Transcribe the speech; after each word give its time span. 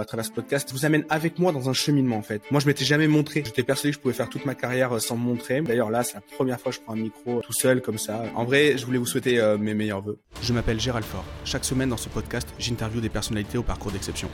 à 0.00 0.04
travers 0.04 0.26
ce 0.26 0.32
podcast 0.32 0.72
vous 0.72 0.84
amène 0.84 1.04
avec 1.08 1.38
moi 1.38 1.52
dans 1.52 1.70
un 1.70 1.72
cheminement 1.72 2.16
en 2.16 2.22
fait. 2.22 2.42
Moi 2.50 2.60
je 2.60 2.66
m'étais 2.66 2.84
jamais 2.84 3.06
montré, 3.06 3.44
j'étais 3.46 3.62
persuadé 3.62 3.92
que 3.92 3.96
je 3.96 4.00
pouvais 4.00 4.14
faire 4.14 4.28
toute 4.28 4.44
ma 4.44 4.56
carrière 4.56 4.96
euh, 4.96 4.98
sans 4.98 5.16
me 5.16 5.22
montrer. 5.22 5.60
D'ailleurs 5.60 5.88
là 5.88 6.02
c'est 6.02 6.14
la 6.14 6.20
première 6.20 6.60
fois 6.60 6.72
que 6.72 6.78
je 6.78 6.82
prends 6.82 6.94
un 6.94 7.00
micro 7.00 7.40
tout 7.42 7.52
seul 7.52 7.80
comme 7.80 7.98
ça. 7.98 8.24
En 8.34 8.44
vrai 8.44 8.76
je 8.76 8.84
voulais 8.86 8.98
vous 8.98 9.06
souhaiter 9.06 9.38
euh, 9.38 9.56
mes 9.56 9.72
meilleurs 9.72 10.02
voeux. 10.02 10.18
Je 10.42 10.52
m'appelle 10.52 10.80
Gérald 10.80 11.06
Fort. 11.06 11.24
Chaque 11.44 11.64
semaine 11.64 11.90
dans 11.90 11.96
ce 11.96 12.08
podcast 12.08 12.48
j'interviewe 12.58 13.00
des 13.00 13.08
personnalités 13.08 13.56
au 13.56 13.62
parcours 13.62 13.92
d'exception. 13.92 14.28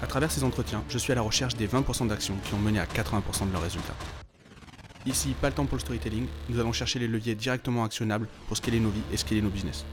À 0.00 0.06
travers 0.06 0.30
ces 0.30 0.44
entretiens, 0.44 0.82
je 0.88 0.96
suis 0.96 1.12
à 1.12 1.14
la 1.14 1.20
recherche 1.20 1.56
des 1.56 1.66
20% 1.66 2.06
d'actions 2.06 2.36
qui 2.44 2.54
ont 2.54 2.58
mené 2.58 2.78
à 2.78 2.86
80% 2.86 3.48
de 3.48 3.52
leurs 3.52 3.62
résultats. 3.62 3.96
Ici, 5.04 5.34
pas 5.40 5.48
le 5.48 5.54
temps 5.54 5.66
pour 5.66 5.76
le 5.76 5.80
storytelling, 5.80 6.26
nous 6.48 6.58
allons 6.58 6.72
chercher 6.72 6.98
les 6.98 7.06
leviers 7.08 7.34
directement 7.34 7.84
actionnables 7.84 8.28
pour 8.48 8.56
scaler 8.56 8.80
nos 8.80 8.90
vies 8.90 9.02
et 9.12 9.18
scaler 9.18 9.42
nos 9.42 9.50
business. 9.50 9.84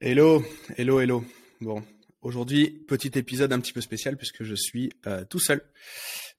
Hello, 0.00 0.42
hello, 0.76 1.00
hello. 1.00 1.24
Bon, 1.60 1.82
Aujourd'hui, 2.20 2.70
petit 2.88 3.16
épisode 3.16 3.52
un 3.52 3.60
petit 3.60 3.72
peu 3.72 3.80
spécial 3.80 4.16
puisque 4.16 4.42
je 4.42 4.56
suis 4.56 4.90
euh, 5.06 5.24
tout 5.24 5.38
seul, 5.38 5.62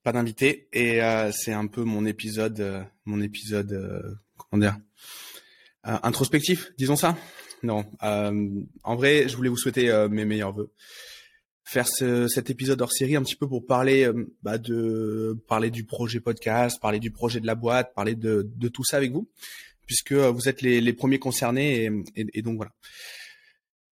pas 0.04 0.12
d'invité 0.12 0.68
et 0.74 1.02
euh, 1.02 1.32
c'est 1.32 1.54
un 1.54 1.68
peu 1.68 1.84
mon 1.84 2.06
épisode, 2.06 2.60
euh, 2.60 2.84
mon 3.06 3.22
épisode, 3.22 4.20
comment 4.36 4.60
dire, 4.60 4.78
introspectif, 5.84 6.74
disons 6.78 6.98
ça. 6.98 7.18
Non, 7.64 7.86
en 8.02 8.96
vrai, 8.96 9.30
je 9.30 9.36
voulais 9.38 9.50
vous 9.50 9.58
souhaiter 9.58 10.08
mes 10.10 10.26
meilleurs 10.26 10.54
voeux. 10.54 10.74
Faire 11.64 11.88
ce, 11.88 12.28
cet 12.28 12.50
épisode 12.50 12.82
hors 12.82 12.92
série 12.92 13.16
un 13.16 13.24
petit 13.24 13.36
peu 13.36 13.48
pour 13.48 13.66
parler, 13.66 14.10
bah, 14.44 14.58
de 14.58 15.38
parler 15.48 15.72
du 15.72 15.86
projet 15.86 16.20
podcast, 16.20 16.80
parler 16.82 17.00
du 17.00 17.12
projet 17.12 17.40
de 17.40 17.48
la 17.48 17.56
boîte, 17.56 17.94
parler 17.96 18.16
de, 18.16 18.50
de 18.54 18.68
tout 18.68 18.84
ça 18.84 18.98
avec 18.98 19.12
vous, 19.12 19.30
puisque 19.86 20.14
vous 20.14 20.50
êtes 20.50 20.62
les, 20.62 20.82
les 20.82 20.94
premiers 20.94 21.20
concernés 21.20 21.86
et, 22.16 22.26
et 22.34 22.42
donc 22.42 22.58
voilà. 22.58 22.72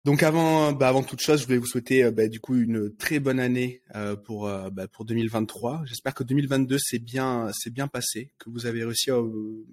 Donc 0.06 0.22
avant, 0.22 0.70
bah 0.70 0.86
avant 0.86 1.02
toute 1.02 1.20
chose, 1.20 1.40
je 1.40 1.46
voulais 1.46 1.58
vous 1.58 1.66
souhaiter 1.66 2.04
euh, 2.04 2.12
bah, 2.12 2.28
du 2.28 2.38
coup 2.38 2.54
une 2.54 2.94
très 2.94 3.18
bonne 3.18 3.40
année 3.40 3.82
euh, 3.96 4.14
pour 4.14 4.46
euh, 4.46 4.70
bah, 4.70 4.86
pour 4.86 5.04
2023. 5.04 5.82
J'espère 5.84 6.14
que 6.14 6.22
2022 6.22 6.76
c'est 6.78 7.00
bien 7.00 7.50
c'est 7.52 7.72
bien 7.72 7.88
passé, 7.88 8.30
que 8.38 8.48
vous 8.48 8.66
avez 8.66 8.84
réussi 8.84 9.10
à, 9.10 9.18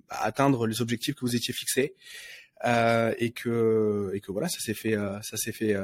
atteindre 0.09 0.65
les 0.65 0.81
objectifs 0.81 1.13
que 1.13 1.19
vous 1.19 1.35
étiez 1.35 1.53
fixés 1.53 1.93
et 2.65 3.31
que 3.31 4.09
et 4.15 4.21
que 4.21 4.31
voilà 4.31 4.49
ça 4.49 4.57
s'est 4.59 4.73
fait 4.73 4.95
ça 5.21 5.37
s'est 5.37 5.51
fait 5.51 5.75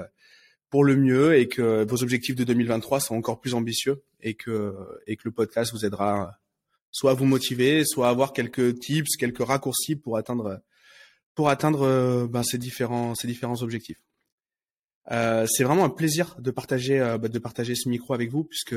pour 0.71 0.83
le 0.83 0.95
mieux 0.95 1.37
et 1.37 1.47
que 1.47 1.85
vos 1.87 2.01
objectifs 2.01 2.35
de 2.35 2.43
2023 2.43 3.01
sont 3.01 3.15
encore 3.15 3.39
plus 3.39 3.53
ambitieux 3.53 4.01
et 4.21 4.33
que 4.33 4.73
et 5.05 5.15
que 5.15 5.23
le 5.25 5.31
podcast 5.31 5.71
vous 5.73 5.85
aidera 5.85 6.39
soit 6.89 7.11
à 7.11 7.13
vous 7.13 7.25
motiver, 7.25 7.83
soit 7.85 8.07
à 8.07 8.09
avoir 8.09 8.33
quelques 8.33 8.79
tips, 8.79 9.15
quelques 9.15 9.45
raccourcis 9.45 9.95
pour 9.95 10.17
atteindre 10.17 10.59
pour 11.35 11.49
atteindre 11.49 12.25
ben, 12.25 12.41
ces 12.41 12.57
différents 12.57 13.13
ces 13.13 13.27
différents 13.27 13.61
objectifs. 13.61 14.01
Euh, 15.11 15.45
c'est 15.49 15.63
vraiment 15.63 15.85
un 15.85 15.89
plaisir 15.89 16.35
de 16.39 16.51
partager 16.51 16.99
euh, 16.99 17.17
bah, 17.17 17.27
de 17.27 17.39
partager 17.39 17.75
ce 17.75 17.89
micro 17.89 18.13
avec 18.13 18.29
vous 18.29 18.43
puisque 18.43 18.75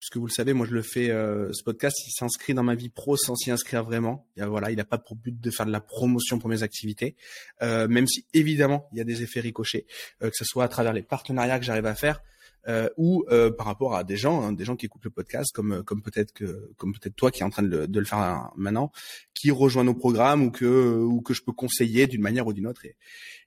puisque 0.00 0.16
vous 0.16 0.26
le 0.26 0.32
savez, 0.32 0.52
moi 0.52 0.66
je 0.66 0.74
le 0.74 0.82
fais. 0.82 1.10
Euh, 1.10 1.52
ce 1.52 1.62
podcast, 1.62 1.96
il 2.06 2.10
s'inscrit 2.10 2.54
dans 2.54 2.64
ma 2.64 2.74
vie 2.74 2.88
pro 2.88 3.16
sans 3.16 3.36
s'y 3.36 3.52
inscrire 3.52 3.84
vraiment. 3.84 4.26
Il 4.36 4.44
voilà, 4.44 4.72
il 4.72 4.76
n'a 4.76 4.84
pas 4.84 4.98
pour 4.98 5.16
but 5.16 5.40
de 5.40 5.50
faire 5.50 5.66
de 5.66 5.70
la 5.70 5.80
promotion 5.80 6.40
pour 6.40 6.48
mes 6.48 6.64
activités, 6.64 7.14
même 7.60 8.08
si 8.08 8.26
évidemment 8.34 8.88
il 8.92 8.98
y 8.98 9.00
a 9.00 9.04
des 9.04 9.22
effets 9.22 9.40
ricochets, 9.40 9.86
que 10.20 10.30
ce 10.32 10.44
soit 10.44 10.64
à 10.64 10.68
travers 10.68 10.92
les 10.92 11.02
partenariats 11.02 11.60
que 11.60 11.64
j'arrive 11.64 11.86
à 11.86 11.94
faire, 11.94 12.20
euh, 12.68 12.88
ou 12.96 13.24
euh, 13.28 13.50
par 13.50 13.66
rapport 13.66 13.96
à 13.96 14.04
des 14.04 14.16
gens, 14.16 14.40
hein, 14.42 14.52
des 14.52 14.64
gens 14.64 14.76
qui 14.76 14.86
écoutent 14.86 15.04
le 15.04 15.10
podcast, 15.10 15.52
comme 15.52 15.82
comme 15.82 16.00
peut-être 16.00 16.32
que 16.32 16.70
comme 16.76 16.92
peut-être 16.92 17.16
toi 17.16 17.32
qui 17.32 17.40
est 17.40 17.44
en 17.44 17.50
train 17.50 17.64
de 17.64 17.68
le, 17.68 17.88
de 17.88 17.98
le 17.98 18.04
faire 18.06 18.52
maintenant, 18.56 18.92
qui 19.34 19.50
rejoint 19.50 19.82
nos 19.82 19.94
programmes 19.94 20.44
ou 20.44 20.50
que 20.52 20.96
ou 21.00 21.22
que 21.22 21.34
je 21.34 21.42
peux 21.42 21.52
conseiller 21.52 22.06
d'une 22.06 22.22
manière 22.22 22.46
ou 22.46 22.52
d'une 22.52 22.68
autre. 22.68 22.84
Et, 22.84 22.94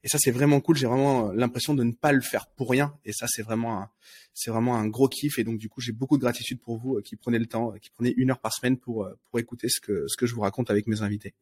et 0.03 0.09
ça 0.09 0.17
c'est 0.19 0.31
vraiment 0.31 0.59
cool. 0.59 0.75
J'ai 0.75 0.87
vraiment 0.87 1.31
l'impression 1.31 1.73
de 1.73 1.83
ne 1.83 1.93
pas 1.93 2.11
le 2.11 2.19
faire 2.19 2.47
pour 2.47 2.69
rien. 2.69 2.93
Et 3.05 3.13
ça 3.13 3.25
c'est 3.29 3.41
vraiment 3.41 3.87
c'est 4.33 4.51
vraiment 4.51 4.75
un 4.75 4.87
gros 4.87 5.07
kiff. 5.07 5.39
Et 5.39 5.45
donc 5.45 5.59
du 5.59 5.69
coup 5.69 5.79
j'ai 5.79 5.93
beaucoup 5.93 6.17
de 6.17 6.21
gratitude 6.21 6.59
pour 6.59 6.77
vous 6.77 6.97
euh, 6.97 7.01
qui 7.01 7.15
prenez 7.15 7.39
le 7.39 7.45
temps, 7.45 7.71
qui 7.81 7.91
prenez 7.91 8.13
une 8.17 8.31
heure 8.31 8.39
par 8.39 8.53
semaine 8.53 8.77
pour 8.77 9.07
pour 9.29 9.39
écouter 9.39 9.69
ce 9.69 9.79
que 9.79 10.05
ce 10.09 10.17
que 10.17 10.25
je 10.25 10.35
vous 10.35 10.41
raconte 10.41 10.69
avec 10.69 10.87
mes 10.87 11.03
invités. 11.03 11.33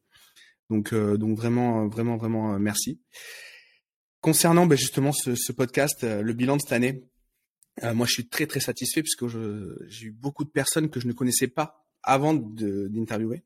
Donc 0.70 0.94
donc 0.94 1.36
vraiment 1.36 1.88
vraiment 1.88 2.16
vraiment 2.16 2.56
merci. 2.60 3.00
Concernant 4.20 4.64
ben, 4.66 4.78
justement 4.78 5.12
ce, 5.12 5.34
ce 5.34 5.52
podcast, 5.52 6.02
le 6.04 6.32
bilan 6.32 6.56
de 6.56 6.62
cette 6.62 6.72
année, 6.72 7.04
euh, 7.82 7.94
moi, 7.94 8.06
je 8.06 8.12
suis 8.12 8.28
très 8.28 8.46
très 8.46 8.60
satisfait 8.60 9.02
puisque 9.02 9.26
j'ai 9.26 10.06
eu 10.06 10.12
beaucoup 10.12 10.44
de 10.44 10.50
personnes 10.50 10.88
que 10.90 11.00
je 11.00 11.06
ne 11.06 11.12
connaissais 11.12 11.48
pas 11.48 11.84
avant 12.02 12.34
d'interviewer. 12.34 13.42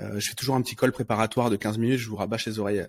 Euh, 0.00 0.18
je 0.18 0.28
fais 0.28 0.34
toujours 0.34 0.56
un 0.56 0.62
petit 0.62 0.76
call 0.76 0.92
préparatoire 0.92 1.50
de 1.50 1.56
15 1.56 1.78
minutes, 1.78 1.98
je 1.98 2.08
vous 2.08 2.16
rabâche 2.16 2.46
les 2.46 2.58
oreilles 2.58 2.86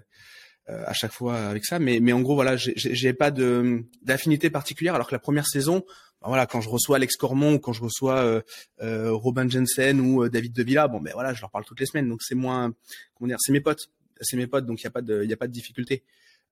euh, 0.69 0.83
à 0.87 0.93
chaque 0.93 1.11
fois 1.11 1.37
avec 1.37 1.65
ça. 1.65 1.77
Mais, 1.77 1.99
mais 1.99 2.13
en 2.13 2.21
gros, 2.21 2.35
voilà, 2.35 2.55
j'ai 2.57 3.13
pas 3.13 3.31
d'affinité 3.31 4.49
particulière. 4.49 4.95
Alors 4.95 5.07
que 5.07 5.13
la 5.13 5.19
première 5.19 5.45
saison, 5.45 5.85
ben 6.21 6.29
voilà, 6.29 6.47
quand 6.47 6.61
je 6.61 6.69
reçois 6.69 6.95
Alex 6.95 7.15
Cormont 7.17 7.55
ou 7.55 7.59
quand 7.59 7.73
je 7.73 7.83
reçois 7.83 8.17
euh, 8.17 8.41
euh 8.81 9.11
Robin 9.11 9.47
Jensen 9.47 9.99
ou 9.99 10.27
David 10.29 10.53
De 10.53 10.63
Villa, 10.63 10.87
bon 10.87 10.99
ben 10.99 11.13
voilà, 11.13 11.33
je 11.33 11.41
leur 11.41 11.51
parle 11.51 11.65
toutes 11.65 11.79
les 11.79 11.85
semaines. 11.85 12.09
Donc 12.09 12.23
c'est 12.23 12.35
moins, 12.35 12.73
comment 13.13 13.27
dire, 13.27 13.37
c'est 13.39 13.51
mes 13.51 13.61
potes, 13.61 13.91
c'est 14.21 14.37
mes 14.37 14.47
potes, 14.47 14.65
donc 14.65 14.81
il 14.81 14.85
y 14.85 14.87
a 14.87 14.91
pas 14.91 15.01
de, 15.01 15.23
il 15.23 15.31
a 15.31 15.37
pas 15.37 15.47
de 15.47 15.53
difficulté. 15.53 16.03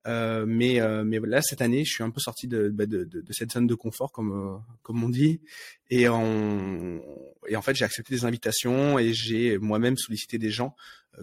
Euh, 0.06 0.44
mais 0.46 0.80
euh, 0.80 1.02
mais 1.02 1.18
là 1.20 1.40
cette 1.40 1.62
année, 1.62 1.84
je 1.84 1.92
suis 1.92 2.02
un 2.02 2.10
peu 2.10 2.20
sorti 2.20 2.46
de, 2.46 2.68
bah, 2.68 2.84
de, 2.84 3.04
de, 3.04 3.22
de 3.22 3.32
cette 3.32 3.52
zone 3.52 3.66
de 3.66 3.74
confort 3.74 4.12
comme 4.12 4.32
euh, 4.32 4.58
comme 4.82 5.02
on 5.02 5.08
dit 5.08 5.40
et 5.88 6.08
en 6.08 7.00
et 7.48 7.56
en 7.56 7.62
fait 7.62 7.74
j'ai 7.74 7.86
accepté 7.86 8.14
des 8.14 8.26
invitations 8.26 8.98
et 8.98 9.14
j'ai 9.14 9.56
moi-même 9.56 9.96
sollicité 9.96 10.36
des 10.36 10.50
gens 10.50 10.76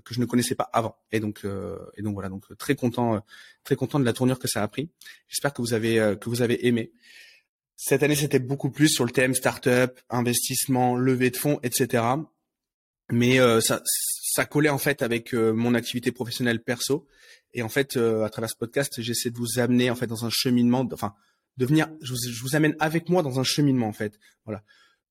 que 0.04 0.14
je 0.14 0.20
ne 0.20 0.26
connaissais 0.26 0.56
pas 0.56 0.70
avant 0.74 0.98
et 1.12 1.20
donc 1.20 1.46
et 1.96 2.02
donc 2.02 2.14
voilà 2.14 2.30
donc 2.30 2.46
très 2.58 2.76
content 2.76 3.24
très 3.64 3.76
content 3.76 4.00
de 4.00 4.06
la 4.06 4.14
tournure 4.14 4.40
que 4.40 4.48
ça 4.48 4.64
a 4.64 4.68
pris. 4.68 4.90
J'espère 5.28 5.54
que 5.54 5.62
vous 5.62 5.74
avez 5.74 6.16
que 6.20 6.30
vous 6.30 6.42
avez 6.42 6.66
aimé. 6.66 6.92
Cette 7.76 8.02
année 8.02 8.16
c'était 8.16 8.40
beaucoup 8.40 8.72
plus 8.72 8.88
sur 8.90 9.06
le 9.06 9.12
thème 9.12 9.36
startup, 9.36 10.00
investissement, 10.10 10.96
levée 10.96 11.30
de 11.30 11.38
fonds, 11.38 11.60
etc. 11.62 12.04
Mais 13.12 13.38
ça 13.62 13.84
ça 14.32 14.46
collait 14.46 14.70
en 14.70 14.78
fait 14.78 15.02
avec 15.02 15.34
mon 15.34 15.74
activité 15.74 16.12
professionnelle 16.12 16.64
perso 16.64 17.08
et 17.54 17.62
en 17.62 17.70
fait, 17.70 17.98
euh, 17.98 18.24
à 18.24 18.30
travers 18.30 18.50
ce 18.50 18.56
podcast, 18.56 19.02
j'essaie 19.02 19.30
de 19.30 19.38
vous 19.38 19.60
amener 19.60 19.90
en 19.90 19.96
fait 19.96 20.08
dans 20.08 20.26
un 20.26 20.30
cheminement, 20.30 20.88
enfin, 20.94 21.14
de 21.58 21.66
venir, 21.66 21.90
je 22.02 22.14
vous, 22.14 22.20
je 22.30 22.42
vous, 22.42 22.56
amène 22.56 22.76
avec 22.80 23.10
moi 23.10 23.24
dans 23.24 23.40
un 23.40 23.44
cheminement 23.44 23.88
en 23.88 23.94
fait. 23.94 24.18
Voilà. 24.46 24.64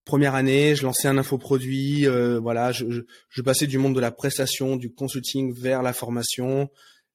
Première 0.05 0.35
année, 0.35 0.75
je 0.75 0.83
lançais 0.83 1.09
un 1.09 1.19
infoproduit, 1.19 2.07
euh, 2.07 2.41
voilà, 2.41 2.73
je, 2.73 2.91
je, 2.91 3.03
je, 3.29 3.43
passais 3.43 3.67
du 3.67 3.77
monde 3.77 3.95
de 3.95 4.01
la 4.01 4.11
prestation, 4.11 4.77
du 4.77 4.93
consulting 4.93 5.53
vers 5.53 5.83
la 5.83 5.93
formation. 5.93 6.71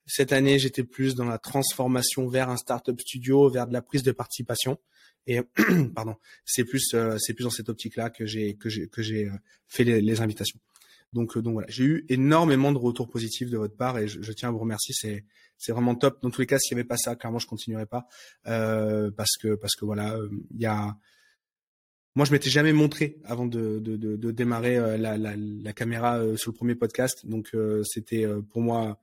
Cette 0.05 0.31
année, 0.31 0.59
j'étais 0.59 0.83
plus 0.83 1.15
dans 1.15 1.25
la 1.25 1.39
transformation 1.39 2.27
vers 2.27 2.49
un 2.49 2.57
startup 2.57 2.99
studio, 3.01 3.49
vers 3.49 3.65
de 3.67 3.73
la 3.73 3.81
prise 3.81 4.03
de 4.03 4.11
participation. 4.11 4.77
Et 5.25 5.39
pardon, 5.95 6.15
c'est 6.45 6.63
plus, 6.63 6.93
euh, 6.93 7.17
c'est 7.17 7.33
plus 7.33 7.43
dans 7.43 7.49
cette 7.49 7.69
optique-là 7.69 8.11
que 8.11 8.27
j'ai 8.27 8.55
que 8.55 8.69
j'ai 8.69 8.87
que 8.87 9.01
j'ai 9.01 9.25
euh, 9.25 9.31
fait 9.67 9.83
les, 9.83 10.01
les 10.01 10.21
invitations. 10.21 10.59
Donc, 11.15 11.37
euh, 11.37 11.41
donc 11.41 11.53
voilà, 11.53 11.67
j'ai 11.69 11.85
eu 11.85 12.05
énormément 12.09 12.73
de 12.73 12.77
retours 12.77 13.09
positifs 13.09 13.49
de 13.49 13.57
votre 13.57 13.75
part 13.75 13.97
et 13.97 14.07
je, 14.07 14.31
tiens 14.33 14.49
à 14.49 14.51
vous 14.51 14.59
remercier. 14.59 14.93
C'est 14.95 15.23
c'est 15.57 15.71
vraiment 15.71 15.95
top. 15.95 16.21
Dans 16.21 16.29
tous 16.29 16.41
les 16.41 16.47
cas, 16.47 16.59
s'il 16.59 16.75
n'y 16.75 16.81
avait 16.81 16.87
pas 16.87 16.97
ça, 16.97 17.15
clairement, 17.15 17.39
je 17.39 17.47
continuerais 17.47 17.85
pas 17.85 18.05
euh, 18.47 19.09
parce 19.15 19.37
que 19.41 19.55
parce 19.55 19.75
que 19.75 19.85
voilà, 19.85 20.17
euh, 20.17 20.29
il 20.51 20.61
y 20.61 20.65
a 20.65 20.95
moi, 22.17 22.25
je 22.25 22.31
m'étais 22.31 22.49
jamais 22.49 22.71
montré 22.71 23.17
avant 23.25 23.45
de, 23.45 23.79
de, 23.79 23.97
de, 23.97 24.15
de 24.15 24.31
démarrer 24.31 24.97
la, 24.97 25.17
la, 25.17 25.35
la, 25.35 25.73
caméra 25.73 26.21
sur 26.37 26.51
le 26.51 26.55
premier 26.55 26.75
podcast. 26.75 27.25
Donc, 27.25 27.53
c'était 27.83 28.25
pour 28.51 28.61
moi 28.61 29.01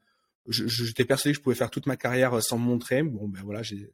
j'étais 0.48 1.04
persuadé 1.04 1.32
que 1.32 1.38
je 1.38 1.42
pouvais 1.42 1.54
faire 1.54 1.70
toute 1.70 1.86
ma 1.86 1.96
carrière 1.96 2.34
euh, 2.34 2.40
sans 2.40 2.58
me 2.58 2.64
montrer. 2.64 3.02
Bon, 3.02 3.28
ben 3.28 3.40
voilà, 3.44 3.62
j'ai, 3.62 3.92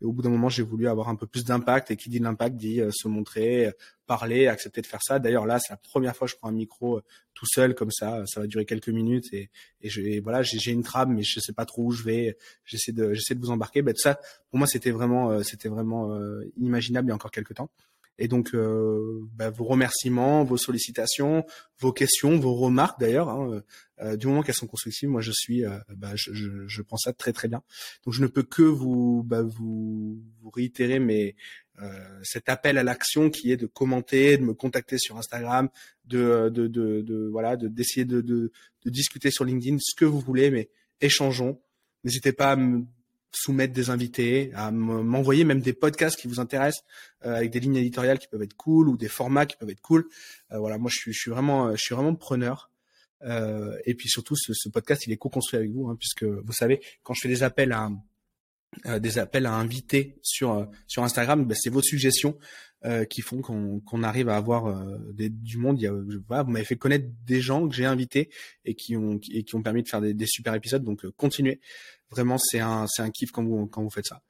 au 0.00 0.12
bout 0.12 0.22
d'un 0.22 0.30
moment, 0.30 0.48
j'ai 0.48 0.62
voulu 0.62 0.88
avoir 0.88 1.08
un 1.08 1.16
peu 1.16 1.26
plus 1.26 1.44
d'impact. 1.44 1.90
Et 1.90 1.96
qui 1.96 2.08
dit 2.08 2.18
l'impact 2.18 2.56
dit 2.56 2.80
euh, 2.80 2.90
se 2.92 3.08
montrer, 3.08 3.66
euh, 3.66 3.72
parler, 4.06 4.46
accepter 4.46 4.80
de 4.80 4.86
faire 4.86 5.02
ça. 5.02 5.18
D'ailleurs, 5.18 5.46
là, 5.46 5.58
c'est 5.58 5.72
la 5.72 5.76
première 5.76 6.14
fois 6.14 6.26
que 6.26 6.32
je 6.32 6.36
prends 6.36 6.48
un 6.48 6.52
micro 6.52 7.00
tout 7.34 7.46
seul 7.46 7.74
comme 7.74 7.90
ça. 7.90 8.22
Ça 8.26 8.40
va 8.40 8.46
durer 8.46 8.64
quelques 8.64 8.88
minutes 8.88 9.32
et, 9.32 9.50
et, 9.80 9.88
je, 9.88 10.20
voilà, 10.22 10.42
j'ai, 10.42 10.70
une 10.70 10.82
trame, 10.82 11.14
mais 11.14 11.22
je 11.22 11.40
sais 11.40 11.52
pas 11.52 11.66
trop 11.66 11.86
où 11.86 11.90
je 11.90 12.04
vais. 12.04 12.36
J'essaie 12.64 12.92
de, 12.92 13.14
j'essaie 13.14 13.34
de 13.34 13.40
vous 13.40 13.50
embarquer. 13.50 13.82
Ben, 13.82 13.92
tout 13.92 14.00
ça, 14.00 14.20
pour 14.50 14.58
moi, 14.58 14.66
c'était 14.66 14.92
vraiment, 14.92 15.42
c'était 15.42 15.68
vraiment 15.68 16.16
inimaginable 16.56 17.08
il 17.08 17.10
y 17.10 17.12
a 17.12 17.14
encore 17.14 17.30
quelques 17.30 17.54
temps. 17.54 17.70
Et 18.18 18.26
donc, 18.26 18.54
euh, 18.54 19.20
bah, 19.34 19.50
vos 19.50 19.64
remerciements, 19.64 20.42
vos 20.42 20.56
sollicitations, 20.56 21.44
vos 21.78 21.92
questions, 21.92 22.38
vos 22.38 22.54
remarques 22.54 22.98
d'ailleurs, 23.00 23.28
hein, 23.28 23.62
euh, 24.00 24.16
du 24.16 24.26
moment 24.26 24.42
qu'elles 24.42 24.54
sont 24.54 24.66
constructives, 24.66 25.08
moi 25.08 25.20
je 25.20 25.32
suis, 25.32 25.64
euh, 25.64 25.78
bah, 25.96 26.12
je, 26.14 26.32
je, 26.32 26.66
je, 26.66 26.82
prends 26.82 26.96
ça 26.96 27.12
très 27.12 27.32
très 27.32 27.48
bien. 27.48 27.62
Donc 28.04 28.14
je 28.14 28.22
ne 28.22 28.26
peux 28.26 28.42
que 28.42 28.62
vous 28.62 29.22
bah, 29.24 29.42
vous, 29.42 30.20
vous 30.40 30.50
réitérer 30.50 30.98
mais 30.98 31.36
euh, 31.80 32.20
cet 32.22 32.48
appel 32.48 32.76
à 32.78 32.82
l'action 32.82 33.30
qui 33.30 33.52
est 33.52 33.56
de 33.56 33.66
commenter, 33.66 34.36
de 34.36 34.42
me 34.42 34.54
contacter 34.54 34.98
sur 34.98 35.16
Instagram, 35.16 35.68
de 36.04 36.48
de, 36.48 36.66
de, 36.66 37.02
de 37.02 37.28
voilà, 37.30 37.56
de 37.56 37.68
d'essayer 37.68 38.04
de, 38.04 38.20
de, 38.20 38.52
de 38.84 38.90
discuter 38.90 39.30
sur 39.30 39.44
LinkedIn, 39.44 39.78
ce 39.80 39.94
que 39.94 40.04
vous 40.04 40.20
voulez, 40.20 40.50
mais 40.50 40.70
échangeons. 41.00 41.60
N'hésitez 42.04 42.32
pas 42.32 42.52
à 42.52 42.56
me 42.56 42.84
soumettre 43.32 43.72
des 43.72 43.90
invités, 43.90 44.50
à 44.54 44.70
m'envoyer 44.70 45.44
même 45.44 45.60
des 45.60 45.72
podcasts 45.72 46.18
qui 46.18 46.28
vous 46.28 46.40
intéressent 46.40 46.84
euh, 47.24 47.34
avec 47.34 47.50
des 47.50 47.60
lignes 47.60 47.76
éditoriales 47.76 48.18
qui 48.18 48.28
peuvent 48.28 48.42
être 48.42 48.56
cool 48.56 48.88
ou 48.88 48.96
des 48.96 49.08
formats 49.08 49.46
qui 49.46 49.56
peuvent 49.56 49.70
être 49.70 49.80
cool. 49.80 50.08
Euh, 50.52 50.58
voilà, 50.58 50.78
moi 50.78 50.90
je 50.92 50.98
suis, 50.98 51.12
je 51.12 51.18
suis 51.18 51.30
vraiment, 51.30 51.72
je 51.72 51.82
suis 51.82 51.94
vraiment 51.94 52.14
preneur. 52.14 52.70
Euh, 53.24 53.76
et 53.84 53.94
puis 53.94 54.08
surtout, 54.08 54.36
ce, 54.36 54.52
ce, 54.54 54.68
podcast 54.68 55.06
il 55.06 55.12
est 55.12 55.16
co-construit 55.16 55.58
avec 55.58 55.72
vous, 55.72 55.88
hein, 55.88 55.96
puisque 55.98 56.24
vous 56.24 56.52
savez, 56.52 56.80
quand 57.02 57.14
je 57.14 57.22
fais 57.22 57.28
des 57.28 57.42
appels 57.42 57.72
à 57.72 57.90
des 59.00 59.18
appels 59.18 59.46
à 59.46 59.54
inviter 59.54 60.18
sur 60.22 60.68
sur 60.86 61.02
Instagram, 61.02 61.44
bah, 61.46 61.54
c'est 61.58 61.70
vos 61.70 61.82
suggestions 61.82 62.38
qui 63.10 63.22
font 63.22 63.40
qu'on 63.40 64.02
arrive 64.04 64.28
à 64.28 64.36
avoir 64.36 64.72
du 65.14 65.56
monde. 65.56 65.80
Il 65.80 65.84
y 65.84 65.86
a, 65.88 65.92
vous 65.92 66.50
m'avez 66.50 66.66
fait 66.66 66.76
connaître 66.76 67.06
des 67.24 67.40
gens 67.40 67.66
que 67.66 67.74
j'ai 67.74 67.86
invités 67.86 68.28
et 68.66 68.74
qui 68.74 68.94
ont 68.94 69.18
et 69.32 69.42
qui 69.42 69.56
ont 69.56 69.62
permis 69.62 69.82
de 69.82 69.88
faire 69.88 70.02
des, 70.02 70.12
des 70.12 70.26
super 70.26 70.54
épisodes. 70.54 70.84
Donc 70.84 71.04
continuez. 71.16 71.60
Vraiment, 72.10 72.38
c'est 72.38 72.60
un 72.60 72.86
c'est 72.88 73.02
un 73.02 73.10
kiff 73.10 73.30
quand 73.30 73.44
vous 73.44 73.66
quand 73.66 73.82
vous 73.82 73.90
faites 73.90 74.06
ça. 74.06 74.22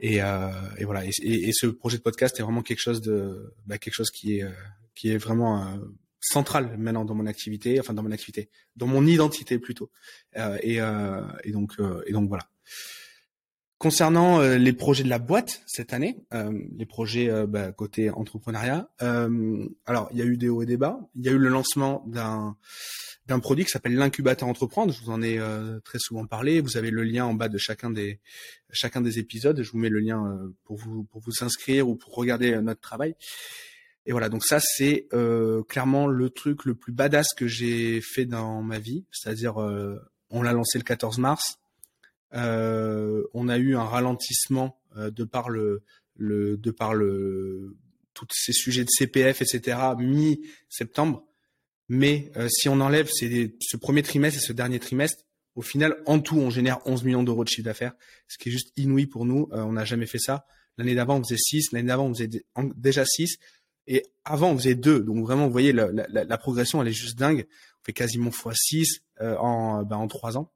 Et, 0.00 0.20
euh, 0.20 0.50
et 0.78 0.84
voilà. 0.84 1.04
Et, 1.04 1.52
ce 1.52 1.66
projet 1.66 1.96
de 1.98 2.02
podcast 2.02 2.38
est 2.40 2.42
vraiment 2.42 2.62
quelque 2.62 2.80
chose 2.80 3.00
de 3.00 3.54
bah, 3.66 3.78
quelque 3.78 3.94
chose 3.94 4.10
qui 4.10 4.38
est 4.38 4.46
qui 4.94 5.10
est 5.10 5.16
vraiment 5.16 5.64
euh, 5.64 5.78
central 6.22 6.76
maintenant 6.78 7.04
dans 7.04 7.14
mon 7.14 7.26
activité, 7.26 7.78
enfin 7.80 7.92
dans 7.92 8.02
mon 8.02 8.12
activité, 8.12 8.48
dans 8.76 8.86
mon 8.86 9.06
identité 9.06 9.58
plutôt. 9.58 9.90
Euh, 10.36 10.56
et, 10.62 10.80
euh, 10.80 11.20
et 11.44 11.50
donc 11.50 11.72
euh, 11.78 12.02
et 12.06 12.12
donc 12.12 12.28
voilà. 12.28 12.48
Concernant 13.82 14.40
euh, 14.40 14.58
les 14.58 14.72
projets 14.72 15.02
de 15.02 15.08
la 15.08 15.18
boîte 15.18 15.62
cette 15.66 15.92
année, 15.92 16.16
les 16.76 16.86
projets 16.86 17.28
bah, 17.48 17.72
côté 17.72 18.10
entrepreneuriat, 18.10 18.88
alors 19.00 20.08
il 20.12 20.18
y 20.18 20.22
a 20.22 20.24
eu 20.24 20.36
des 20.36 20.48
hauts 20.48 20.62
et 20.62 20.66
des 20.66 20.76
bas. 20.76 21.00
Il 21.16 21.24
y 21.24 21.28
a 21.28 21.32
eu 21.32 21.38
le 21.38 21.48
lancement 21.48 22.04
d'un 22.06 22.56
d'un 23.26 23.38
produit 23.38 23.64
qui 23.64 23.70
s'appelle 23.70 23.94
l'incubateur 23.94 24.48
entreprendre. 24.48 24.92
Je 24.92 25.00
vous 25.02 25.10
en 25.10 25.22
ai 25.22 25.38
euh, 25.38 25.78
très 25.80 25.98
souvent 25.98 26.26
parlé. 26.26 26.60
Vous 26.60 26.76
avez 26.76 26.90
le 26.90 27.02
lien 27.02 27.24
en 27.24 27.34
bas 27.34 27.48
de 27.48 27.58
chacun 27.58 27.90
des 27.90 28.20
chacun 28.70 29.00
des 29.00 29.18
épisodes. 29.18 29.62
Je 29.62 29.70
vous 29.70 29.78
mets 29.78 29.88
le 29.88 30.00
lien 30.00 30.24
euh, 30.26 30.54
pour 30.64 30.76
vous 30.76 31.04
pour 31.04 31.20
vous 31.20 31.44
inscrire 31.44 31.88
ou 31.88 31.96
pour 31.96 32.14
regarder 32.14 32.52
euh, 32.52 32.62
notre 32.62 32.80
travail. 32.80 33.14
Et 34.04 34.10
voilà, 34.10 34.28
donc 34.28 34.44
ça 34.44 34.58
c'est 34.58 35.06
clairement 35.68 36.08
le 36.08 36.28
truc 36.28 36.64
le 36.64 36.74
plus 36.74 36.92
badass 36.92 37.34
que 37.36 37.46
j'ai 37.46 38.00
fait 38.00 38.24
dans 38.24 38.60
ma 38.60 38.80
vie. 38.80 39.04
C'est-à-dire, 39.12 39.58
on 40.28 40.42
l'a 40.42 40.52
lancé 40.52 40.76
le 40.76 40.82
14 40.82 41.18
mars. 41.18 41.60
On 42.32 43.48
a 43.48 43.58
eu 43.58 43.76
un 43.76 43.84
ralentissement 43.84 44.78
de 44.96 45.24
par 45.24 45.50
le, 45.50 45.82
le 46.16 46.56
de 46.56 46.70
par 46.70 46.94
le 46.94 47.76
tous 48.14 48.26
ces 48.30 48.52
sujets 48.52 48.84
de 48.84 48.90
CPF, 48.90 49.42
etc. 49.42 49.78
mi-septembre. 49.98 51.24
Mais 51.88 52.30
euh, 52.36 52.48
si 52.48 52.68
on 52.68 52.80
enlève 52.80 53.08
ce 53.10 53.76
premier 53.76 54.02
trimestre 54.02 54.38
et 54.38 54.42
ce 54.42 54.52
dernier 54.52 54.78
trimestre, 54.78 55.24
au 55.54 55.62
final, 55.62 55.96
en 56.06 56.20
tout, 56.20 56.38
on 56.38 56.48
génère 56.48 56.78
11 56.86 57.04
millions 57.04 57.22
d'euros 57.22 57.44
de 57.44 57.48
chiffre 57.48 57.64
d'affaires, 57.64 57.92
ce 58.28 58.38
qui 58.38 58.48
est 58.48 58.52
juste 58.52 58.72
inouï 58.76 59.06
pour 59.06 59.26
nous. 59.26 59.48
Euh, 59.52 59.62
on 59.62 59.72
n'a 59.72 59.84
jamais 59.84 60.06
fait 60.06 60.18
ça. 60.18 60.46
L'année 60.78 60.94
d'avant, 60.94 61.18
on 61.18 61.22
faisait 61.22 61.36
6. 61.36 61.72
L'année 61.72 61.88
d'avant, 61.88 62.06
on 62.06 62.14
faisait 62.14 62.30
déjà 62.76 63.04
6. 63.04 63.36
Et 63.86 64.04
avant, 64.24 64.52
on 64.52 64.56
faisait 64.56 64.74
2. 64.74 65.00
Donc 65.00 65.22
vraiment, 65.24 65.46
vous 65.46 65.52
voyez, 65.52 65.72
la, 65.72 65.92
la, 65.92 66.24
la, 66.24 66.38
progression, 66.38 66.80
elle 66.80 66.88
est 66.88 66.92
juste 66.92 67.18
dingue. 67.18 67.46
On 67.82 67.84
fait 67.84 67.92
quasiment 67.92 68.30
x6 68.30 69.00
euh, 69.20 69.36
en, 69.36 69.82
ben, 69.82 69.96
en 69.96 70.08
3 70.08 70.38
ans. 70.38 70.50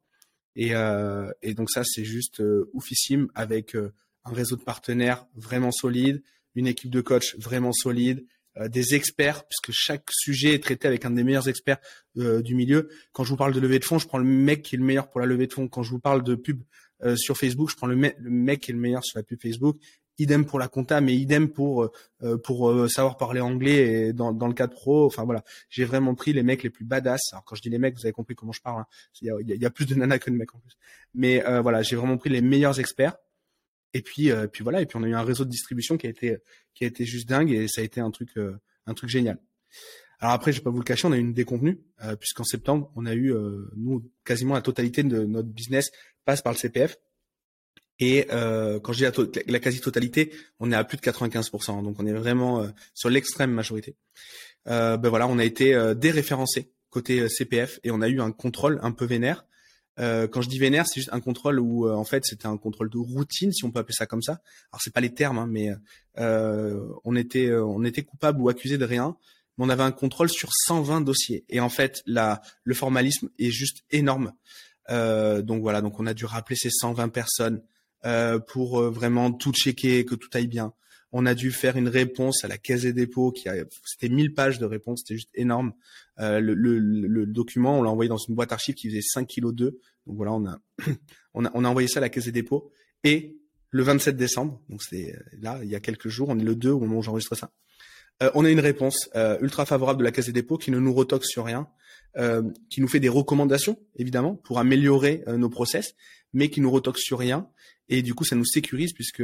Et, 0.56 0.75
euh, 0.75 1.31
et 1.43 1.55
donc 1.55 1.70
ça, 1.70 1.85
c'est 1.85 2.05
juste 2.05 2.43
oufissime 2.73 3.29
avec 3.35 3.75
un 3.75 4.32
réseau 4.32 4.56
de 4.56 4.62
partenaires 4.62 5.26
vraiment 5.35 5.70
solide, 5.70 6.23
une 6.56 6.67
équipe 6.67 6.91
de 6.91 7.00
coach 7.00 7.37
vraiment 7.37 7.73
solide, 7.73 8.26
euh, 8.58 8.69
des 8.69 8.94
experts, 8.94 9.44
puisque 9.44 9.70
chaque 9.73 10.08
sujet 10.11 10.55
est 10.55 10.62
traité 10.62 10.88
avec 10.88 11.05
un 11.05 11.11
des 11.11 11.25
meilleurs 11.25 11.49
experts 11.49 11.79
euh, 12.17 12.41
du 12.41 12.55
milieu. 12.55 12.88
Quand 13.12 13.23
je 13.23 13.31
vous 13.31 13.37
parle 13.37 13.53
de 13.53 13.61
levée 13.61 13.79
de 13.79 13.85
fonds, 13.85 13.99
je 13.99 14.06
prends 14.06 14.19
le 14.19 14.25
mec 14.25 14.62
qui 14.62 14.76
est 14.76 14.79
le 14.79 14.85
meilleur 14.85 15.11
pour 15.11 15.20
la 15.20 15.26
levée 15.26 15.47
de 15.47 15.53
fonds. 15.53 15.69
Quand 15.69 15.82
je 15.82 15.91
vous 15.91 15.99
parle 15.99 16.23
de 16.23 16.35
pub 16.35 16.62
euh, 17.03 17.17
sur 17.17 17.37
Facebook, 17.37 17.70
je 17.70 17.76
prends 17.76 17.87
le, 17.87 17.97
mec 17.97 18.61
qui 18.61 18.70
est 18.70 18.75
le 18.75 18.81
meilleur 18.81 19.05
sur 19.05 19.19
la 19.19 19.25
pub 19.25 19.41
Facebook. 19.43 19.79
Idem 20.19 20.47
pour 20.47 20.59
la 20.59 20.69
compta, 20.69 21.01
mais 21.01 21.15
idem 21.15 21.51
pour 21.51 21.91
pour 22.43 22.91
savoir 22.91 23.19
parler 23.19 23.41
anglais 23.41 24.09
et 24.09 24.13
dans, 24.15 24.33
dans 24.33 24.49
le 24.49 24.55
cadre 24.55 24.73
pro. 24.73 25.05
Enfin 25.05 25.25
voilà, 25.25 25.45
j'ai 25.69 25.85
vraiment 25.85 26.15
pris 26.15 26.33
les 26.33 26.43
mecs 26.43 26.63
les 26.63 26.71
plus 26.71 26.87
badass. 26.87 27.21
Alors 27.33 27.45
quand 27.45 27.55
je 27.55 27.61
dis 27.61 27.69
les 27.69 27.79
mecs, 27.79 27.95
vous 27.97 28.07
avez 28.07 28.13
compris 28.13 28.35
comment 28.35 28.53
je 28.53 28.63
parle. 28.63 28.81
Hein. 28.81 28.87
Il, 29.21 29.27
y 29.27 29.53
a, 29.53 29.57
y 29.57 29.67
a, 29.67 29.71
plus 29.71 29.85
de 29.85 29.95
nanas 29.95 30.19
que 30.19 30.31
de 30.31 30.37
mecs 30.37 30.55
en 30.55 30.59
plus. 30.59 30.79
Mais 31.15 31.45
voilà, 31.61 31.83
j'ai 31.83 31.97
vraiment 31.97 32.17
pris 32.17 32.31
les 32.31 32.41
meilleurs 32.41 32.81
experts 32.81 33.17
et 33.97 34.03
puis, 34.03 34.31
euh, 34.31 34.47
puis 34.47 34.63
voilà. 34.63 34.83
Et 34.83 34.87
puis 34.87 34.99
on 34.99 35.03
a 35.03 35.09
eu 35.09 35.15
un 35.15 35.23
réseau 35.23 35.47
de 35.47 35.51
distribution 35.51 35.97
qui 35.97 36.07
a 36.07 36.11
été 36.11 36.37
qui 36.75 36.85
a 36.85 36.87
été 36.87 37.07
juste 37.07 37.27
dingue 37.27 37.51
et 37.51 37.67
ça 37.67 37.81
a 37.81 37.85
été 37.85 37.99
un 37.99 38.11
truc 38.11 38.29
euh, 38.37 38.61
un 38.87 38.93
truc 38.93 39.09
génial. 39.09 39.39
Alors 40.19 40.35
après, 40.35 40.53
je 40.53 40.59
vais 40.59 40.65
pas 40.65 40.71
vous 40.71 40.79
le 40.79 40.85
cacher, 40.85 41.07
on 41.07 41.13
a 41.13 41.17
eu 41.17 41.21
une 41.21 41.33
déconvenue 41.33 41.81
euh, 42.05 42.15
puisqu'en 42.15 42.45
septembre, 42.45 42.93
on 42.95 43.07
a 43.07 43.15
eu 43.15 43.35
nous 43.77 44.11
quasiment 44.25 44.55
la 44.55 44.61
totalité 44.61 45.03
de 45.03 45.25
notre 45.25 45.49
business 45.49 45.91
passe 46.27 46.43
par 46.43 46.53
le 46.53 46.59
CPF. 46.59 46.99
Et 47.98 48.26
quand 48.28 48.93
je 48.93 49.06
dis 49.06 49.43
la, 49.46 49.58
quasi-totalité, 49.58 50.32
on 50.60 50.70
est 50.70 50.75
à 50.75 50.84
plus 50.84 50.98
de 50.98 51.02
95%. 51.02 51.82
Donc 51.82 51.96
on 51.98 52.06
est 52.06 52.12
vraiment 52.12 52.66
sur 52.94 53.08
l'extrême 53.08 53.50
majorité. 53.50 53.96
ben 54.66 54.98
voilà, 55.08 55.26
on 55.26 55.38
a 55.38 55.44
été 55.44 55.94
déréférencé 55.96 56.72
côté 56.90 57.28
CPF 57.28 57.81
et 57.84 57.90
on 57.90 58.02
a 58.02 58.08
eu 58.08 58.20
un 58.20 58.32
contrôle 58.32 58.78
un 58.82 58.93
peu 58.93 59.06
vénère 59.06 59.46
euh, 59.98 60.28
quand 60.28 60.43
je 60.43 60.48
dis 60.48 60.58
vénère, 60.58 60.87
c'est 60.87 61.00
juste 61.00 61.12
un 61.12 61.20
contrôle 61.20 61.58
où 61.58 61.87
euh, 61.87 61.94
en 61.94 62.04
fait 62.04 62.25
c'était 62.25 62.46
un 62.46 62.56
contrôle 62.56 62.90
de 62.90 62.98
routine, 62.98 63.52
si 63.52 63.64
on 63.64 63.70
peut 63.70 63.81
appeler 63.81 63.94
ça 63.94 64.06
comme 64.06 64.22
ça. 64.22 64.40
Alors 64.70 64.81
c'est 64.82 64.93
pas 64.93 65.00
les 65.00 65.14
termes, 65.14 65.38
hein, 65.38 65.46
mais 65.48 65.70
euh, 66.19 66.87
on 67.04 67.16
était 67.16 67.52
on 67.52 67.84
était 67.84 68.02
coupable 68.02 68.40
ou 68.40 68.48
accusé 68.48 68.78
de 68.78 68.84
rien, 68.84 69.16
mais 69.56 69.64
on 69.64 69.69
avait 69.69 69.82
un 69.82 69.93
contrôle 69.93 70.28
sur 70.28 70.50
120 70.52 71.00
dossiers. 71.00 71.44
Et 71.48 71.60
en 71.60 71.69
fait, 71.69 72.02
la 72.06 72.43
le 72.64 72.75
formalisme 72.75 73.31
est 73.38 73.50
juste 73.50 73.84
énorme. 73.90 74.32
donc 74.88 75.62
voilà, 75.62 75.81
donc 75.81 75.98
on 75.98 76.06
a 76.06 76.14
dû 76.14 76.26
rappeler 76.26 76.56
ces 76.56 76.70
120 76.70 77.08
personnes 77.08 77.62
pour 78.46 78.82
vraiment 78.90 79.32
tout 79.32 79.52
checker, 79.52 80.04
que 80.04 80.14
tout 80.14 80.28
aille 80.34 80.46
bien. 80.46 80.72
On 81.12 81.25
a 81.25 81.34
dû 81.34 81.50
faire 81.50 81.76
une 81.76 81.88
réponse 81.88 82.44
à 82.44 82.48
la 82.48 82.58
Caisse 82.58 82.82
des 82.82 82.93
dépôts 82.93 83.31
qui 83.31 83.48
a, 83.48 83.54
c'était 83.84 84.08
1000 84.08 84.34
pages 84.34 84.58
de 84.58 84.66
réponse, 84.66 85.00
c'était 85.00 85.14
juste 85.14 85.31
énorme. 85.34 85.72
Euh, 86.19 86.40
le, 86.40 86.54
le, 86.54 86.78
le, 86.78 87.26
document, 87.26 87.78
on 87.78 87.82
l'a 87.82 87.90
envoyé 87.90 88.08
dans 88.08 88.19
une 88.19 88.34
boîte 88.34 88.52
archive 88.52 88.75
qui 88.75 88.88
faisait 88.88 89.02
5 89.02 89.26
kg 89.26 89.52
2. 89.52 89.81
Donc 90.06 90.16
voilà, 90.16 90.32
on 90.32 90.44
a, 90.46 90.58
on 91.34 91.44
a, 91.44 91.50
on 91.54 91.64
a 91.64 91.69
envoyé 91.69 91.88
ça 91.88 91.98
à 91.98 92.02
la 92.02 92.08
Caisse 92.08 92.25
des 92.25 92.32
dépôts. 92.32 92.70
Et 93.04 93.38
le 93.70 93.82
27 93.82 94.16
décembre, 94.16 94.60
donc 94.69 94.82
c'est 94.82 95.14
euh, 95.14 95.19
là, 95.40 95.60
il 95.62 95.70
y 95.70 95.75
a 95.75 95.81
quelques 95.81 96.08
jours, 96.08 96.28
on 96.28 96.38
est 96.38 96.44
le 96.44 96.56
2 96.56 96.70
au 96.70 96.81
moment 96.81 96.98
où 96.98 97.02
j'enregistre 97.02 97.34
ça. 97.37 97.50
Euh, 98.22 98.31
on 98.34 98.44
a 98.44 98.50
une 98.50 98.60
réponse 98.60 99.10
euh, 99.14 99.38
ultra 99.40 99.66
favorable 99.66 99.98
de 99.98 100.04
la 100.04 100.12
Caisse 100.12 100.26
des 100.26 100.32
dépôts 100.32 100.56
qui 100.56 100.70
ne 100.70 100.78
nous 100.78 100.94
retoque 100.94 101.25
sur 101.25 101.44
rien, 101.44 101.69
euh, 102.16 102.43
qui 102.70 102.81
nous 102.81 102.88
fait 102.88 103.00
des 103.00 103.08
recommandations 103.08 103.78
évidemment 103.96 104.34
pour 104.37 104.58
améliorer 104.58 105.22
nos 105.26 105.50
process, 105.50 105.94
mais 106.32 106.48
qui 106.48 106.60
nous 106.60 106.70
retoque 106.70 106.98
sur 106.98 107.19
rien. 107.19 107.48
Et 107.88 108.03
du 108.03 108.15
coup, 108.15 108.25
ça 108.25 108.37
nous 108.37 108.44
sécurise 108.44 108.93
puisque 108.93 109.23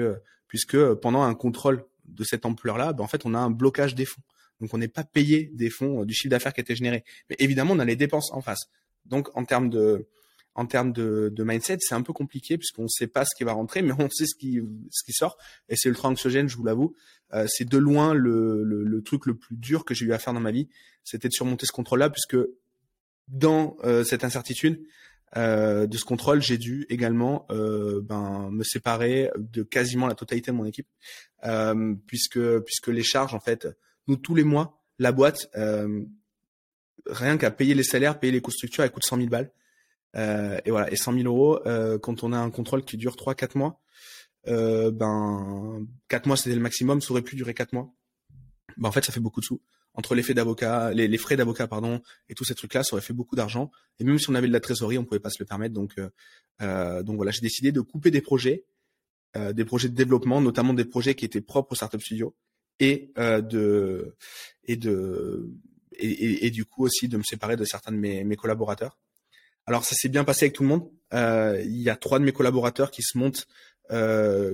puisque 0.49 0.94
pendant 0.94 1.23
un 1.23 1.35
contrôle 1.35 1.85
de 2.05 2.25
cette 2.25 2.44
ampleur-là, 2.44 2.93
ben, 2.93 3.05
en 3.05 3.06
fait, 3.06 3.25
on 3.25 3.35
a 3.35 3.38
un 3.38 3.50
blocage 3.50 3.94
des 3.94 4.05
fonds. 4.05 4.23
Donc, 4.61 4.75
on 4.75 4.79
n'est 4.79 4.88
pas 4.88 5.05
payé 5.05 5.50
des 5.55 5.70
fonds 5.70 6.03
euh, 6.03 6.05
du 6.05 6.14
chiffre 6.14 6.31
d'affaires 6.31 6.53
qui 6.53 6.61
a 6.61 6.62
été 6.62 6.76
généré. 6.76 7.05
Mais 7.31 7.37
évidemment, 7.38 7.73
on 7.75 7.79
a 7.79 7.85
les 7.85 7.97
dépenses 7.97 8.31
en 8.32 8.43
face. 8.43 8.69
Donc, 9.06 9.35
en 9.37 9.44
termes 9.44 9.70
de 9.70 10.06
en 10.55 10.67
termes 10.67 10.93
de, 10.93 11.32
de 11.35 11.44
mindset, 11.44 11.79
c'est 11.81 11.94
un 11.94 12.03
peu 12.03 12.12
compliqué 12.12 12.59
puisqu'on 12.59 12.82
ne 12.82 12.88
sait 12.88 13.06
pas 13.06 13.25
ce 13.25 13.35
qui 13.35 13.43
va 13.43 13.55
rentrer, 13.55 13.81
mais 13.82 13.94
on 13.99 14.11
sait 14.11 14.26
ce 14.26 14.35
qui 14.35 14.61
ce 14.91 15.03
qui 15.05 15.12
sort. 15.12 15.38
Et 15.69 15.76
c'est 15.76 15.88
ultra 15.88 16.08
anxiogène, 16.08 16.49
je 16.49 16.56
vous 16.56 16.65
l'avoue. 16.65 16.94
Euh, 17.32 17.47
c'est 17.49 17.65
de 17.65 17.79
loin 17.79 18.12
le, 18.12 18.62
le, 18.62 18.85
le, 18.85 19.03
truc 19.03 19.25
le 19.25 19.34
plus 19.34 19.56
dur 19.56 19.86
que 19.86 19.94
j'ai 19.94 20.05
eu 20.05 20.13
à 20.13 20.19
faire 20.19 20.34
dans 20.34 20.41
ma 20.41 20.51
vie, 20.51 20.69
c'était 21.03 21.29
de 21.29 21.32
surmonter 21.32 21.65
ce 21.65 21.72
contrôle-là, 21.72 22.10
puisque 22.10 22.36
dans 23.29 23.79
euh, 23.84 24.05
cette 24.05 24.25
incertitude, 24.25 24.84
euh, 25.36 25.86
de 25.86 25.96
ce 25.96 26.05
contrôle, 26.05 26.43
j'ai 26.43 26.58
dû 26.58 26.86
également 26.91 27.46
euh, 27.51 28.01
ben, 28.03 28.51
me 28.51 28.62
séparer 28.65 29.31
de 29.36 29.62
quasiment 29.62 30.06
la 30.06 30.15
totalité 30.15 30.51
de 30.51 30.56
mon 30.56 30.67
équipe, 30.67 30.89
euh, 31.44 31.94
puisque 32.06 32.41
puisque 32.60 32.89
les 32.89 33.03
charges, 33.03 33.34
en 33.34 33.41
fait, 33.41 33.69
nous 34.08 34.17
tous 34.17 34.34
les 34.34 34.44
mois, 34.44 34.82
la 34.98 35.12
boîte, 35.12 35.48
rien 37.06 37.39
qu'à 37.39 37.51
payer 37.51 37.74
les 37.74 37.82
salaires, 37.82 38.19
payer 38.20 38.32
les 38.32 38.41
coûts 38.41 38.51
structures, 38.51 38.84
elle 38.84 38.91
coûte 38.91 39.05
100 39.05 39.17
000 39.17 39.29
balles. 39.29 39.51
et 40.15 40.70
voilà, 40.70 40.91
et 40.93 40.96
100 40.96 41.15
000 41.15 41.24
euros 41.24 41.60
quand 42.01 42.22
on 42.22 42.32
a 42.32 42.39
un 42.39 42.51
contrôle 42.51 42.84
qui 42.84 42.96
dure 42.96 43.17
3-4 43.17 43.58
mois, 43.58 43.81
ben 44.46 45.86
4 46.08 46.27
mois 46.27 46.36
c'était 46.36 46.55
le 46.55 46.60
maximum, 46.60 47.01
ça 47.01 47.12
aurait 47.12 47.22
pu 47.22 47.36
durer 47.36 47.55
4 47.55 47.72
mois. 47.72 47.93
Ben, 48.77 48.89
en 48.89 48.93
fait, 48.93 49.05
ça 49.05 49.12
fait 49.12 49.20
beaucoup 49.20 49.41
de 49.41 49.46
sous 49.46 49.60
entre 49.94 50.15
les 50.15 50.22
frais 50.22 50.34
d'avocat, 50.34 50.93
les, 50.93 51.19
frais 51.19 51.37
d'avocat, 51.37 51.67
pardon, 51.67 52.01
et 52.29 52.34
tous 52.34 52.44
ces 52.44 52.55
trucs-là, 52.55 52.82
ça 52.82 52.94
aurait 52.94 53.03
fait 53.03 53.13
beaucoup 53.13 53.37
d'argent. 53.37 53.70
Et 53.99 54.05
même 54.05 54.19
si 54.19 54.31
on 54.31 54.34
avait 54.34 54.49
de 54.49 54.53
la 54.53 54.61
trésorerie, 54.61 54.99
on 54.99 55.05
pouvait 55.05 55.20
pas 55.20 55.31
se 55.31 55.37
le 55.39 55.46
permettre. 55.46 55.75
Donc, 55.75 55.93
euh, 55.99 56.08
euh 56.63 57.03
donc 57.03 57.17
voilà, 57.17 57.31
j'ai 57.31 57.41
décidé 57.41 57.72
de 57.72 57.81
couper 57.81 58.11
des 58.11 58.22
projets, 58.22 58.65
euh, 59.37 59.53
des 59.53 59.65
projets 59.65 59.89
de 59.89 59.94
développement, 59.94 60.41
notamment 60.41 60.75
des 60.75 60.84
projets 60.84 61.15
qui 61.15 61.25
étaient 61.25 61.41
propres 61.41 61.72
au 61.72 61.75
Startup 61.75 62.01
Studio, 62.01 62.34
et 62.81 63.13
euh, 63.19 63.41
de 63.41 64.17
et 64.65 64.77
de 64.77 65.51
et, 65.93 66.46
et, 66.46 66.51
du 66.51 66.65
coup 66.65 66.84
aussi 66.84 67.06
de 67.06 67.19
me 67.19 67.22
séparer 67.22 67.56
de 67.56 67.65
certains 67.65 67.93
de 67.93 67.99
mes, 67.99 68.25
mes 68.25 68.37
collaborateurs. 68.37 68.99
Alors 69.67 69.84
ça 69.84 69.94
s'est 69.94 70.08
bien 70.08 70.25
passé 70.25 70.46
avec 70.46 70.55
tout 70.55 70.63
le 70.63 70.70
monde. 70.70 70.91
Euh, 71.13 71.63
il 71.65 71.81
y 71.81 71.91
a 71.91 71.96
trois 71.96 72.19
de 72.19 72.25
mes 72.25 72.32
collaborateurs 72.32 72.91
qui 72.91 73.03
se 73.03 73.19
montent, 73.19 73.46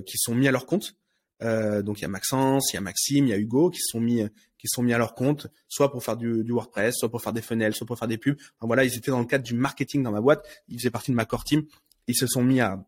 qui 0.05 0.17
sont 0.17 0.35
mis 0.35 0.49
à 0.49 0.51
leur 0.51 0.65
compte. 0.65 0.95
Euh, 1.41 1.81
donc 1.81 1.99
il 1.99 2.01
y 2.01 2.05
a 2.05 2.09
Maxence, 2.09 2.73
il 2.73 2.75
y 2.75 2.77
a 2.77 2.81
Maxime, 2.81 3.25
il 3.25 3.29
y 3.29 3.33
a 3.33 3.37
Hugo 3.37 3.69
qui 3.69 3.79
sont 3.81 3.99
mis 3.99 4.23
qui 4.57 4.67
sont 4.67 4.83
mis 4.83 4.93
à 4.93 4.97
leur 4.97 5.15
compte, 5.15 5.47
soit 5.69 5.89
pour 5.89 6.03
faire 6.03 6.17
du, 6.17 6.43
du 6.43 6.51
WordPress, 6.51 6.95
soit 6.97 7.09
pour 7.09 7.21
faire 7.21 7.31
des 7.31 7.41
funnels, 7.41 7.73
soit 7.73 7.87
pour 7.87 7.97
faire 7.97 8.09
des 8.09 8.17
pubs. 8.17 8.35
Enfin, 8.57 8.67
voilà, 8.67 8.83
ils 8.83 8.95
étaient 8.97 9.09
dans 9.09 9.19
le 9.19 9.25
cadre 9.25 9.45
du 9.45 9.53
marketing 9.53 10.03
dans 10.03 10.11
ma 10.11 10.19
boîte. 10.19 10.45
Ils 10.67 10.77
faisaient 10.77 10.89
partie 10.89 11.11
de 11.11 11.15
ma 11.15 11.23
core 11.25 11.45
team. 11.45 11.63
Ils 12.07 12.15
se 12.15 12.27
sont 12.27 12.43
mis 12.43 12.59
à 12.59 12.85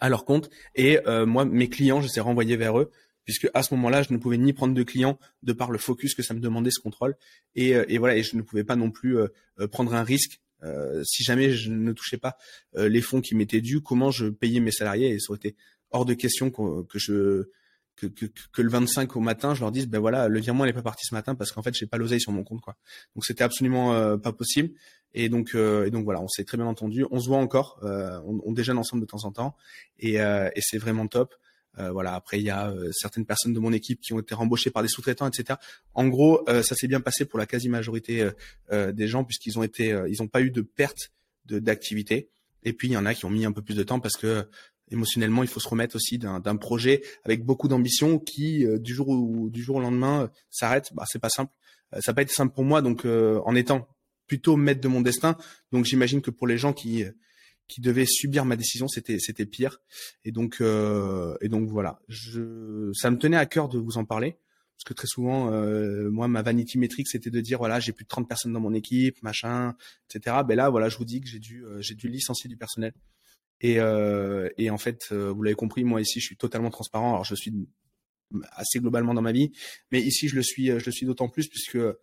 à 0.00 0.08
leur 0.08 0.24
compte 0.24 0.50
et 0.74 0.98
euh, 1.06 1.26
moi 1.26 1.44
mes 1.44 1.68
clients 1.68 2.00
je 2.00 2.08
les 2.08 2.18
ai 2.18 2.20
renvoyés 2.20 2.56
vers 2.56 2.76
eux 2.76 2.90
puisque 3.24 3.48
à 3.54 3.62
ce 3.62 3.72
moment-là 3.74 4.02
je 4.02 4.12
ne 4.12 4.18
pouvais 4.18 4.36
ni 4.36 4.52
prendre 4.52 4.74
de 4.74 4.82
clients 4.82 5.16
de 5.44 5.52
par 5.52 5.70
le 5.70 5.78
focus 5.78 6.14
que 6.16 6.24
ça 6.24 6.34
me 6.34 6.40
demandait 6.40 6.72
ce 6.72 6.80
contrôle 6.80 7.16
et, 7.54 7.76
euh, 7.76 7.84
et 7.86 7.98
voilà 7.98 8.16
et 8.16 8.24
je 8.24 8.36
ne 8.36 8.42
pouvais 8.42 8.64
pas 8.64 8.74
non 8.74 8.90
plus 8.90 9.16
prendre 9.70 9.94
un 9.94 10.02
risque 10.02 10.40
si 11.04 11.22
jamais 11.22 11.52
je 11.52 11.70
ne 11.70 11.92
touchais 11.92 12.16
pas 12.16 12.36
les 12.74 13.00
fonds 13.00 13.20
qui 13.20 13.36
m'étaient 13.36 13.60
dus, 13.60 13.80
comment 13.80 14.10
je 14.10 14.26
payais 14.26 14.58
mes 14.58 14.72
salariés 14.72 15.10
Et 15.10 15.20
ça 15.20 15.30
aurait 15.30 15.36
été 15.36 15.54
hors 15.92 16.04
de 16.04 16.14
question 16.14 16.50
que, 16.50 16.82
que 16.82 16.98
je 16.98 17.50
que, 17.96 18.06
que, 18.06 18.26
que, 18.26 18.62
le 18.62 18.68
25 18.70 19.16
au 19.16 19.20
matin, 19.20 19.54
je 19.54 19.60
leur 19.60 19.72
dise 19.72 19.88
ben 19.88 19.98
voilà, 19.98 20.28
le 20.28 20.38
virement 20.40 20.64
n'est 20.64 20.72
pas 20.72 20.82
parti 20.82 21.04
ce 21.06 21.14
matin 21.14 21.34
parce 21.34 21.50
qu'en 21.50 21.62
fait 21.62 21.74
j'ai 21.74 21.86
pas 21.86 21.96
l'oseille 21.96 22.20
sur 22.20 22.32
mon 22.32 22.44
compte 22.44 22.60
quoi. 22.60 22.76
Donc 23.14 23.24
c'était 23.24 23.44
absolument 23.44 23.94
euh, 23.94 24.16
pas 24.16 24.32
possible. 24.32 24.70
Et 25.14 25.28
donc 25.28 25.54
euh, 25.54 25.86
et 25.86 25.90
donc 25.90 26.04
voilà, 26.04 26.20
on 26.20 26.28
s'est 26.28 26.44
très 26.44 26.58
bien 26.58 26.66
entendu. 26.66 27.04
On 27.10 27.18
se 27.18 27.28
voit 27.28 27.38
encore, 27.38 27.80
euh, 27.82 28.20
on, 28.26 28.40
on, 28.44 28.52
déjeune 28.52 28.78
ensemble 28.78 29.02
de 29.02 29.06
temps 29.06 29.24
en 29.24 29.32
temps 29.32 29.56
et, 29.98 30.14
et 30.16 30.60
c'est 30.60 30.78
vraiment 30.78 31.06
top. 31.06 31.34
voilà. 31.76 32.14
Après 32.14 32.38
il 32.38 32.44
y 32.44 32.50
a 32.50 32.72
certaines 32.92 33.24
personnes 33.24 33.54
de 33.54 33.60
mon 33.60 33.72
équipe 33.72 34.00
qui 34.00 34.12
ont 34.12 34.20
été 34.20 34.34
rembauchées 34.34 34.70
par 34.70 34.82
des 34.82 34.88
sous-traitants, 34.88 35.26
etc. 35.26 35.58
En 35.94 36.08
gros, 36.08 36.44
ça 36.46 36.74
s'est 36.74 36.88
bien 36.88 37.00
passé 37.00 37.24
pour 37.24 37.38
la 37.38 37.46
quasi 37.46 37.68
majorité 37.68 38.30
des 38.70 39.08
gens 39.08 39.24
puisqu'ils 39.24 39.58
ont 39.58 39.62
été, 39.62 39.88
ils 40.08 40.16
n'ont 40.20 40.28
pas 40.28 40.42
eu 40.42 40.50
de 40.50 40.60
perte 40.60 41.12
d'activité. 41.46 42.28
Et 42.62 42.72
puis 42.72 42.88
il 42.88 42.92
y 42.92 42.96
en 42.96 43.06
a 43.06 43.14
qui 43.14 43.24
ont 43.24 43.30
mis 43.30 43.46
un 43.46 43.52
peu 43.52 43.62
plus 43.62 43.76
de 43.76 43.84
temps 43.84 44.00
parce 44.00 44.16
que 44.16 44.48
émotionnellement, 44.90 45.42
il 45.42 45.48
faut 45.48 45.60
se 45.60 45.68
remettre 45.68 45.96
aussi 45.96 46.18
d'un 46.18 46.56
projet 46.56 47.02
avec 47.24 47.44
beaucoup 47.44 47.68
d'ambition 47.68 48.18
qui 48.18 48.64
euh, 48.64 48.78
du 48.78 48.94
jour 48.94 49.08
au 49.08 49.48
du 49.50 49.62
jour 49.62 49.76
au 49.76 49.80
lendemain 49.80 50.22
euh, 50.22 50.28
s'arrête. 50.50 50.90
Bah, 50.94 51.04
c'est 51.06 51.18
pas 51.18 51.28
simple. 51.28 51.52
Euh, 51.94 52.00
ça 52.00 52.12
n'a 52.12 52.14
pas 52.14 52.22
été 52.22 52.32
simple 52.32 52.54
pour 52.54 52.64
moi, 52.64 52.82
donc 52.82 53.04
en 53.04 53.54
étant 53.54 53.88
plutôt 54.26 54.56
maître 54.56 54.80
de 54.80 54.88
mon 54.88 55.00
destin. 55.00 55.36
Donc 55.72 55.84
j'imagine 55.84 56.20
que 56.20 56.30
pour 56.30 56.46
les 56.46 56.58
gens 56.58 56.72
qui 56.72 57.04
qui 57.68 57.80
devaient 57.80 58.06
subir 58.06 58.44
ma 58.44 58.56
décision, 58.56 58.86
c'était 58.88 59.18
c'était 59.18 59.46
pire. 59.46 59.80
Et 60.24 60.32
donc 60.32 60.60
et 60.60 61.48
donc 61.48 61.68
voilà, 61.68 62.00
je 62.08 62.90
ça 62.94 63.10
me 63.10 63.18
tenait 63.18 63.36
à 63.36 63.46
cœur 63.46 63.68
de 63.68 63.78
vous 63.78 63.98
en 63.98 64.04
parler 64.04 64.36
parce 64.76 64.84
que 64.84 64.94
très 64.94 65.06
souvent, 65.06 65.50
moi, 66.10 66.28
ma 66.28 66.42
vanity 66.42 66.78
metric, 66.78 67.08
c'était 67.08 67.30
de 67.30 67.40
dire 67.40 67.58
voilà, 67.58 67.80
j'ai 67.80 67.92
plus 67.92 68.04
de 68.04 68.08
30 68.08 68.28
personnes 68.28 68.52
dans 68.52 68.60
mon 68.60 68.74
équipe, 68.74 69.22
machin, 69.22 69.74
etc. 70.10 70.36
Ben 70.46 70.54
là, 70.54 70.68
voilà, 70.68 70.88
je 70.90 70.98
vous 70.98 71.06
dis 71.06 71.20
que 71.20 71.28
j'ai 71.28 71.38
dû 71.38 71.64
j'ai 71.78 71.94
dû 71.94 72.08
licencier 72.08 72.48
du 72.48 72.56
personnel 72.56 72.92
et, 73.60 73.80
euh, 73.80 74.48
et 74.58 74.70
en 74.70 74.78
fait, 74.78 75.08
euh, 75.12 75.32
vous 75.32 75.42
l'avez 75.42 75.54
compris, 75.54 75.84
moi 75.84 76.00
ici, 76.00 76.20
je 76.20 76.26
suis 76.26 76.36
totalement 76.36 76.70
transparent. 76.70 77.12
Alors, 77.12 77.24
je 77.24 77.34
suis 77.34 77.52
assez 78.52 78.80
globalement 78.80 79.14
dans 79.14 79.22
ma 79.22 79.32
vie, 79.32 79.52
mais 79.90 80.00
ici, 80.00 80.28
je 80.28 80.36
le 80.36 80.42
suis, 80.42 80.66
je 80.66 80.84
le 80.84 80.92
suis 80.92 81.06
d'autant 81.06 81.28
plus 81.28 81.48
puisque 81.48 81.76
euh, 81.76 81.94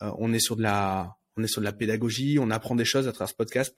on 0.00 0.32
est 0.32 0.40
sur 0.40 0.56
de 0.56 0.62
la, 0.62 1.16
on 1.36 1.42
est 1.42 1.48
sur 1.48 1.60
de 1.60 1.66
la 1.66 1.72
pédagogie, 1.72 2.38
on 2.40 2.50
apprend 2.50 2.74
des 2.74 2.84
choses 2.84 3.06
à 3.06 3.12
travers 3.12 3.30
ce 3.30 3.34
podcast. 3.34 3.76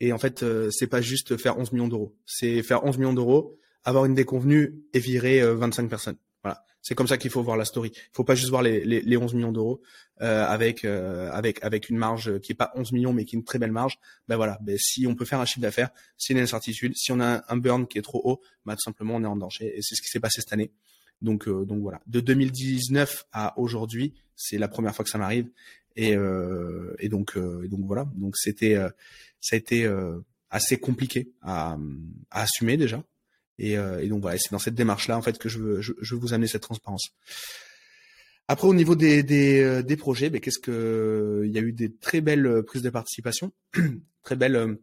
Et 0.00 0.12
en 0.12 0.18
fait, 0.18 0.42
euh, 0.42 0.70
c'est 0.70 0.88
pas 0.88 1.00
juste 1.00 1.36
faire 1.36 1.58
11 1.58 1.72
millions 1.72 1.88
d'euros, 1.88 2.16
c'est 2.26 2.62
faire 2.62 2.84
11 2.84 2.98
millions 2.98 3.14
d'euros, 3.14 3.58
avoir 3.84 4.04
une 4.04 4.14
déconvenue 4.14 4.82
et 4.92 4.98
virer 4.98 5.40
25 5.54 5.88
personnes. 5.88 6.16
C'est 6.86 6.94
comme 6.94 7.08
ça 7.08 7.18
qu'il 7.18 7.32
faut 7.32 7.42
voir 7.42 7.56
la 7.56 7.64
story. 7.64 7.90
Il 7.92 8.12
faut 8.12 8.22
pas 8.22 8.36
juste 8.36 8.48
voir 8.48 8.62
les, 8.62 8.84
les, 8.84 9.00
les 9.00 9.16
11 9.16 9.34
millions 9.34 9.50
d'euros 9.50 9.82
euh, 10.20 10.46
avec 10.46 10.84
euh, 10.84 11.28
avec 11.32 11.58
avec 11.64 11.90
une 11.90 11.96
marge 11.96 12.38
qui 12.38 12.52
est 12.52 12.54
pas 12.54 12.70
11 12.76 12.92
millions 12.92 13.12
mais 13.12 13.24
qui 13.24 13.34
est 13.34 13.40
une 13.40 13.44
très 13.44 13.58
belle 13.58 13.72
marge. 13.72 13.98
Ben 14.28 14.36
voilà, 14.36 14.56
ben 14.62 14.78
si 14.78 15.04
on 15.04 15.16
peut 15.16 15.24
faire 15.24 15.40
un 15.40 15.46
chiffre 15.46 15.62
d'affaires, 15.62 15.88
a 15.88 16.32
une 16.32 16.38
incertitude, 16.38 16.92
si 16.94 17.10
on 17.10 17.18
a 17.18 17.42
un 17.48 17.56
burn 17.56 17.88
qui 17.88 17.98
est 17.98 18.02
trop 18.02 18.20
haut, 18.22 18.40
ben 18.64 18.76
tout 18.76 18.82
simplement 18.82 19.16
on 19.16 19.24
est 19.24 19.26
en 19.26 19.34
danger. 19.34 19.76
Et 19.76 19.82
c'est 19.82 19.96
ce 19.96 20.00
qui 20.00 20.06
s'est 20.06 20.20
passé 20.20 20.40
cette 20.40 20.52
année. 20.52 20.70
Donc 21.22 21.48
euh, 21.48 21.64
donc 21.64 21.82
voilà, 21.82 22.00
de 22.06 22.20
2019 22.20 23.26
à 23.32 23.58
aujourd'hui, 23.58 24.14
c'est 24.36 24.56
la 24.56 24.68
première 24.68 24.94
fois 24.94 25.04
que 25.04 25.10
ça 25.10 25.18
m'arrive. 25.18 25.48
Et, 25.96 26.14
euh, 26.14 26.94
et 27.00 27.08
donc 27.08 27.36
et 27.64 27.66
donc 27.66 27.80
voilà, 27.84 28.06
donc 28.14 28.36
c'était 28.36 28.76
ça 29.40 29.56
a 29.56 29.58
été 29.58 29.92
assez 30.50 30.76
compliqué 30.76 31.32
à, 31.42 31.76
à 32.30 32.42
assumer 32.42 32.76
déjà 32.76 33.02
et, 33.58 33.78
euh, 33.78 34.02
et 34.02 34.08
donc 34.08 34.20
voilà, 34.22 34.38
c'est 34.38 34.50
dans 34.50 34.58
cette 34.58 34.74
démarche-là 34.74 35.16
en 35.16 35.22
fait 35.22 35.38
que 35.38 35.48
je 35.48 35.58
veux, 35.58 35.80
je, 35.80 35.92
je, 36.00 36.14
veux 36.14 36.20
vous 36.20 36.34
amener 36.34 36.46
cette 36.46 36.62
transparence. 36.62 37.08
Après, 38.48 38.68
au 38.68 38.74
niveau 38.74 38.94
des, 38.94 39.22
des, 39.22 39.60
euh, 39.60 39.82
des 39.82 39.96
projets, 39.96 40.30
ben, 40.30 40.40
qu'est-ce 40.40 40.60
que 40.60 41.42
il 41.44 41.52
y 41.52 41.58
a 41.58 41.62
eu 41.62 41.72
des 41.72 41.92
très 41.92 42.20
belles 42.20 42.62
prises 42.64 42.82
de 42.82 42.90
participation, 42.90 43.52
très 44.22 44.36
belles 44.36 44.56
euh, 44.56 44.74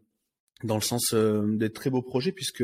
dans 0.64 0.76
le 0.76 0.82
sens 0.82 1.14
des 1.14 1.72
très 1.72 1.90
beaux 1.90 2.02
projets 2.02 2.32
puisque 2.32 2.64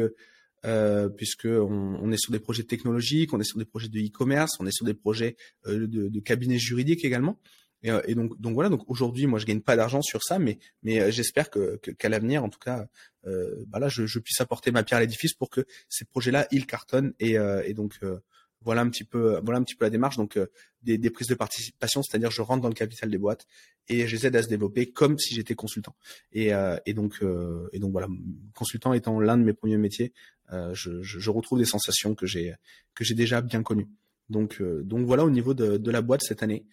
euh, 0.65 1.09
puisque 1.09 1.45
on, 1.45 1.97
on, 2.01 2.11
est 2.11 2.17
sur 2.17 2.31
des 2.31 2.39
projets 2.39 2.63
technologiques, 2.63 3.33
on 3.33 3.39
est 3.39 3.45
sur 3.45 3.57
des 3.57 3.65
projets 3.65 3.87
de 3.87 3.99
e-commerce, 3.99 4.57
on 4.59 4.65
est 4.65 4.71
sur 4.71 4.85
des 4.85 4.93
projets 4.93 5.37
de, 5.65 5.85
de 5.85 6.19
cabinet 6.19 6.57
juridique 6.57 7.05
également. 7.05 7.39
Et, 7.83 7.91
et, 8.07 8.15
donc, 8.15 8.39
donc 8.39 8.53
voilà. 8.53 8.69
Donc 8.69 8.83
aujourd'hui, 8.89 9.25
moi, 9.25 9.39
je 9.39 9.45
gagne 9.45 9.62
pas 9.62 9.75
d'argent 9.75 10.01
sur 10.01 10.24
ça, 10.24 10.39
mais 10.39 10.59
mais 10.83 11.12
j'espère 11.12 11.50
que 11.50 11.77
qu'à 11.77 12.09
l'avenir, 12.09 12.43
en 12.43 12.50
tout 12.50 12.59
cas, 12.59 12.88
euh, 13.27 13.63
bah 13.67 13.79
là, 13.79 13.89
je, 13.89 14.05
je, 14.05 14.19
puisse 14.19 14.39
apporter 14.41 14.71
ma 14.71 14.83
pierre 14.83 14.98
à 14.98 15.01
l'édifice 15.01 15.33
pour 15.33 15.50
que 15.50 15.65
ces 15.89 16.05
projets-là, 16.05 16.48
ils 16.51 16.65
cartonnent. 16.65 17.13
Et, 17.19 17.38
euh, 17.38 17.62
et 17.65 17.74
donc, 17.74 17.98
euh, 18.03 18.19
voilà 18.62 18.81
un 18.81 18.89
petit 18.89 19.03
peu, 19.03 19.39
voilà 19.43 19.59
un 19.59 19.63
petit 19.63 19.75
peu 19.75 19.86
la 19.86 19.89
démarche. 19.89 20.17
Donc, 20.17 20.39
des, 20.83 20.98
des, 20.98 21.09
prises 21.09 21.27
de 21.27 21.36
participation, 21.36 22.03
c'est-à-dire 22.03 22.31
je 22.31 22.41
rentre 22.41 22.62
dans 22.62 22.69
le 22.69 22.74
capital 22.74 23.09
des 23.09 23.17
boîtes 23.17 23.45
et 23.88 24.07
je 24.07 24.15
les 24.15 24.27
aide 24.27 24.36
à 24.36 24.43
se 24.43 24.50
développer 24.50 24.91
comme 24.91 25.17
si 25.17 25.33
j'étais 25.33 25.55
consultant. 25.55 25.95
Et, 26.33 26.51
et 26.86 26.93
donc, 26.93 27.24
et 27.71 27.79
donc 27.79 27.91
voilà, 27.93 28.07
consultant 28.53 28.93
étant 28.93 29.21
l'un 29.21 29.38
de 29.38 29.43
mes 29.43 29.53
premiers 29.53 29.77
métiers, 29.77 30.12
je, 30.51 31.01
je, 31.01 31.29
retrouve 31.29 31.59
des 31.59 31.65
sensations 31.65 32.15
que 32.15 32.25
j'ai 32.25 32.53
que 32.95 33.05
j'ai 33.05 33.15
déjà 33.15 33.39
bien 33.39 33.63
connues. 33.63 33.88
Donc, 34.29 34.62
donc 34.62 35.05
voilà 35.07 35.24
au 35.24 35.29
niveau 35.29 35.53
de, 35.53 35.77
de 35.77 35.91
la 35.91 36.01
boîte 36.01 36.21
cette 36.21 36.43
année. 36.43 36.65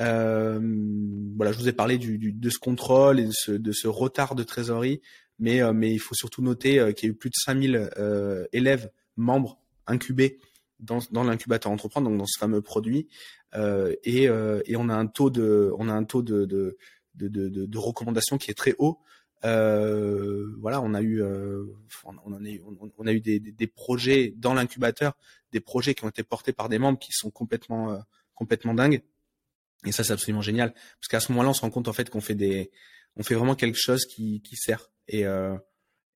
Euh, 0.00 0.60
voilà, 1.36 1.52
je 1.52 1.58
vous 1.58 1.68
ai 1.68 1.72
parlé 1.72 1.98
du, 1.98 2.18
du, 2.18 2.32
de 2.32 2.50
ce 2.50 2.58
contrôle 2.58 3.20
et 3.20 3.26
de 3.26 3.32
ce, 3.32 3.52
de 3.52 3.72
ce 3.72 3.86
retard 3.86 4.34
de 4.34 4.42
trésorerie 4.42 5.00
mais, 5.38 5.62
euh, 5.62 5.72
mais 5.72 5.92
il 5.92 5.98
faut 5.98 6.14
surtout 6.14 6.42
noter 6.42 6.78
euh, 6.78 6.92
qu'il 6.92 7.08
y 7.08 7.10
a 7.10 7.12
eu 7.12 7.16
plus 7.16 7.30
de 7.30 7.34
5000 7.36 7.90
euh, 7.98 8.46
élèves 8.52 8.90
membres 9.16 9.58
incubés 9.86 10.38
dans, 10.80 10.98
dans 11.10 11.24
l'incubateur 11.24 11.72
entreprendre, 11.72 12.08
donc 12.08 12.18
dans 12.18 12.26
ce 12.26 12.38
fameux 12.38 12.60
produit, 12.60 13.08
et, 14.02 14.24
et 14.24 14.76
on 14.76 14.88
a 14.88 14.94
un 14.94 15.06
taux 15.06 15.30
de, 15.30 15.72
on 15.78 15.88
a 15.88 15.92
un 15.92 16.02
taux 16.02 16.22
de, 16.22 16.44
de, 16.44 16.76
de, 17.14 17.28
de, 17.28 17.66
de 17.66 17.78
recommandation 17.78 18.36
qui 18.36 18.50
est 18.50 18.54
très 18.54 18.74
haut. 18.78 18.98
Euh, 19.44 20.48
voilà, 20.58 20.80
on 20.80 20.92
a 20.94 21.00
eu, 21.00 21.22
euh, 21.22 21.64
on, 22.04 22.32
a 22.32 22.40
eu, 22.40 22.62
on, 22.98 23.06
a 23.06 23.12
eu 23.12 23.20
des, 23.20 23.38
des, 23.38 23.66
projets 23.68 24.34
dans 24.36 24.54
l'incubateur, 24.54 25.16
des 25.52 25.60
projets 25.60 25.94
qui 25.94 26.04
ont 26.04 26.08
été 26.08 26.24
portés 26.24 26.52
par 26.52 26.68
des 26.68 26.78
membres 26.78 26.98
qui 26.98 27.12
sont 27.12 27.30
complètement, 27.30 27.92
euh, 27.92 27.98
complètement 28.34 28.74
dingues. 28.74 29.02
Et 29.86 29.92
ça, 29.92 30.04
c'est 30.04 30.12
absolument 30.12 30.42
génial, 30.42 30.72
parce 30.72 31.08
qu'à 31.08 31.20
ce 31.20 31.30
moment-là, 31.32 31.50
on 31.50 31.54
se 31.54 31.60
rend 31.60 31.70
compte 31.70 31.88
en 31.88 31.92
fait 31.92 32.08
qu'on 32.10 32.20
fait 32.20 32.34
des, 32.34 32.70
on 33.16 33.22
fait 33.22 33.34
vraiment 33.34 33.54
quelque 33.54 33.78
chose 33.78 34.04
qui, 34.06 34.40
qui 34.42 34.56
sert. 34.56 34.90
Et, 35.08 35.26
euh, 35.26 35.56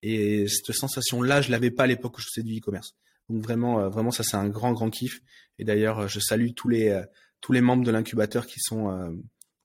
et 0.02 0.46
cette 0.48 0.74
sensation-là, 0.74 1.42
je 1.42 1.50
l'avais 1.50 1.70
pas 1.70 1.84
à 1.84 1.86
l'époque 1.86 2.18
où 2.18 2.20
je 2.20 2.28
faisais 2.32 2.44
du 2.44 2.56
e-commerce. 2.58 2.94
Donc 3.28 3.42
vraiment, 3.42 3.80
euh, 3.80 3.88
vraiment, 3.88 4.10
ça 4.10 4.22
c'est 4.22 4.36
un 4.36 4.48
grand, 4.48 4.72
grand 4.72 4.90
kiff. 4.90 5.20
Et 5.58 5.64
d'ailleurs, 5.64 6.08
je 6.08 6.20
salue 6.20 6.50
tous 6.54 6.68
les 6.68 6.88
euh, 6.88 7.02
tous 7.40 7.52
les 7.52 7.60
membres 7.60 7.84
de 7.84 7.90
l'incubateur 7.90 8.46
qui 8.46 8.60
sont 8.60 8.90
euh, 8.90 9.10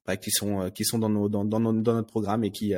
bah, 0.06 0.16
qui 0.16 0.30
sont 0.30 0.70
qui 0.70 0.84
sont 0.84 0.98
dans 0.98 1.08
nos 1.08 1.28
dans, 1.28 1.44
dans, 1.44 1.60
dans 1.60 1.72
notre 1.72 2.08
programme 2.08 2.44
et 2.44 2.50
qui 2.50 2.74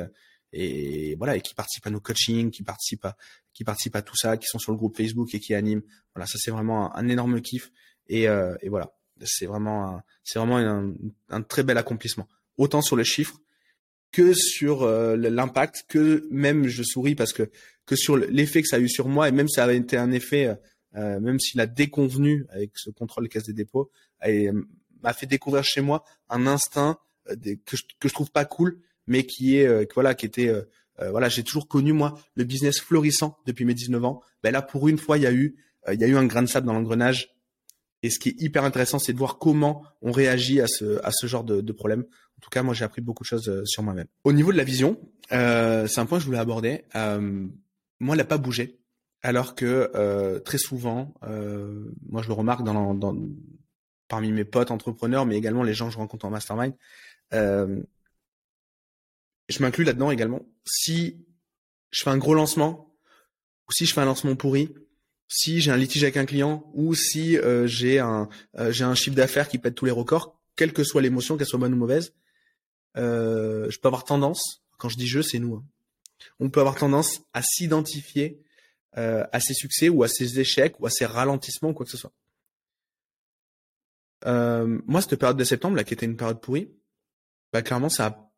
et 0.53 1.15
voilà 1.15 1.35
et 1.35 1.41
qui 1.41 1.53
participent 1.53 1.87
à 1.87 1.89
nos 1.89 1.99
coachings, 1.99 2.51
qui 2.51 2.63
participent 2.63 3.05
à 3.05 3.17
qui 3.53 3.63
participent 3.63 3.95
à 3.95 4.01
tout 4.01 4.15
ça, 4.15 4.37
qui 4.37 4.47
sont 4.47 4.59
sur 4.59 4.71
le 4.71 4.77
groupe 4.77 4.95
Facebook 4.95 5.33
et 5.33 5.39
qui 5.39 5.53
animent. 5.53 5.83
Voilà, 6.15 6.25
ça 6.27 6.37
c'est 6.39 6.51
vraiment 6.51 6.95
un, 6.95 7.03
un, 7.03 7.07
énorme 7.09 7.41
kiff. 7.41 7.71
Et, 8.07 8.23
et 8.23 8.69
voilà, 8.69 8.93
c'est 9.25 9.45
vraiment 9.45 10.01
c'est 10.23 10.39
vraiment 10.39 10.57
un, 10.57 10.93
un 11.29 11.41
très 11.41 11.63
bel 11.63 11.77
accomplissement. 11.77 12.27
Autant 12.57 12.81
sur 12.81 12.95
les 12.95 13.05
chiffres 13.05 13.39
que 14.11 14.33
sur 14.33 14.83
euh, 14.83 15.15
l'impact, 15.15 15.85
que 15.87 16.27
même 16.31 16.67
je 16.67 16.83
souris 16.83 17.15
parce 17.15 17.33
que 17.33 17.49
que 17.85 17.95
sur 17.95 18.17
l'effet 18.17 18.61
que 18.61 18.67
ça 18.67 18.77
a 18.77 18.79
eu 18.79 18.89
sur 18.89 19.07
moi 19.07 19.29
et 19.29 19.31
même 19.31 19.47
ça 19.47 19.63
avait 19.63 19.77
été 19.77 19.97
un 19.97 20.11
effet, 20.11 20.47
euh, 20.47 20.55
euh 20.95 21.19
même 21.19 21.39
s'il 21.39 21.59
a 21.61 21.67
déconvenu 21.67 22.45
avec 22.49 22.71
ce 22.75 22.89
contrôle 22.89 23.29
caisse 23.29 23.43
des 23.43 23.53
dépôts, 23.53 23.91
m'a 24.23 25.13
fait 25.13 25.27
découvrir 25.27 25.63
chez 25.63 25.81
moi 25.81 26.03
un 26.29 26.47
instinct 26.47 26.97
euh, 27.29 27.35
que 27.65 27.77
je, 27.77 27.83
que 27.99 28.07
trouve 28.07 28.31
pas 28.31 28.45
cool, 28.45 28.79
mais 29.05 29.23
qui 29.25 29.57
est 29.57 29.93
voilà 29.93 30.15
qui 30.15 30.25
était 30.25 30.51
voilà 31.11 31.29
j'ai 31.29 31.43
toujours 31.43 31.67
connu 31.67 31.93
moi 31.93 32.19
le 32.35 32.43
business 32.43 32.79
florissant 32.79 33.37
depuis 33.45 33.65
mes 33.65 33.73
19 33.73 34.03
ans. 34.03 34.21
Ben 34.43 34.51
là 34.51 34.61
pour 34.61 34.87
une 34.87 34.97
fois 34.97 35.17
il 35.17 35.23
y 35.23 35.27
a 35.27 35.31
eu 35.31 35.55
il 35.91 36.01
y 36.01 36.03
a 36.03 36.07
eu 36.07 36.15
un 36.17 36.25
grain 36.25 36.41
de 36.41 36.47
sable 36.47 36.67
dans 36.67 36.73
l'engrenage. 36.73 37.36
Et 38.03 38.09
ce 38.09 38.19
qui 38.19 38.29
est 38.29 38.41
hyper 38.41 38.63
intéressant, 38.63 38.99
c'est 38.99 39.13
de 39.13 39.17
voir 39.17 39.37
comment 39.37 39.83
on 40.01 40.11
réagit 40.11 40.61
à 40.61 40.67
ce, 40.67 41.03
à 41.03 41.11
ce 41.11 41.25
genre 41.27 41.43
de, 41.43 41.61
de 41.61 41.71
problème. 41.73 42.01
En 42.37 42.39
tout 42.41 42.49
cas, 42.49 42.61
moi, 42.61 42.73
j'ai 42.73 42.85
appris 42.85 43.01
beaucoup 43.01 43.23
de 43.23 43.27
choses 43.27 43.49
euh, 43.49 43.65
sur 43.65 43.81
moi-même. 43.81 44.07
Au 44.23 44.33
niveau 44.33 44.51
de 44.51 44.57
la 44.57 44.63
vision, 44.63 44.99
euh, 45.31 45.87
c'est 45.87 45.99
un 45.99 46.05
point 46.05 46.19
que 46.19 46.21
je 46.21 46.27
voulais 46.27 46.37
aborder. 46.37 46.85
Euh, 46.95 47.47
moi, 47.99 48.13
elle 48.13 48.19
n'a 48.19 48.25
pas 48.25 48.37
bougé, 48.37 48.79
alors 49.23 49.55
que 49.55 49.89
euh, 49.95 50.39
très 50.39 50.59
souvent, 50.59 51.15
euh, 51.23 51.91
moi, 52.07 52.21
je 52.21 52.27
le 52.27 52.33
remarque 52.33 52.63
dans, 52.63 52.93
dans, 52.93 53.17
parmi 54.07 54.31
mes 54.31 54.45
potes 54.45 54.69
entrepreneurs, 54.69 55.25
mais 55.25 55.35
également 55.35 55.63
les 55.63 55.73
gens 55.73 55.87
que 55.87 55.93
je 55.93 55.97
rencontre 55.97 56.25
en 56.25 56.29
mastermind. 56.29 56.75
Euh, 57.33 57.81
je 59.49 59.61
m'inclus 59.61 59.83
là-dedans 59.83 60.11
également. 60.11 60.45
Si 60.65 61.25
je 61.89 62.03
fais 62.03 62.11
un 62.11 62.17
gros 62.17 62.35
lancement, 62.35 62.93
ou 63.67 63.71
si 63.71 63.85
je 63.87 63.93
fais 63.93 64.01
un 64.01 64.05
lancement 64.05 64.35
pourri, 64.35 64.75
si 65.27 65.61
j'ai 65.61 65.71
un 65.71 65.77
litige 65.77 66.03
avec 66.03 66.17
un 66.17 66.25
client, 66.25 66.69
ou 66.73 66.95
si 66.95 67.37
j'ai 67.65 67.99
un 67.99 68.29
j'ai 68.69 68.83
un 68.83 68.95
chiffre 68.95 69.15
d'affaires 69.15 69.49
qui 69.49 69.57
pète 69.57 69.75
tous 69.75 69.85
les 69.85 69.91
records, 69.91 70.37
quelle 70.55 70.73
que 70.73 70.83
soit 70.83 71.01
l'émotion, 71.01 71.37
qu'elle 71.37 71.47
soit 71.47 71.59
bonne 71.59 71.73
ou 71.73 71.77
mauvaise, 71.77 72.13
euh, 72.97 73.69
je 73.69 73.79
peux 73.79 73.87
avoir 73.87 74.03
tendance, 74.03 74.63
quand 74.77 74.89
je 74.89 74.97
dis 74.97 75.07
je, 75.07 75.21
c'est 75.21 75.39
nous, 75.39 75.55
hein. 75.55 75.65
on 76.39 76.49
peut 76.49 76.59
avoir 76.59 76.75
tendance 76.75 77.21
à 77.33 77.41
s'identifier 77.43 78.41
euh, 78.97 79.23
à 79.31 79.39
ses 79.39 79.53
succès 79.53 79.87
ou 79.87 80.03
à 80.03 80.07
ses 80.07 80.39
échecs 80.39 80.79
ou 80.79 80.87
à 80.87 80.89
ses 80.89 81.05
ralentissements 81.05 81.69
ou 81.69 81.73
quoi 81.73 81.85
que 81.85 81.91
ce 81.91 81.97
soit. 81.97 82.11
Euh, 84.25 84.81
moi, 84.87 85.01
cette 85.01 85.15
période 85.15 85.37
de 85.37 85.43
septembre, 85.43 85.75
là, 85.75 85.83
qui 85.83 85.93
était 85.93 86.07
une 86.07 86.17
période 86.17 86.41
pourrie, 86.41 86.71
bah, 87.53 87.61
clairement, 87.61 87.89
ça 87.89 88.07
a 88.07 88.31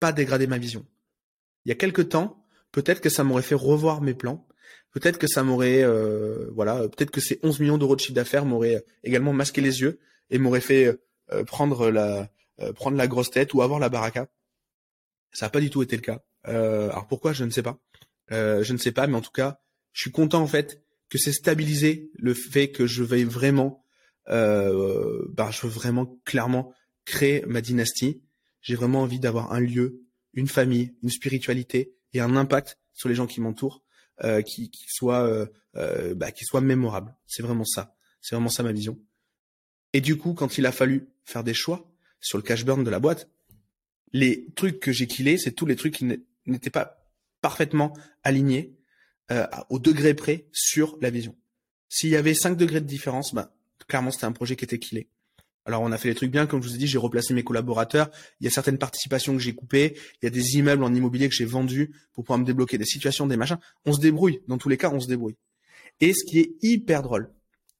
pas 0.00 0.12
dégradé 0.12 0.46
ma 0.46 0.58
vision. 0.58 0.86
il 1.64 1.68
y 1.68 1.72
a 1.72 1.74
quelques 1.74 2.08
temps, 2.08 2.42
peut-être 2.72 3.02
que 3.02 3.10
ça 3.10 3.24
m'aurait 3.24 3.42
fait 3.42 3.54
revoir 3.54 4.00
mes 4.00 4.14
plans. 4.14 4.47
Peut-être 4.92 5.18
que 5.18 5.26
ça 5.26 5.42
m'aurait, 5.42 5.82
euh, 5.82 6.50
voilà, 6.54 6.88
peut-être 6.88 7.10
que 7.10 7.20
ces 7.20 7.38
11 7.42 7.60
millions 7.60 7.78
d'euros 7.78 7.94
de 7.94 8.00
chiffre 8.00 8.14
d'affaires 8.14 8.44
m'auraient 8.44 8.84
également 9.04 9.32
masqué 9.32 9.60
les 9.60 9.80
yeux 9.80 10.00
et 10.30 10.38
m'auraient 10.38 10.60
fait 10.60 10.98
euh, 11.32 11.44
prendre 11.44 11.90
la 11.90 12.30
euh, 12.60 12.72
prendre 12.72 12.96
la 12.96 13.06
grosse 13.06 13.30
tête 13.30 13.54
ou 13.54 13.62
avoir 13.62 13.78
la 13.78 13.88
baraka. 13.88 14.28
Ça 15.32 15.46
n'a 15.46 15.50
pas 15.50 15.60
du 15.60 15.70
tout 15.70 15.82
été 15.82 15.94
le 15.94 16.02
cas. 16.02 16.22
alors 16.44 17.06
pourquoi 17.06 17.32
Je 17.32 17.44
ne 17.44 17.50
sais 17.50 17.62
pas. 17.62 17.78
je 18.30 18.72
ne 18.72 18.78
sais 18.78 18.92
pas, 18.92 19.06
mais 19.06 19.16
en 19.16 19.20
tout 19.20 19.30
cas, 19.30 19.60
je 19.92 20.00
suis 20.00 20.10
content 20.10 20.42
en 20.42 20.46
fait 20.48 20.82
que 21.10 21.18
c'est 21.18 21.32
stabilisé 21.32 22.10
le 22.14 22.34
fait 22.34 22.70
que 22.70 22.86
je 22.86 23.04
veuille 23.04 23.24
vraiment, 23.24 23.84
bah, 24.26 25.50
je 25.50 25.66
veux 25.66 25.72
vraiment 25.72 26.18
clairement 26.24 26.72
créer 27.04 27.44
ma 27.46 27.60
dynastie. 27.60 28.22
J'ai 28.62 28.74
vraiment 28.74 29.02
envie 29.02 29.20
d'avoir 29.20 29.52
un 29.52 29.60
lieu, 29.60 30.02
une 30.32 30.48
famille, 30.48 30.94
une 31.02 31.10
spiritualité 31.10 31.94
et 32.14 32.20
un 32.20 32.34
impact 32.34 32.78
sur 32.94 33.08
les 33.08 33.14
gens 33.14 33.26
qui 33.26 33.40
m'entourent 33.40 33.82
euh, 34.24 34.42
qui, 34.42 34.70
qui, 34.70 34.86
soit 34.88 35.26
euh, 35.26 35.46
euh, 35.76 36.14
bah, 36.14 36.32
qui 36.32 36.44
soit 36.44 36.60
mémorable. 36.60 37.14
C'est 37.26 37.42
vraiment 37.42 37.64
ça. 37.64 37.96
C'est 38.20 38.34
vraiment 38.34 38.48
ça 38.48 38.62
ma 38.62 38.72
vision. 38.72 38.98
Et 39.92 40.00
du 40.00 40.16
coup, 40.16 40.34
quand 40.34 40.58
il 40.58 40.66
a 40.66 40.72
fallu 40.72 41.08
faire 41.24 41.44
des 41.44 41.54
choix 41.54 41.90
sur 42.20 42.38
le 42.38 42.42
cash 42.42 42.64
burn 42.64 42.84
de 42.84 42.90
la 42.90 43.00
boîte, 43.00 43.30
les 44.12 44.46
trucs 44.54 44.80
que 44.80 44.92
j'ai 44.92 45.06
killés, 45.06 45.38
c'est 45.38 45.52
tous 45.52 45.66
les 45.66 45.76
trucs 45.76 45.94
qui 45.94 46.04
n'étaient 46.46 46.70
pas 46.70 47.06
parfaitement 47.40 47.96
alignés 48.22 48.76
euh, 49.30 49.46
au 49.68 49.78
degré 49.78 50.14
près 50.14 50.46
sur 50.52 50.98
la 51.00 51.10
vision. 51.10 51.36
S'il 51.88 52.10
y 52.10 52.16
avait 52.16 52.34
5 52.34 52.56
degrés 52.56 52.80
de 52.80 52.86
différence, 52.86 53.34
bah, 53.34 53.54
clairement 53.86 54.10
c'était 54.10 54.24
un 54.24 54.32
projet 54.32 54.56
qui 54.56 54.64
était 54.64 54.78
killé. 54.78 55.08
Alors 55.68 55.82
on 55.82 55.92
a 55.92 55.98
fait 55.98 56.08
les 56.08 56.14
trucs 56.14 56.30
bien, 56.30 56.46
comme 56.46 56.62
je 56.62 56.68
vous 56.68 56.74
ai 56.76 56.78
dit, 56.78 56.86
j'ai 56.86 56.96
replacé 56.96 57.34
mes 57.34 57.44
collaborateurs. 57.44 58.10
Il 58.40 58.44
y 58.44 58.46
a 58.46 58.50
certaines 58.50 58.78
participations 58.78 59.34
que 59.34 59.38
j'ai 59.38 59.54
coupées. 59.54 59.98
Il 60.14 60.24
y 60.24 60.26
a 60.26 60.30
des 60.30 60.56
immeubles 60.56 60.82
en 60.82 60.94
immobilier 60.94 61.28
que 61.28 61.34
j'ai 61.34 61.44
vendus 61.44 61.92
pour 62.14 62.24
pouvoir 62.24 62.38
me 62.38 62.46
débloquer 62.46 62.78
des 62.78 62.86
situations, 62.86 63.26
des 63.26 63.36
machins. 63.36 63.58
On 63.84 63.92
se 63.92 64.00
débrouille. 64.00 64.40
Dans 64.48 64.56
tous 64.56 64.70
les 64.70 64.78
cas, 64.78 64.90
on 64.90 64.98
se 64.98 65.06
débrouille. 65.06 65.36
Et 66.00 66.14
ce 66.14 66.24
qui 66.24 66.38
est 66.38 66.54
hyper 66.62 67.02
drôle, 67.02 67.30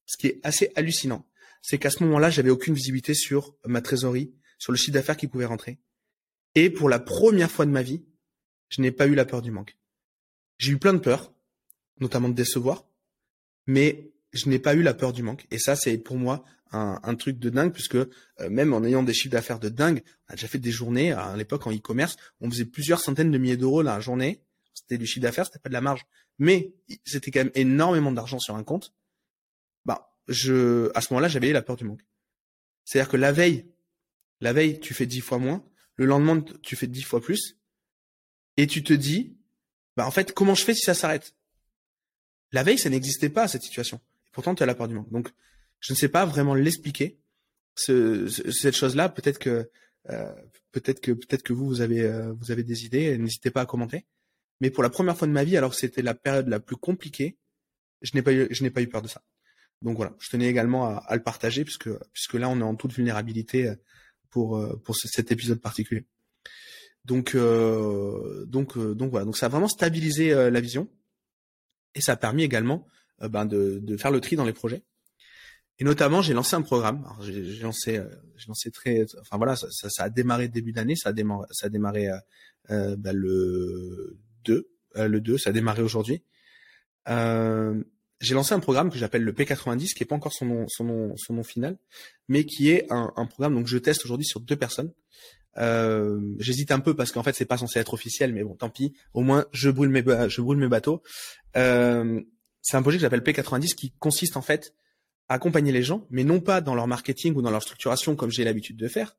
ce 0.04 0.18
qui 0.18 0.26
est 0.26 0.38
assez 0.42 0.70
hallucinant, 0.76 1.24
c'est 1.62 1.78
qu'à 1.78 1.88
ce 1.88 2.04
moment-là, 2.04 2.28
j'avais 2.28 2.50
aucune 2.50 2.74
visibilité 2.74 3.14
sur 3.14 3.54
ma 3.64 3.80
trésorerie, 3.80 4.34
sur 4.58 4.70
le 4.70 4.76
chiffre 4.76 4.92
d'affaires 4.92 5.16
qui 5.16 5.26
pouvait 5.26 5.46
rentrer. 5.46 5.78
Et 6.56 6.68
pour 6.68 6.90
la 6.90 6.98
première 6.98 7.50
fois 7.50 7.64
de 7.64 7.70
ma 7.70 7.80
vie, 7.80 8.04
je 8.68 8.82
n'ai 8.82 8.90
pas 8.90 9.06
eu 9.06 9.14
la 9.14 9.24
peur 9.24 9.40
du 9.40 9.50
manque. 9.50 9.78
J'ai 10.58 10.72
eu 10.72 10.78
plein 10.78 10.92
de 10.92 10.98
peurs, 10.98 11.32
notamment 12.00 12.28
de 12.28 12.34
décevoir, 12.34 12.84
mais 13.66 14.10
je 14.32 14.48
n'ai 14.48 14.58
pas 14.58 14.74
eu 14.74 14.82
la 14.82 14.94
peur 14.94 15.12
du 15.12 15.22
manque. 15.22 15.46
Et 15.50 15.58
ça, 15.58 15.76
c'est 15.76 15.98
pour 15.98 16.16
moi 16.16 16.44
un, 16.72 17.14
truc 17.14 17.38
de 17.38 17.50
dingue, 17.50 17.72
puisque 17.72 17.94
euh, 17.94 18.06
même 18.50 18.74
en 18.74 18.84
ayant 18.84 19.02
des 19.02 19.14
chiffres 19.14 19.32
d'affaires 19.32 19.58
de 19.58 19.68
dingue, 19.68 20.02
on 20.28 20.32
a 20.32 20.36
déjà 20.36 20.48
fait 20.48 20.58
des 20.58 20.70
journées, 20.70 21.12
à 21.12 21.36
l'époque 21.36 21.66
en 21.66 21.72
e-commerce, 21.72 22.16
on 22.40 22.50
faisait 22.50 22.66
plusieurs 22.66 23.00
centaines 23.00 23.30
de 23.30 23.38
milliers 23.38 23.56
d'euros 23.56 23.82
la 23.82 24.00
journée. 24.00 24.42
C'était 24.74 24.98
du 24.98 25.06
chiffre 25.06 25.22
d'affaires, 25.22 25.46
c'était 25.46 25.58
pas 25.58 25.70
de 25.70 25.74
la 25.74 25.80
marge. 25.80 26.06
Mais 26.38 26.72
c'était 27.04 27.30
quand 27.30 27.40
même 27.40 27.52
énormément 27.54 28.12
d'argent 28.12 28.38
sur 28.38 28.54
un 28.54 28.62
compte. 28.62 28.92
Bah, 29.84 30.14
je, 30.28 30.90
à 30.94 31.00
ce 31.00 31.12
moment-là, 31.12 31.28
j'avais 31.28 31.52
la 31.52 31.62
peur 31.62 31.76
du 31.76 31.84
manque. 31.84 32.04
C'est-à-dire 32.84 33.10
que 33.10 33.16
la 33.16 33.32
veille, 33.32 33.66
la 34.40 34.52
veille, 34.52 34.78
tu 34.78 34.94
fais 34.94 35.06
dix 35.06 35.20
fois 35.20 35.38
moins. 35.38 35.64
Le 35.96 36.06
lendemain, 36.06 36.44
tu 36.62 36.76
fais 36.76 36.86
dix 36.86 37.02
fois 37.02 37.20
plus. 37.20 37.58
Et 38.56 38.66
tu 38.66 38.84
te 38.84 38.92
dis, 38.92 39.36
bah, 39.96 40.06
en 40.06 40.10
fait, 40.10 40.32
comment 40.32 40.54
je 40.54 40.64
fais 40.64 40.74
si 40.74 40.82
ça 40.82 40.94
s'arrête? 40.94 41.34
La 42.52 42.62
veille, 42.62 42.78
ça 42.78 42.88
n'existait 42.88 43.30
pas, 43.30 43.48
cette 43.48 43.62
situation. 43.62 44.00
Pourtant, 44.32 44.54
tu 44.54 44.62
as 44.62 44.66
la 44.66 44.74
peur 44.74 44.88
du 44.88 44.94
manque. 44.94 45.10
Donc, 45.10 45.30
je 45.80 45.92
ne 45.92 45.96
sais 45.96 46.08
pas 46.08 46.24
vraiment 46.26 46.54
l'expliquer. 46.54 47.18
Ce, 47.74 48.26
cette 48.26 48.74
chose-là, 48.74 49.08
peut-être 49.08 49.38
que 49.38 49.70
euh, 50.10 50.32
peut-être 50.72 51.00
que 51.00 51.12
peut-être 51.12 51.42
que 51.42 51.52
vous 51.52 51.66
vous 51.66 51.80
avez 51.80 52.02
euh, 52.02 52.32
vous 52.32 52.50
avez 52.50 52.64
des 52.64 52.84
idées. 52.84 53.16
N'hésitez 53.18 53.50
pas 53.50 53.62
à 53.62 53.66
commenter. 53.66 54.06
Mais 54.60 54.70
pour 54.70 54.82
la 54.82 54.90
première 54.90 55.16
fois 55.16 55.28
de 55.28 55.32
ma 55.32 55.44
vie, 55.44 55.56
alors 55.56 55.70
que 55.70 55.76
c'était 55.76 56.02
la 56.02 56.14
période 56.14 56.48
la 56.48 56.60
plus 56.60 56.76
compliquée, 56.76 57.36
je 58.02 58.12
n'ai 58.14 58.22
pas 58.22 58.32
eu 58.32 58.48
je 58.50 58.62
n'ai 58.62 58.70
pas 58.70 58.82
eu 58.82 58.88
peur 58.88 59.02
de 59.02 59.08
ça. 59.08 59.22
Donc 59.82 59.96
voilà, 59.96 60.14
je 60.18 60.28
tenais 60.30 60.48
également 60.48 60.98
à, 60.98 61.14
le 61.14 61.22
partager 61.22 61.64
puisque 61.64 61.90
puisque 62.12 62.34
là 62.34 62.48
on 62.48 62.58
est 62.58 62.64
en 62.64 62.74
toute 62.74 62.92
vulnérabilité 62.92 63.68
euh, 63.68 63.76
pour 64.30 64.60
pour 64.82 64.96
cet 64.96 65.30
épisode 65.30 65.60
particulier. 65.60 66.04
Donc 67.04 67.36
donc 67.36 68.76
donc 68.76 69.10
voilà, 69.10 69.24
donc 69.24 69.36
ça 69.36 69.46
a 69.46 69.48
vraiment 69.48 69.68
stabilisé 69.68 70.34
la 70.50 70.60
vision 70.60 70.90
et 71.94 72.02
ça 72.02 72.12
a 72.12 72.16
permis 72.16 72.42
également 72.42 72.86
ben 73.20 73.46
de, 73.46 73.78
de 73.82 73.96
faire 73.96 74.10
le 74.10 74.20
tri 74.20 74.36
dans 74.36 74.44
les 74.44 74.52
projets 74.52 74.82
et 75.80 75.84
notamment, 75.84 76.22
j'ai 76.22 76.34
lancé 76.34 76.56
un 76.56 76.62
programme. 76.62 77.06
J'ai 77.20 77.60
lancé, 77.60 77.98
euh, 77.98 78.08
j'ai 78.36 78.48
lancé 78.48 78.70
très, 78.70 79.06
enfin 79.20 79.36
voilà, 79.36 79.54
ça, 79.54 79.68
ça, 79.70 80.04
a 80.04 80.10
démarré 80.10 80.48
début 80.48 80.72
d'année. 80.72 80.96
Ça 80.96 81.10
a 81.10 81.12
démarré, 81.12 81.46
ça 81.52 81.66
a 81.66 81.68
démarré 81.68 82.08
euh, 82.08 82.18
euh 82.70 82.96
bah, 82.96 83.12
le 83.12 84.18
2, 84.44 84.68
euh, 84.96 85.08
le 85.08 85.20
2, 85.20 85.38
ça 85.38 85.50
a 85.50 85.52
démarré 85.52 85.82
aujourd'hui. 85.82 86.22
Euh, 87.08 87.80
j'ai 88.20 88.34
lancé 88.34 88.54
un 88.54 88.60
programme 88.60 88.90
que 88.90 88.98
j'appelle 88.98 89.22
le 89.22 89.32
P90, 89.32 89.94
qui 89.94 90.02
est 90.02 90.06
pas 90.06 90.16
encore 90.16 90.32
son 90.32 90.46
nom, 90.46 90.66
son 90.68 90.84
nom, 90.84 91.16
son 91.16 91.34
nom 91.34 91.44
final, 91.44 91.78
mais 92.26 92.44
qui 92.44 92.70
est 92.70 92.90
un, 92.90 93.12
un 93.14 93.26
programme. 93.26 93.54
Donc, 93.54 93.68
je 93.68 93.78
teste 93.78 94.04
aujourd'hui 94.04 94.26
sur 94.26 94.40
deux 94.40 94.56
personnes. 94.56 94.92
Euh, 95.58 96.20
J'hésite 96.40 96.72
un 96.72 96.80
peu 96.80 96.94
parce 96.94 97.12
qu'en 97.12 97.22
fait, 97.22 97.34
c'est 97.36 97.44
pas 97.44 97.58
censé 97.58 97.78
être 97.78 97.94
officiel, 97.94 98.32
mais 98.32 98.42
bon, 98.42 98.56
tant 98.56 98.68
pis. 98.68 98.94
Au 99.14 99.22
moins, 99.22 99.46
je 99.52 99.70
brûle 99.70 99.90
mes, 99.90 100.02
je 100.28 100.40
brûle 100.40 100.58
mes 100.58 100.68
bateaux. 100.68 101.02
Euh, 101.56 102.20
c'est 102.68 102.76
un 102.76 102.82
projet 102.82 102.98
que 102.98 103.00
j'appelle 103.00 103.22
P90, 103.22 103.74
qui 103.74 103.92
consiste 103.98 104.36
en 104.36 104.42
fait 104.42 104.74
accompagner 105.30 105.72
les 105.72 105.82
gens, 105.82 106.06
mais 106.10 106.22
non 106.22 106.38
pas 106.38 106.60
dans 106.60 106.74
leur 106.74 106.86
marketing 106.86 107.34
ou 107.34 107.40
dans 107.40 107.50
leur 107.50 107.62
structuration 107.62 108.14
comme 108.14 108.30
j'ai 108.30 108.44
l'habitude 108.44 108.76
de 108.76 108.88
faire, 108.88 109.16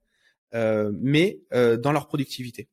euh, 0.53 0.91
mais 0.93 1.41
euh, 1.51 1.75
dans 1.75 1.91
leur 1.91 2.07
productivité. 2.07 2.69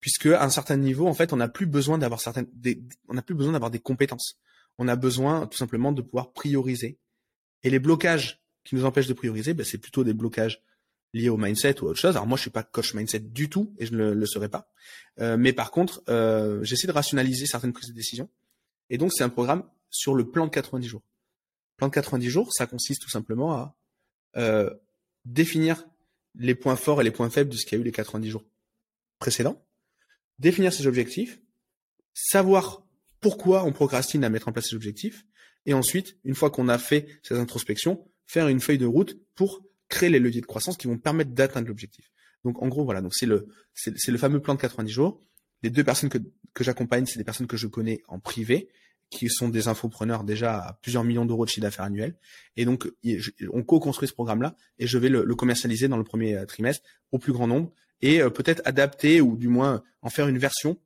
Puisque 0.00 0.24
à 0.24 0.42
un 0.42 0.48
certain 0.48 0.78
niveau, 0.78 1.06
en 1.06 1.12
fait, 1.12 1.34
on 1.34 1.36
n'a 1.36 1.48
plus 1.48 1.66
besoin 1.66 1.98
d'avoir 1.98 2.22
certaines, 2.22 2.46
des, 2.54 2.82
on 3.08 3.14
n'a 3.14 3.20
plus 3.20 3.34
besoin 3.34 3.52
d'avoir 3.52 3.70
des 3.70 3.78
compétences. 3.78 4.38
On 4.78 4.88
a 4.88 4.96
besoin 4.96 5.46
tout 5.46 5.58
simplement 5.58 5.92
de 5.92 6.00
pouvoir 6.00 6.32
prioriser. 6.32 6.98
Et 7.62 7.68
les 7.68 7.78
blocages 7.78 8.40
qui 8.64 8.76
nous 8.76 8.86
empêchent 8.86 9.06
de 9.06 9.12
prioriser, 9.12 9.52
ben, 9.52 9.66
c'est 9.66 9.76
plutôt 9.76 10.02
des 10.02 10.14
blocages 10.14 10.62
liés 11.12 11.28
au 11.28 11.36
mindset 11.36 11.82
ou 11.82 11.88
à 11.88 11.90
autre 11.90 12.00
chose. 12.00 12.16
Alors 12.16 12.26
moi, 12.26 12.38
je 12.38 12.42
suis 12.42 12.50
pas 12.50 12.62
coach 12.62 12.94
mindset 12.94 13.20
du 13.20 13.50
tout 13.50 13.74
et 13.76 13.84
je 13.84 13.92
ne 13.92 14.12
le, 14.12 14.26
serai 14.26 14.48
pas. 14.48 14.72
Euh, 15.20 15.36
mais 15.36 15.52
par 15.52 15.70
contre, 15.70 16.02
euh, 16.08 16.64
j'essaie 16.64 16.86
de 16.86 16.92
rationaliser 16.92 17.44
certaines 17.44 17.74
prises 17.74 17.90
de 17.90 17.94
décision. 17.94 18.30
Et 18.88 18.96
donc, 18.96 19.12
c'est 19.12 19.24
un 19.24 19.28
programme 19.28 19.64
sur 19.90 20.14
le 20.14 20.30
plan 20.30 20.46
de 20.46 20.50
90 20.50 20.86
jours 20.86 21.02
plan 21.80 21.88
de 21.88 21.94
90 21.94 22.28
jours, 22.28 22.52
ça 22.52 22.66
consiste 22.66 23.00
tout 23.00 23.08
simplement 23.08 23.52
à 23.52 23.74
euh, 24.36 24.70
définir 25.24 25.88
les 26.34 26.54
points 26.54 26.76
forts 26.76 27.00
et 27.00 27.04
les 27.04 27.10
points 27.10 27.30
faibles 27.30 27.50
de 27.50 27.56
ce 27.56 27.64
qu'il 27.64 27.78
y 27.78 27.80
a 27.80 27.82
eu 27.82 27.84
les 27.84 27.90
90 27.90 28.28
jours 28.28 28.44
précédents, 29.18 29.66
définir 30.38 30.74
ses 30.74 30.86
objectifs, 30.86 31.40
savoir 32.12 32.86
pourquoi 33.20 33.64
on 33.64 33.72
procrastine 33.72 34.24
à 34.24 34.28
mettre 34.28 34.48
en 34.48 34.52
place 34.52 34.68
ses 34.68 34.76
objectifs, 34.76 35.24
et 35.64 35.72
ensuite, 35.72 36.18
une 36.24 36.34
fois 36.34 36.50
qu'on 36.50 36.68
a 36.68 36.78
fait 36.78 37.06
ces 37.22 37.38
introspections, 37.38 38.06
faire 38.26 38.48
une 38.48 38.60
feuille 38.60 38.78
de 38.78 38.86
route 38.86 39.18
pour 39.34 39.64
créer 39.88 40.10
les 40.10 40.18
leviers 40.18 40.42
de 40.42 40.46
croissance 40.46 40.76
qui 40.76 40.86
vont 40.86 40.98
permettre 40.98 41.32
d'atteindre 41.32 41.68
l'objectif. 41.68 42.10
Donc 42.44 42.62
en 42.62 42.68
gros, 42.68 42.84
voilà, 42.84 43.02
c'est 43.10 43.26
le 43.26 44.18
fameux 44.18 44.40
plan 44.40 44.54
de 44.54 44.60
90 44.60 44.90
jours. 44.92 45.22
Les 45.62 45.70
deux 45.70 45.84
personnes 45.84 46.10
que 46.10 46.64
j'accompagne, 46.64 47.06
c'est 47.06 47.18
des 47.18 47.24
personnes 47.24 47.46
que 47.46 47.56
je 47.56 47.66
connais 47.66 48.02
en 48.08 48.18
privé 48.18 48.70
qui 49.10 49.28
sont 49.28 49.48
des 49.48 49.68
infopreneurs 49.68 50.24
déjà 50.24 50.58
à 50.58 50.72
plusieurs 50.74 51.04
millions 51.04 51.24
d'euros 51.24 51.44
de 51.44 51.50
chiffre 51.50 51.62
d'affaires 51.62 51.84
annuel. 51.84 52.14
Et 52.56 52.64
donc, 52.64 52.88
on 53.52 53.62
co-construit 53.62 54.08
ce 54.08 54.14
programme-là 54.14 54.56
et 54.78 54.86
je 54.86 54.98
vais 54.98 55.08
le, 55.08 55.34
commercialiser 55.34 55.88
dans 55.88 55.96
le 55.96 56.04
premier 56.04 56.36
euh, 56.36 56.46
trimestre 56.46 56.86
au 57.10 57.18
plus 57.18 57.32
grand 57.32 57.48
nombre 57.48 57.72
et 58.02 58.22
euh, 58.22 58.30
peut-être 58.30 58.62
adapter 58.64 59.20
ou 59.20 59.36
du 59.36 59.48
moins 59.48 59.82
en 60.02 60.10
faire 60.10 60.28
une 60.28 60.38
version 60.38 60.78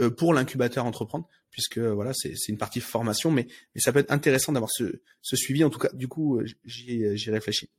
euh, 0.00 0.10
pour 0.10 0.34
l'incubateur 0.34 0.84
entreprendre, 0.84 1.26
puisque 1.50 1.78
voilà, 1.78 2.12
c'est 2.14 2.34
une 2.48 2.58
partie 2.58 2.80
formation, 2.80 3.30
mais, 3.30 3.46
ça 3.76 3.92
peut 3.92 3.98
être 3.98 4.12
intéressant 4.12 4.52
d'avoir 4.52 4.70
ce, 4.70 5.00
ce 5.22 5.36
suivi. 5.36 5.64
En 5.64 5.70
tout 5.70 5.78
cas, 5.78 5.90
du 5.94 6.06
coup, 6.06 6.40
j'y 6.64 7.30
réfléchis. 7.30 7.70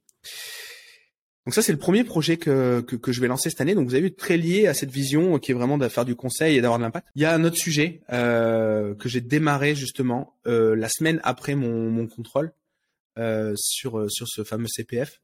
Donc 1.46 1.56
ça, 1.56 1.62
c'est 1.62 1.72
le 1.72 1.78
premier 1.78 2.04
projet 2.04 2.38
que, 2.38 2.82
que, 2.82 2.96
que, 2.96 3.12
je 3.12 3.20
vais 3.20 3.28
lancer 3.28 3.50
cette 3.50 3.62
année. 3.62 3.74
Donc 3.74 3.88
vous 3.88 3.96
avez 3.96 4.04
vu, 4.04 4.14
très 4.14 4.38
lié 4.38 4.68
à 4.68 4.74
cette 4.74 4.92
vision 4.92 5.40
qui 5.40 5.52
est 5.52 5.56
vraiment 5.56 5.78
de 5.78 5.88
faire 5.88 6.06
du 6.06 6.16
conseil 6.16 6.56
et 6.56 6.62
d'avoir 6.62 6.78
de 6.78 6.84
l'impact. 6.84 7.08
Il 7.16 7.22
y 7.22 7.26
a 7.26 7.34
un 7.34 7.44
autre 7.44 7.58
sujet 7.58 8.02
euh, 8.12 8.94
que 8.96 9.10
j'ai 9.10 9.22
démarré 9.22 9.74
justement 9.74 10.38
euh, 10.46 10.76
la 10.76 10.88
semaine 10.88 11.20
après 11.24 11.56
mon, 11.56 11.90
mon 11.90 12.08
contrôle 12.08 12.54
euh, 13.18 13.54
sur 13.58 14.10
sur 14.12 14.28
ce 14.28 14.44
fameux 14.44 14.68
CPF. 14.68 15.20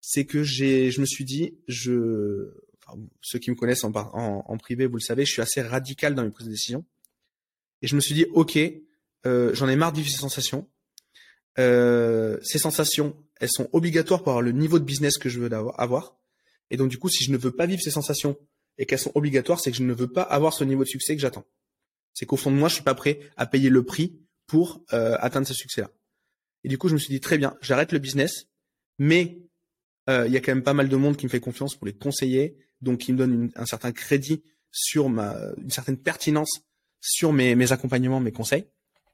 C'est 0.00 0.24
que 0.24 0.42
j'ai, 0.42 0.90
je 0.90 1.00
me 1.00 1.06
suis 1.06 1.24
dit, 1.24 1.58
je, 1.68 2.50
enfin, 2.84 2.98
ceux 3.20 3.38
qui 3.38 3.50
me 3.50 3.56
connaissent 3.56 3.84
en, 3.84 3.92
en, 3.94 4.44
en, 4.46 4.56
privé, 4.58 4.86
vous 4.86 4.96
le 4.96 5.00
savez, 5.00 5.24
je 5.24 5.30
suis 5.30 5.42
assez 5.42 5.62
radical 5.62 6.14
dans 6.14 6.24
mes 6.24 6.30
prises 6.30 6.46
de 6.46 6.52
décision. 6.52 6.84
Et 7.82 7.86
je 7.86 7.94
me 7.94 8.00
suis 8.00 8.14
dit, 8.14 8.26
ok, 8.32 8.58
euh, 9.26 9.54
j'en 9.54 9.68
ai 9.68 9.76
marre 9.76 9.92
de 9.92 9.98
vivre 9.98 10.10
ces 10.10 10.18
sensations. 10.18 10.68
Euh, 11.58 12.38
ces 12.42 12.58
sensations, 12.58 13.16
elles 13.42 13.50
sont 13.50 13.68
obligatoires 13.72 14.22
pour 14.22 14.30
avoir 14.30 14.42
le 14.42 14.52
niveau 14.52 14.78
de 14.78 14.84
business 14.84 15.18
que 15.18 15.28
je 15.28 15.40
veux 15.40 15.52
avoir. 15.52 16.16
Et 16.70 16.76
donc 16.76 16.88
du 16.88 16.96
coup, 16.96 17.08
si 17.08 17.24
je 17.24 17.32
ne 17.32 17.36
veux 17.36 17.50
pas 17.50 17.66
vivre 17.66 17.82
ces 17.82 17.90
sensations 17.90 18.38
et 18.78 18.86
qu'elles 18.86 19.00
sont 19.00 19.10
obligatoires, 19.16 19.58
c'est 19.58 19.72
que 19.72 19.76
je 19.76 19.82
ne 19.82 19.92
veux 19.92 20.06
pas 20.06 20.22
avoir 20.22 20.54
ce 20.54 20.62
niveau 20.62 20.84
de 20.84 20.88
succès 20.88 21.16
que 21.16 21.20
j'attends. 21.20 21.44
C'est 22.14 22.24
qu'au 22.24 22.36
fond 22.36 22.52
de 22.52 22.56
moi, 22.56 22.68
je 22.68 22.74
suis 22.74 22.84
pas 22.84 22.94
prêt 22.94 23.18
à 23.36 23.46
payer 23.46 23.68
le 23.68 23.82
prix 23.82 24.16
pour 24.46 24.84
euh, 24.92 25.16
atteindre 25.18 25.48
ce 25.48 25.54
succès-là. 25.54 25.90
Et 26.62 26.68
du 26.68 26.78
coup, 26.78 26.86
je 26.86 26.94
me 26.94 27.00
suis 27.00 27.12
dit 27.12 27.18
très 27.18 27.36
bien, 27.36 27.56
j'arrête 27.60 27.90
le 27.90 27.98
business, 27.98 28.46
mais 29.00 29.40
euh, 30.08 30.24
il 30.28 30.32
y 30.32 30.36
a 30.36 30.40
quand 30.40 30.54
même 30.54 30.62
pas 30.62 30.72
mal 30.72 30.88
de 30.88 30.96
monde 30.96 31.16
qui 31.16 31.26
me 31.26 31.30
fait 31.30 31.40
confiance 31.40 31.74
pour 31.74 31.88
les 31.88 31.94
conseiller, 31.94 32.56
donc 32.80 33.00
qui 33.00 33.12
me 33.12 33.18
donne 33.18 33.50
un 33.56 33.66
certain 33.66 33.90
crédit 33.90 34.44
sur 34.70 35.08
ma 35.08 35.36
une 35.58 35.70
certaine 35.70 35.96
pertinence 35.96 36.60
sur 37.00 37.32
mes, 37.32 37.72
accompagnements, 37.72 38.20
mes 38.20 38.30
conseils. 38.30 38.68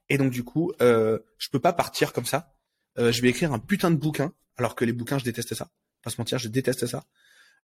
Et 0.07 0.19
donc 0.19 0.31
du 0.31 0.43
coup, 0.43 0.71
euh, 0.83 1.17
je 1.39 1.49
peux 1.49 1.59
pas 1.59 1.73
partir 1.73 2.13
comme 2.13 2.25
ça. 2.25 2.53
Euh, 2.97 3.11
je 3.11 3.21
vais 3.21 3.29
écrire 3.29 3.53
un 3.53 3.59
putain 3.59 3.91
de 3.91 3.95
bouquin, 3.95 4.33
alors 4.57 4.75
que 4.75 4.85
les 4.85 4.93
bouquins, 4.93 5.17
je 5.17 5.23
déteste 5.23 5.53
ça. 5.53 5.69
Pas 6.03 6.09
se 6.09 6.15
mentir, 6.19 6.37
je 6.39 6.47
déteste 6.47 6.87
ça. 6.87 7.05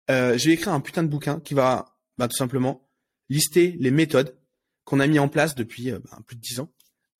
Euh, 0.09 0.37
je 0.37 0.47
vais 0.47 0.53
écrire 0.53 0.73
un 0.73 0.81
putain 0.81 1.03
de 1.03 1.07
bouquin 1.07 1.39
qui 1.39 1.53
va 1.53 1.97
bah, 2.17 2.27
tout 2.27 2.35
simplement 2.35 2.89
lister 3.29 3.75
les 3.79 3.91
méthodes 3.91 4.37
qu'on 4.83 4.99
a 4.99 5.07
mis 5.07 5.19
en 5.19 5.29
place 5.29 5.55
depuis 5.55 5.91
euh, 5.91 5.99
bah, 5.99 6.19
plus 6.25 6.35
de 6.35 6.41
dix 6.41 6.59
ans 6.59 6.69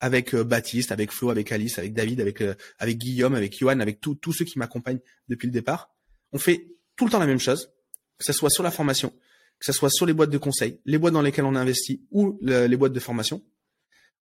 avec 0.00 0.34
euh, 0.34 0.44
Baptiste, 0.44 0.92
avec 0.92 1.10
Flo, 1.10 1.30
avec 1.30 1.50
Alice, 1.50 1.78
avec 1.78 1.94
David, 1.94 2.20
avec 2.20 2.42
avec 2.78 2.98
Guillaume, 2.98 3.34
avec 3.34 3.58
Johan, 3.58 3.80
avec 3.80 4.00
tous 4.00 4.32
ceux 4.32 4.44
qui 4.44 4.58
m'accompagnent 4.58 5.00
depuis 5.28 5.46
le 5.46 5.52
départ. 5.52 5.94
On 6.32 6.38
fait 6.38 6.68
tout 6.96 7.06
le 7.06 7.10
temps 7.10 7.18
la 7.18 7.26
même 7.26 7.40
chose, 7.40 7.70
que 8.18 8.24
ce 8.24 8.32
soit 8.32 8.50
sur 8.50 8.62
la 8.62 8.70
formation, 8.70 9.10
que 9.58 9.64
ce 9.64 9.72
soit 9.72 9.90
sur 9.90 10.04
les 10.04 10.12
boîtes 10.12 10.30
de 10.30 10.38
conseil, 10.38 10.80
les 10.84 10.98
boîtes 10.98 11.14
dans 11.14 11.22
lesquelles 11.22 11.44
on 11.44 11.54
investit 11.54 12.02
ou 12.10 12.38
les 12.42 12.76
boîtes 12.76 12.92
de 12.92 13.00
formation. 13.00 13.42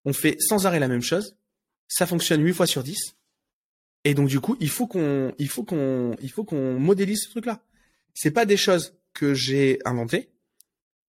On 0.06 0.13
fait 0.13 0.38
sans 0.39 0.65
arrêt 0.65 0.80
la 0.80 0.88
même 0.88 1.02
chose. 1.02 1.38
Ça 1.88 2.06
fonctionne 2.06 2.43
8 2.43 2.54
fois 2.54 2.67
sur 2.67 2.84
10. 2.84 3.15
Et 4.03 4.13
donc 4.13 4.27
du 4.27 4.39
coup, 4.39 4.57
il 4.59 4.69
faut 4.69 4.87
qu'on 4.87 5.33
il 5.37 5.47
faut 5.47 5.63
qu'on 5.63 6.15
il 6.21 6.29
faut 6.29 6.43
qu'on 6.43 6.79
modélise 6.79 7.23
ce 7.23 7.29
truc-là. 7.29 7.61
C'est 8.13 8.31
pas 8.31 8.45
des 8.45 8.57
choses 8.57 8.95
que 9.13 9.33
j'ai 9.33 9.79
inventées, 9.85 10.29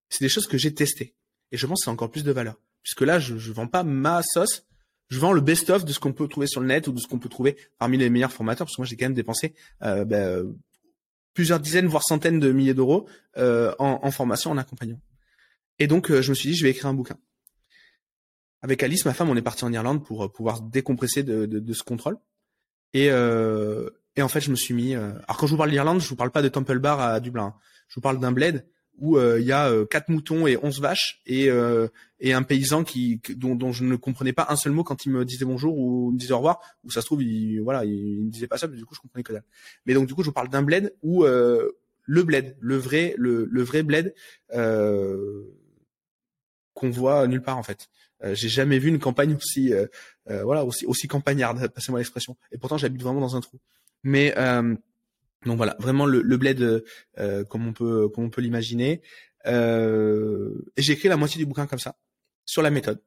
c'est 0.08 0.24
des 0.24 0.28
choses 0.28 0.46
que 0.46 0.58
j'ai 0.58 0.74
testées. 0.74 1.14
Et 1.52 1.56
je 1.56 1.66
pense 1.66 1.80
que 1.80 1.84
c'est 1.84 1.90
encore 1.90 2.10
plus 2.10 2.24
de 2.24 2.32
valeur. 2.32 2.60
Puisque 2.82 3.00
là, 3.00 3.18
je, 3.18 3.38
je 3.38 3.52
vends 3.52 3.66
pas 3.66 3.82
ma 3.82 4.22
sauce, 4.22 4.66
je 5.08 5.18
vends 5.18 5.32
le 5.32 5.40
best-of 5.40 5.84
de 5.84 5.92
ce 5.92 5.98
qu'on 5.98 6.12
peut 6.12 6.28
trouver 6.28 6.46
sur 6.46 6.60
le 6.60 6.66
net 6.66 6.86
ou 6.86 6.92
de 6.92 7.00
ce 7.00 7.06
qu'on 7.06 7.18
peut 7.18 7.28
trouver 7.28 7.56
parmi 7.78 7.96
les 7.96 8.10
meilleurs 8.10 8.32
formateurs. 8.32 8.66
Parce 8.66 8.76
que 8.76 8.82
moi, 8.82 8.86
j'ai 8.86 8.96
quand 8.96 9.06
même 9.06 9.14
dépensé 9.14 9.54
euh, 9.82 10.04
ben, 10.04 10.54
plusieurs 11.34 11.60
dizaines, 11.60 11.86
voire 11.86 12.04
centaines 12.04 12.40
de 12.40 12.52
milliers 12.52 12.74
d'euros 12.74 13.08
euh, 13.36 13.74
en, 13.78 14.00
en, 14.02 14.10
formation, 14.10 14.50
en 14.50 14.56
accompagnement. 14.56 15.00
Et 15.78 15.86
donc, 15.86 16.10
euh, 16.10 16.22
je 16.22 16.30
me 16.30 16.34
suis 16.34 16.50
dit, 16.50 16.56
je 16.56 16.64
vais 16.64 16.70
écrire 16.70 16.86
un 16.86 16.94
bouquin. 16.94 17.16
Avec 18.62 18.82
Alice, 18.82 19.04
ma 19.04 19.12
femme, 19.12 19.28
on 19.28 19.36
est 19.36 19.42
parti 19.42 19.64
en 19.64 19.72
Irlande 19.72 20.04
pour 20.04 20.24
euh, 20.24 20.28
pouvoir 20.28 20.62
décompresser 20.62 21.22
de, 21.22 21.46
de, 21.46 21.58
de 21.58 21.72
ce 21.72 21.82
contrôle. 21.82 22.16
Et, 22.94 23.10
euh, 23.10 23.90
et 24.16 24.22
en 24.22 24.28
fait, 24.28 24.40
je 24.40 24.50
me 24.50 24.56
suis 24.56 24.72
mis. 24.72 24.94
Euh, 24.94 25.10
alors, 25.26 25.36
quand 25.36 25.46
je 25.46 25.52
vous 25.52 25.58
parle 25.58 25.70
d'Irlande, 25.70 26.00
je 26.00 26.08
vous 26.08 26.16
parle 26.16 26.30
pas 26.30 26.42
de 26.42 26.48
Temple 26.48 26.78
Bar 26.78 27.00
à 27.00 27.20
Dublin. 27.20 27.54
Hein. 27.54 27.54
Je 27.88 27.96
vous 27.96 28.00
parle 28.00 28.18
d'un 28.18 28.32
bled 28.32 28.66
où 28.96 29.18
il 29.18 29.42
y 29.42 29.50
a 29.50 29.72
quatre 29.90 30.08
moutons 30.08 30.46
et 30.46 30.56
onze 30.62 30.80
vaches 30.80 31.20
et, 31.26 31.48
et 32.20 32.32
un 32.32 32.42
paysan 32.44 32.84
qui 32.84 33.20
dont, 33.36 33.56
dont, 33.56 33.72
je 33.72 33.82
ne 33.82 33.96
comprenais 33.96 34.32
pas 34.32 34.46
un 34.50 34.54
seul 34.54 34.70
mot 34.70 34.84
quand 34.84 35.04
il 35.04 35.10
me 35.10 35.24
disait 35.24 35.44
bonjour 35.44 35.76
ou 35.76 36.12
me 36.12 36.16
disait 36.16 36.32
au 36.32 36.36
revoir 36.36 36.60
ou 36.84 36.92
ça 36.92 37.00
se 37.00 37.06
trouve 37.06 37.20
il 37.24 37.58
voilà 37.58 37.84
il, 37.84 38.22
me 38.26 38.30
disait 38.30 38.46
pas 38.46 38.56
ça 38.56 38.68
mais 38.68 38.76
du 38.76 38.84
coup 38.84 38.94
je 38.94 39.00
comprenais 39.00 39.24
que 39.24 39.32
dalle. 39.32 39.42
Mais 39.84 39.94
donc 39.94 40.06
du 40.06 40.14
coup 40.14 40.22
je 40.22 40.28
vous 40.28 40.32
parle 40.32 40.48
d'un 40.48 40.62
bled 40.62 40.94
où 41.02 41.24
le 42.06 42.22
bled, 42.22 42.56
le 42.60 42.76
vrai, 42.76 43.14
le, 43.16 43.46
le 43.50 43.62
vrai 43.62 43.82
bled 43.82 44.14
euh, 44.52 45.42
qu'on 46.74 46.90
voit 46.90 47.26
nulle 47.26 47.42
part 47.42 47.58
en 47.58 47.62
fait. 47.62 47.88
Euh, 48.22 48.34
j'ai 48.34 48.48
jamais 48.48 48.78
vu 48.78 48.88
une 48.88 48.98
campagne 48.98 49.34
aussi, 49.34 49.72
euh, 49.72 49.86
euh 50.30 50.44
voilà, 50.44 50.64
aussi, 50.64 50.86
aussi 50.86 51.08
campagnarde, 51.08 51.68
passez-moi 51.68 52.00
l'expression. 52.00 52.36
Et 52.52 52.58
pourtant, 52.58 52.78
j'habite 52.78 53.02
vraiment 53.02 53.20
dans 53.20 53.36
un 53.36 53.40
trou. 53.40 53.58
Mais 54.02 54.34
euh, 54.36 54.74
donc 55.44 55.56
voilà, 55.56 55.76
vraiment 55.78 56.06
le, 56.06 56.22
le 56.22 56.36
bled 56.36 56.84
euh, 57.18 57.44
comme 57.44 57.66
on 57.66 57.72
peut, 57.72 58.08
comme 58.08 58.24
on 58.24 58.30
peut 58.30 58.40
l'imaginer. 58.40 59.02
et 59.46 60.82
j'ai 60.82 60.92
écrit 60.92 61.08
la 61.08 61.16
moitié 61.16 61.38
du 61.38 61.46
bouquin 61.46 61.66
comme 61.66 61.78
ça, 61.78 61.96
sur 62.44 62.62
la 62.62 62.70
méthode. 62.70 63.00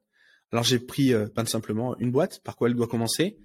Alors 0.52 0.64
j'ai 0.64 0.78
pris, 0.78 1.12
pas 1.34 1.44
simplement, 1.46 1.98
une 1.98 2.10
boîte, 2.10 2.40
par 2.42 2.56
quoi 2.56 2.68
elle 2.68 2.74
doit 2.74 2.86
commencer, 2.88 3.38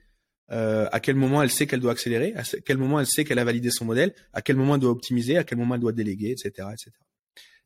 euh, 0.52 0.88
à 0.91 0.99
quel 0.99 1.15
moment 1.15 1.41
elle 1.41 1.49
sait 1.49 1.67
qu'elle 1.67 1.80
doit 1.80 1.93
accélérer, 1.93 2.34
à 2.36 2.43
quel 2.43 2.78
moment 2.78 2.99
elle 2.99 3.08
sait 3.08 3.23
qu'elle 3.23 3.39
a 3.39 3.43
validé 3.43 3.71
son 3.71 3.86
modèle, 3.86 4.13
à 4.34 4.41
quel 4.41 4.56
moment 4.56 4.76
elle 4.76 4.82
doit 4.82 4.91
optimiser, 4.91 5.38
à 5.38 5.43
quel 5.43 5.58
moment 5.58 5.76
elle 5.76 5.82
doit 5.82 5.93
déléguer, 5.93 6.32
etc., 6.32 6.67
etc. 6.71 6.91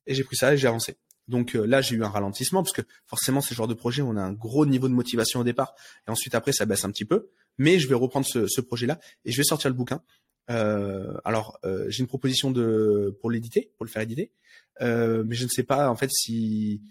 Et 0.05 0.13
j'ai 0.13 0.23
pris 0.23 0.37
ça 0.37 0.53
et 0.53 0.57
j'ai 0.57 0.67
avancé. 0.67 0.95
Donc 1.27 1.55
euh, 1.55 1.65
là, 1.65 1.81
j'ai 1.81 1.95
eu 1.95 2.03
un 2.03 2.09
ralentissement 2.09 2.63
parce 2.63 2.73
que 2.73 2.81
forcément, 3.05 3.41
ce 3.41 3.53
genre 3.53 3.67
de 3.67 3.73
projet, 3.73 4.01
on 4.01 4.15
a 4.15 4.21
un 4.21 4.33
gros 4.33 4.65
niveau 4.65 4.87
de 4.87 4.93
motivation 4.93 5.41
au 5.41 5.43
départ 5.43 5.75
et 6.07 6.11
ensuite 6.11 6.35
après, 6.35 6.53
ça 6.53 6.65
baisse 6.65 6.85
un 6.85 6.91
petit 6.91 7.05
peu. 7.05 7.29
Mais 7.57 7.79
je 7.79 7.87
vais 7.87 7.95
reprendre 7.95 8.25
ce, 8.25 8.47
ce 8.47 8.61
projet-là 8.61 8.99
et 9.25 9.31
je 9.31 9.37
vais 9.37 9.43
sortir 9.43 9.69
le 9.69 9.75
bouquin. 9.75 10.01
Euh, 10.49 11.13
alors, 11.25 11.59
euh, 11.65 11.85
j'ai 11.89 12.01
une 12.01 12.07
proposition 12.07 12.51
de 12.51 13.17
pour 13.19 13.29
l'éditer, 13.29 13.71
pour 13.77 13.85
le 13.85 13.91
faire 13.91 14.01
éditer, 14.01 14.31
mais 14.79 15.35
je 15.35 15.43
ne 15.43 15.49
sais 15.49 15.63
pas 15.63 15.89
en 15.89 15.95
fait 15.95 16.09
si 16.11 16.81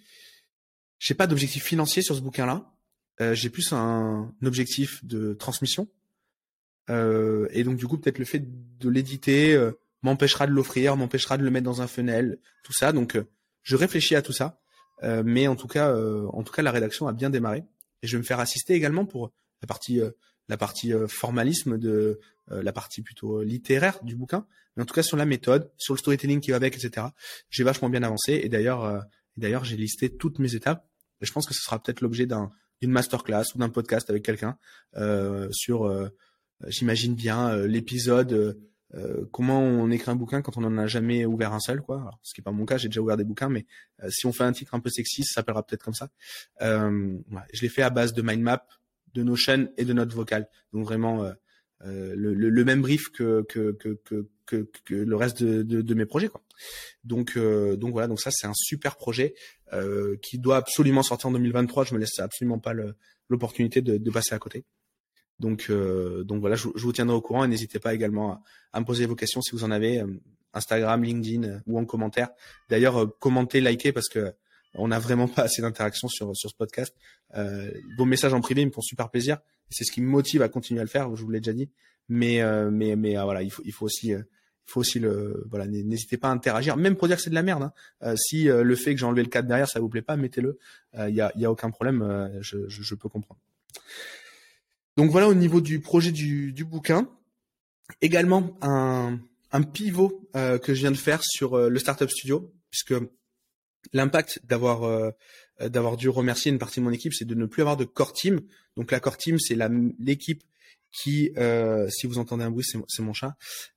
j'ai 0.99 1.15
pas 1.15 1.27
d'objectif 1.27 1.65
financier 1.65 2.03
sur 2.03 2.17
ce 2.17 2.21
bouquin-là. 2.21 2.73
Euh, 3.21 3.35
j'ai 3.35 3.51
plus 3.51 3.73
un, 3.73 4.33
objectif 4.45 5.05
de 5.05 5.35
transmission. 5.35 5.89
Euh, 6.91 7.49
et 7.51 7.65
donc 7.65 7.77
du 7.77 7.87
coup, 7.87 7.99
peut-être 7.99 8.19
le 8.19 8.25
fait 8.25 8.43
de 8.79 8.89
l'éditer 8.89 9.55
euh, 9.55 9.73
m'empêchera 10.03 10.47
de 10.47 10.53
l'offrir, 10.53 10.97
m'empêchera 10.97 11.37
de 11.37 11.43
le 11.43 11.51
mettre 11.51 11.65
dans 11.65 11.83
un 11.83 11.87
funnel, 11.87 12.39
tout 12.63 12.73
ça. 12.73 12.93
Donc 12.93 13.19
je 13.67 13.77
réfléchis 13.77 14.15
à 14.15 14.23
tout 14.23 14.33
ça. 14.33 14.61
mais 15.03 15.47
en 15.49 15.57
tout 15.57 15.67
cas, 15.67 15.95
en 15.95 16.43
tout 16.43 16.53
cas, 16.53 16.63
la 16.63 16.71
rédaction 16.71 17.09
a 17.09 17.13
bien 17.13 17.31
démarré. 17.31 17.65
Et 18.03 18.07
je 18.07 18.17
vais 18.17 18.19
me 18.19 18.25
faire 18.25 18.41
assister 18.41 18.75
également 18.75 19.05
pour 19.05 19.33
la 19.61 19.67
partie, 19.67 20.01
la 20.49 20.57
partie 20.57 20.93
formalisme 21.09 21.77
de 21.77 22.21
la 22.49 22.73
partie 22.73 23.03
plutôt 23.03 23.43
littéraire 23.43 23.99
du 24.03 24.15
bouquin. 24.15 24.47
Mais 24.77 24.83
en 24.83 24.87
tout 24.87 24.95
cas, 24.95 25.03
sur 25.03 25.17
la 25.17 25.27
méthode, 25.27 25.71
sur 25.77 25.95
le 25.95 25.99
storytelling 25.99 26.41
qui 26.41 26.51
va 26.51 26.57
avec, 26.57 26.77
etc. 26.77 27.09
J'ai 27.51 27.65
vachement 27.65 27.91
bien 27.91 28.03
avancé. 28.03 28.41
Et 28.43 28.49
d'ailleurs, 28.49 29.05
d'ailleurs, 29.37 29.65
j'ai 29.65 29.77
listé 29.77 30.17
toutes 30.17 30.39
mes 30.39 30.55
étapes. 30.55 30.89
Et 31.21 31.27
je 31.27 31.33
pense 31.33 31.47
que 31.47 31.55
ce 31.55 31.63
sera 31.63 31.83
peut-être 31.83 32.01
l'objet 32.01 32.27
d'un 32.27 32.53
d'une 32.81 32.91
masterclass 32.91 33.45
ou 33.55 33.59
d'un 33.59 33.69
podcast 33.69 34.11
avec 34.11 34.23
quelqu'un 34.23 34.59
euh, 34.97 35.49
sur, 35.51 35.87
euh, 35.87 36.09
j'imagine 36.67 37.15
bien, 37.15 37.67
euh, 38.95 39.25
comment 39.33 39.61
on 39.61 39.91
écrit 39.91 40.11
un 40.11 40.17
bouquin 40.17 40.43
quand 40.43 40.57
on 40.57 40.61
n'en 40.61 40.79
a 40.79 40.87
jamais 40.87 41.27
ouvert 41.27 41.53
un 41.53 41.61
seul, 41.61 41.83
quoi. 41.83 42.01
Alors, 42.01 42.19
ce 42.23 42.35
qui 42.35 42.41
est 42.41 42.45
pas 42.45 42.53
mon 42.53 42.65
cas, 42.65 42.77
j'ai 42.77 42.89
déjà 42.89 43.01
ouvert 43.01 43.17
des 43.17 43.25
bouquins, 43.25 43.49
mais 43.49 43.67
si 44.09 44.27
on 44.27 44.33
fait 44.33 44.45
un 44.45 44.53
titre 44.53 44.75
un 44.75 44.81
peu 44.81 44.91
sexiste, 44.91 45.31
ça 45.31 45.41
s'appellera 45.41 45.65
peut-être 45.65 45.83
comme 45.83 45.95
ça. 45.95 46.09
je 46.61 47.63
l'ai 47.63 47.69
fait 47.69 47.83
à 47.83 47.91
base 47.91 48.13
de 48.13 48.23
mind 48.23 48.43
map, 48.43 48.67
de 49.15 49.23
Notion 49.23 49.69
et 49.77 49.85
de 49.85 49.93
notes 49.93 50.13
vocales. 50.13 50.49
Donc 50.73 50.85
vraiment 50.85 51.25
le, 51.85 52.15
le, 52.15 52.51
le, 52.51 52.65
même 52.65 52.83
brief 52.83 53.11
que 53.11 53.45
que, 53.49 53.73
que, 53.73 53.99
que, 54.47 54.71
que, 54.85 54.95
le 54.95 55.17
reste 55.17 55.43
de, 55.43 55.63
de, 55.63 55.83
de, 55.83 55.95
mes 55.95 56.07
projets 56.07 56.29
quoi. 56.29 56.43
Donc 57.05 57.39
donc 57.39 57.93
voilà 57.93 58.09
donc 58.09 58.21
ça 58.21 58.31
c'est 58.33 58.47
un 58.47 58.55
super 58.55 58.97
projet 58.97 59.35
euh, 59.73 60.17
qui 60.23 60.39
doit 60.39 60.59
absolument 60.59 61.03
sortir 61.03 61.29
en 61.29 61.33
2023. 61.33 61.85
Je 61.85 61.95
me 61.95 61.99
laisse 61.99 62.19
absolument 62.21 62.61
pas 62.61 62.73
l'opportunité 63.29 63.81
de, 63.81 63.97
de, 63.97 64.11
passer 64.11 64.33
à 64.33 64.39
côté. 64.39 64.65
Donc, 65.39 65.67
euh, 65.69 66.25
donc 66.25 66.41
voilà, 66.41 66.57
je, 66.57 66.69
vous 66.75 66.93
tiendrai 66.93 67.17
au 67.17 67.21
courant 67.21 67.45
et 67.45 67.49
n'hésitez 67.49 67.79
pas 67.79 67.95
également 67.95 68.33
à, 68.33 68.43
à, 68.73 68.81
me 68.81 68.85
poser 68.85 69.07
vos 69.07 69.15
questions 69.15 69.43
si 69.43 69.53
vous 69.53 69.65
en 69.65 69.71
avez, 69.71 70.01
euh, 70.01 70.07
Instagram, 70.55 71.03
LinkedIn 71.03 71.43
euh, 71.45 71.59
ou 71.67 71.79
en 71.79 71.85
commentaire. 71.85 72.29
D'ailleurs, 72.71 73.03
euh, 73.03 73.07
commentez, 73.21 73.61
likez 73.61 73.93
parce 73.93 74.09
que 74.09 74.33
on 74.75 74.89
n'a 74.89 74.99
vraiment 74.99 75.29
pas 75.29 75.43
assez 75.43 75.63
d'interactions 75.63 76.09
sur 76.09 76.35
sur 76.37 76.51
ce 76.51 76.57
podcast. 76.57 76.95
vos 77.99 78.05
messages 78.05 78.35
en 78.35 78.41
privé 78.41 78.65
me 78.65 78.71
font 78.71 78.83
super 78.83 79.11
plaisir. 79.11 79.39
C'est 79.71 79.85
ce 79.85 79.93
qui 79.93 80.01
me 80.01 80.09
motive 80.09 80.43
à 80.43 80.49
continuer 80.49 80.81
à 80.81 80.85
le 80.85 80.91
faire. 80.91 81.15
Je 81.17 81.23
vous 81.23 81.31
l'ai 81.31 81.41
déjà 81.41 81.53
dit. 81.53 81.71
Mais 82.09 82.41
mais 82.71 82.95
mais 82.95 83.15
voilà, 83.17 83.43
il 83.43 83.51
faut 83.51 83.63
il 83.65 83.73
faut 83.73 83.87
aussi 83.87 84.15
il 84.67 84.73
faut 84.73 84.81
aussi 84.81 84.99
le 84.99 85.45
voilà 85.49 85.67
n'hésitez 85.67 86.17
pas 86.17 86.29
à 86.29 86.33
interagir 86.33 86.77
même 86.77 86.97
pour 86.97 87.07
dire 87.09 87.17
que 87.17 87.23
c'est 87.23 87.31
de 87.31 87.35
la 87.35 87.43
merde 87.43 87.63
hein. 87.63 87.73
euh, 88.03 88.17
si 88.17 88.49
euh, 88.49 88.63
le 88.63 88.75
fait 88.75 88.95
que 88.95 89.01
j'ai 89.01 89.07
enlevé 89.07 89.23
le 89.23 89.29
cadre 89.29 89.49
derrière 89.49 89.69
ça 89.69 89.79
vous 89.81 89.89
plaît 89.89 90.03
pas 90.03 90.17
mettez-le 90.17 90.59
il 90.95 91.01
euh, 91.01 91.11
y 91.11 91.21
a 91.21 91.33
y 91.37 91.45
a 91.45 91.51
aucun 91.51 91.71
problème 91.71 92.31
je, 92.41 92.69
je, 92.69 92.83
je, 92.83 92.95
peux 92.95 93.09
comprendre 93.09 93.41
donc 94.97 95.11
voilà 95.11 95.29
au 95.29 95.35
niveau 95.35 95.61
du 95.61 95.81
projet 95.81 96.13
du, 96.13 96.53
du 96.53 96.65
bouquin 96.65 97.09
également 98.01 98.57
un 98.63 99.19
un 99.53 99.63
pivot 99.63 100.29
que 100.35 100.75
je 100.75 100.81
viens 100.81 100.91
de 100.91 100.97
faire 100.97 101.23
sur 101.23 101.57
le 101.57 101.79
startup 101.79 102.11
studio 102.11 102.53
puisque 102.71 102.95
l'impact 103.93 104.41
d'avoir 104.45 105.13
d'avoir 105.61 105.97
dû 105.97 106.09
remercier 106.09 106.51
une 106.51 106.59
partie 106.59 106.81
de 106.81 106.85
mon 106.85 106.91
équipe 106.91 107.15
c'est 107.15 107.25
de 107.25 107.35
ne 107.35 107.47
plus 107.47 107.63
avoir 107.63 107.77
de 107.77 107.85
core 107.85 108.13
team 108.13 108.41
donc 108.77 108.91
la 108.91 108.99
core 108.99 109.17
team 109.17 109.39
c'est 109.39 109.57
l'équipe 110.01 110.43
qui, 110.97 111.31
euh, 111.37 111.89
si 111.91 112.07
vous 112.07 112.19
entendez 112.19 112.45
un 112.45 112.51
bruit, 112.51 112.65
c'est 112.65 113.03
mon 113.03 113.13
chat. 113.13 113.37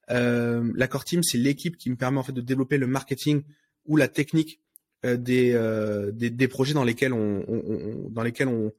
Euh, 0.10 0.72
la 0.76 0.88
Core 0.88 1.04
Team, 1.04 1.22
c'est 1.22 1.38
l'équipe 1.38 1.78
qui 1.78 1.90
me 1.90 1.96
permet 1.96 2.18
en 2.18 2.24
fait 2.24 2.32
de 2.32 2.42
développer 2.42 2.78
le 2.78 2.88
marketing 2.88 3.44
ou 3.86 3.98
la 3.98 4.08
technique 4.08 4.62
euh, 5.06 5.18
des, 5.18 5.52
euh, 5.54 6.12
des, 6.12 6.30
des 6.30 6.48
projets 6.48 6.74
dans 6.74 6.84
lesquels 6.84 7.14
on, 7.14 7.44
on, 7.48 8.10
dans 8.10 8.24
lesquels 8.24 8.48
on, 8.48 8.72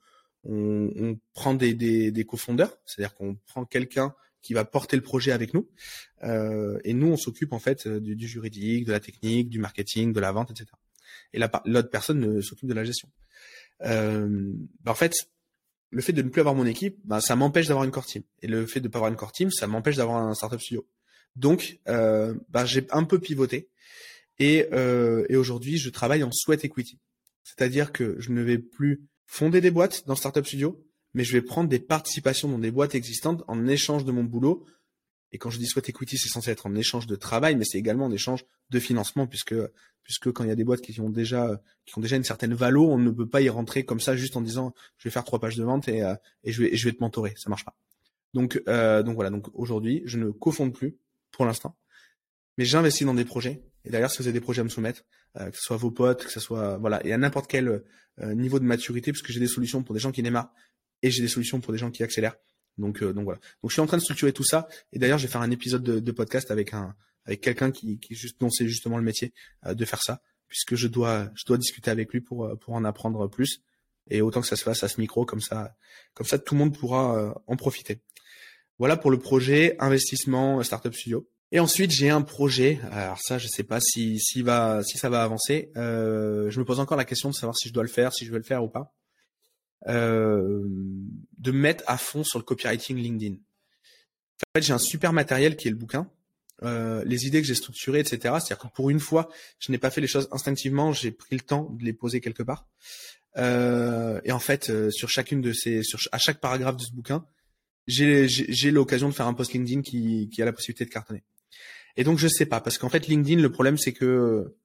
on, 0.44 0.90
on 0.96 1.18
prend 1.35 1.55
des, 1.55 1.74
des, 1.74 2.11
des 2.11 2.24
cofondeurs, 2.24 2.76
c'est-à-dire 2.87 3.14
qu'on 3.14 3.37
prend 3.46 3.64
quelqu'un 3.64 4.14
qui 4.42 4.55
va 4.55 4.64
porter 4.64 4.96
le 4.96 5.03
projet 5.03 5.33
avec 5.33 5.53
nous, 5.53 5.68
euh, 6.22 6.79
et 6.85 6.94
nous 6.94 7.09
on 7.09 7.16
s'occupe 7.16 7.53
en 7.53 7.59
fait 7.59 7.87
du, 7.87 8.16
du, 8.16 8.26
juridique, 8.26 8.87
de 8.87 8.92
la 8.92 9.00
technique, 9.00 9.50
du 9.50 9.59
marketing, 9.59 10.12
de 10.12 10.20
la 10.20 10.33
vente, 10.33 10.50
etc. 10.50 10.66
Et 11.33 11.38
l'autre 11.38 11.90
personne 11.90 12.40
s'occupe 12.42 12.68
de 12.68 12.74
la 12.74 12.85
gestion. 12.85 13.09
Euh, 13.83 14.53
en 14.87 14.94
fait, 14.94 15.12
le 15.90 16.03
fait 16.03 16.12
de 16.12 16.22
ne 16.22 16.29
plus 16.29 16.40
avoir 16.40 16.55
mon 16.55 16.66
équipe, 16.66 16.98
ben, 17.05 17.20
ça 17.20 17.37
m'empêche 17.37 17.66
d'avoir 17.66 17.85
une 17.85 17.90
core 17.90 18.07
team. 18.07 18.22
Et 18.42 18.46
le 18.46 18.66
fait 18.66 18.81
de 18.81 18.87
ne 18.87 18.92
pas 18.92 18.98
avoir 18.98 19.11
une 19.11 19.16
core 19.16 19.33
team, 19.33 19.50
ça 19.50 19.66
m'empêche 19.66 19.96
d'avoir 19.96 20.18
un 20.18 20.35
startup 20.35 20.61
studio. 20.61 20.87
Donc, 21.37 21.79
euh, 21.88 22.35
ben, 22.48 22.64
j'ai 22.64 22.87
un 22.90 23.05
peu 23.05 23.18
pivoté. 23.18 23.68
Et, 24.38 24.66
euh, 24.72 25.26
et 25.29 25.37
aujourd'hui, 25.37 25.79
je 25.79 25.90
travaille 25.90 26.22
en 26.22 26.31
sweat 26.33 26.64
equity. 26.64 26.98
C'est-à-dire 27.42 27.92
que 27.92 28.16
je 28.18 28.31
ne 28.31 28.42
vais 28.42 28.59
plus 28.59 29.03
fonder 29.30 29.60
des 29.60 29.70
boîtes 29.70 30.08
dans 30.08 30.16
Startup 30.16 30.44
Studio, 30.44 30.84
mais 31.14 31.22
je 31.22 31.32
vais 31.32 31.40
prendre 31.40 31.68
des 31.68 31.78
participations 31.78 32.48
dans 32.48 32.58
des 32.58 32.72
boîtes 32.72 32.96
existantes 32.96 33.44
en 33.46 33.68
échange 33.68 34.04
de 34.04 34.10
mon 34.10 34.24
boulot. 34.24 34.66
Et 35.30 35.38
quand 35.38 35.50
je 35.50 35.58
dis 35.58 35.66
sweat 35.66 35.88
equity, 35.88 36.18
c'est 36.18 36.28
censé 36.28 36.50
être 36.50 36.66
en 36.66 36.74
échange 36.74 37.06
de 37.06 37.14
travail, 37.14 37.54
mais 37.54 37.64
c'est 37.64 37.78
également 37.78 38.06
en 38.06 38.10
échange 38.10 38.44
de 38.70 38.80
financement, 38.80 39.28
puisque 39.28 39.54
puisque 40.02 40.32
quand 40.32 40.42
il 40.42 40.48
y 40.48 40.50
a 40.50 40.56
des 40.56 40.64
boîtes 40.64 40.80
qui 40.80 41.00
ont 41.00 41.10
déjà 41.10 41.62
qui 41.86 41.96
ont 41.96 42.00
déjà 42.00 42.16
une 42.16 42.24
certaine 42.24 42.54
valo, 42.54 42.90
on 42.90 42.98
ne 42.98 43.12
peut 43.12 43.28
pas 43.28 43.40
y 43.40 43.48
rentrer 43.48 43.84
comme 43.84 44.00
ça 44.00 44.16
juste 44.16 44.36
en 44.36 44.40
disant 44.40 44.74
je 44.98 45.08
vais 45.08 45.12
faire 45.12 45.24
trois 45.24 45.38
pages 45.38 45.56
de 45.56 45.62
vente 45.62 45.86
et, 45.86 46.02
et 46.42 46.50
je 46.50 46.62
vais 46.62 46.76
je 46.76 46.88
vais 46.88 46.92
te 46.92 47.00
mentorer, 47.00 47.34
ça 47.36 47.48
marche 47.50 47.64
pas. 47.64 47.76
Donc 48.34 48.60
donc 48.64 49.14
voilà, 49.14 49.30
donc 49.30 49.46
aujourd'hui, 49.54 50.02
je 50.06 50.18
ne 50.18 50.32
cofonde 50.32 50.72
plus 50.72 50.96
pour 51.30 51.44
l'instant, 51.44 51.76
mais 52.61 52.66
j'investis 52.66 53.07
dans 53.07 53.14
des 53.14 53.25
projets. 53.25 53.62
Et 53.87 53.90
d'ailleurs, 53.90 54.11
si 54.11 54.18
vous 54.18 54.29
avez 54.29 54.35
des 54.35 54.42
projets 54.42 54.61
à 54.61 54.64
me 54.64 54.68
soumettre, 54.68 55.05
que 55.35 55.57
ce 55.57 55.62
soit 55.62 55.79
vos 55.79 55.90
potes, 55.90 56.25
que 56.25 56.31
ce 56.31 56.40
soit 56.40 56.77
voilà, 56.77 57.05
et 57.07 57.12
à 57.14 57.16
n'importe 57.16 57.51
quel 57.51 57.83
niveau 58.18 58.59
de 58.59 58.64
maturité, 58.64 59.12
puisque 59.12 59.31
j'ai 59.31 59.40
des 59.40 59.46
solutions 59.46 59.83
pour 59.83 59.94
des 59.94 60.01
gens 60.01 60.12
qui 60.12 60.23
démarrent 60.23 60.53
et 61.03 61.11
j'ai 61.11 61.23
des 61.23 61.29
solutions 61.29 61.61
pour 61.61 61.73
des 61.73 61.79
gens 61.79 61.90
qui 61.90 62.03
accélèrent. 62.03 62.37
Donc, 62.77 63.03
donc 63.03 63.25
voilà. 63.25 63.40
Donc 63.62 63.70
je 63.70 63.73
suis 63.73 63.81
en 63.81 63.87
train 63.87 63.96
de 63.96 64.03
structurer 64.03 64.35
tout 64.35 64.44
ça. 64.44 64.68
Et 64.92 64.99
d'ailleurs, 64.99 65.16
je 65.16 65.27
vais 65.27 65.33
faire 65.33 65.40
un 65.40 65.51
épisode 65.51 65.83
de, 65.83 66.01
de 66.01 66.12
podcast 66.12 66.51
avec 66.51 66.75
un, 66.75 66.94
avec 67.25 67.40
quelqu'un 67.40 67.70
qui, 67.70 67.99
qui 67.99 68.16
dont 68.38 68.51
c'est 68.51 68.68
justement 68.68 68.96
le 68.96 69.05
métier 69.05 69.33
euh, 69.66 69.75
de 69.75 69.85
faire 69.85 70.03
ça, 70.03 70.20
puisque 70.49 70.75
je 70.75 70.88
dois, 70.88 71.31
je 71.35 71.44
dois 71.44 71.59
discuter 71.59 71.90
avec 71.90 72.12
lui 72.12 72.20
pour, 72.20 72.44
euh, 72.44 72.57
pour 72.57 72.75
en 72.75 72.85
apprendre 72.85 73.29
plus. 73.29 73.62
Et 74.09 74.23
autant 74.23 74.40
que 74.40 74.46
ça 74.46 74.57
se 74.57 74.64
fasse 74.64 74.83
à 74.83 74.88
ce 74.88 75.01
micro, 75.01 75.25
comme 75.25 75.40
ça, 75.40 75.77
comme 76.14 76.27
ça, 76.27 76.38
tout 76.38 76.55
le 76.55 76.59
monde 76.59 76.77
pourra 76.77 77.18
euh, 77.18 77.33
en 77.46 77.57
profiter. 77.57 78.01
Voilà 78.79 78.96
pour 78.96 79.11
le 79.11 79.18
projet 79.18 79.77
investissement 79.79 80.62
startup 80.62 80.94
studio. 80.94 81.29
Et 81.52 81.58
ensuite, 81.58 81.90
j'ai 81.90 82.10
un 82.10 82.22
projet. 82.22 82.80
Alors 82.92 83.18
ça, 83.20 83.38
je 83.38 83.48
sais 83.48 83.64
pas 83.64 83.80
si, 83.80 84.20
si 84.20 84.42
va, 84.42 84.82
si 84.84 84.98
ça 84.98 85.08
va 85.08 85.22
avancer. 85.22 85.70
Euh, 85.76 86.48
je 86.50 86.60
me 86.60 86.64
pose 86.64 86.78
encore 86.78 86.96
la 86.96 87.04
question 87.04 87.28
de 87.28 87.34
savoir 87.34 87.56
si 87.56 87.68
je 87.68 87.74
dois 87.74 87.82
le 87.82 87.88
faire, 87.88 88.12
si 88.12 88.24
je 88.24 88.30
veux 88.30 88.38
le 88.38 88.44
faire 88.44 88.62
ou 88.62 88.68
pas. 88.68 88.94
Euh, 89.88 90.62
de 91.38 91.50
mettre 91.50 91.82
à 91.86 91.96
fond 91.96 92.22
sur 92.22 92.38
le 92.38 92.44
copywriting 92.44 92.96
LinkedIn. 92.96 93.34
En 93.34 94.58
fait, 94.58 94.62
j'ai 94.62 94.72
un 94.72 94.78
super 94.78 95.12
matériel 95.12 95.56
qui 95.56 95.68
est 95.68 95.70
le 95.70 95.76
bouquin, 95.76 96.08
euh, 96.62 97.02
les 97.04 97.26
idées 97.26 97.40
que 97.40 97.46
j'ai 97.46 97.54
structurées, 97.54 98.00
etc. 98.00 98.18
C'est-à-dire 98.20 98.58
que 98.58 98.68
pour 98.68 98.90
une 98.90 99.00
fois, 99.00 99.28
je 99.58 99.72
n'ai 99.72 99.78
pas 99.78 99.90
fait 99.90 100.00
les 100.00 100.06
choses 100.06 100.28
instinctivement, 100.32 100.92
j'ai 100.92 101.10
pris 101.10 101.34
le 101.34 101.42
temps 101.42 101.68
de 101.70 101.84
les 101.84 101.92
poser 101.92 102.20
quelque 102.20 102.42
part. 102.42 102.68
Et 103.36 104.32
en 104.32 104.38
fait, 104.38 104.90
sur 104.90 105.08
chacune 105.08 105.40
de 105.40 105.52
ces, 105.52 105.82
sur 105.82 105.98
à 106.12 106.18
chaque 106.18 106.40
paragraphe 106.40 106.76
de 106.76 106.82
ce 106.82 106.92
bouquin, 106.92 107.24
j'ai 107.86 108.70
l'occasion 108.70 109.08
de 109.08 109.14
faire 109.14 109.26
un 109.26 109.34
post 109.34 109.52
LinkedIn 109.52 109.82
qui, 109.82 110.28
qui 110.30 110.42
a 110.42 110.44
la 110.44 110.52
possibilité 110.52 110.84
de 110.84 110.90
cartonner. 110.90 111.24
Et 112.00 112.04
donc 112.04 112.18
je 112.18 112.28
sais 112.28 112.46
pas, 112.46 112.62
parce 112.62 112.78
qu'en 112.78 112.88
fait 112.88 113.08
LinkedIn, 113.08 113.42
le 113.42 113.52
problème 113.52 113.76
c'est 113.76 113.92
que 113.92 114.56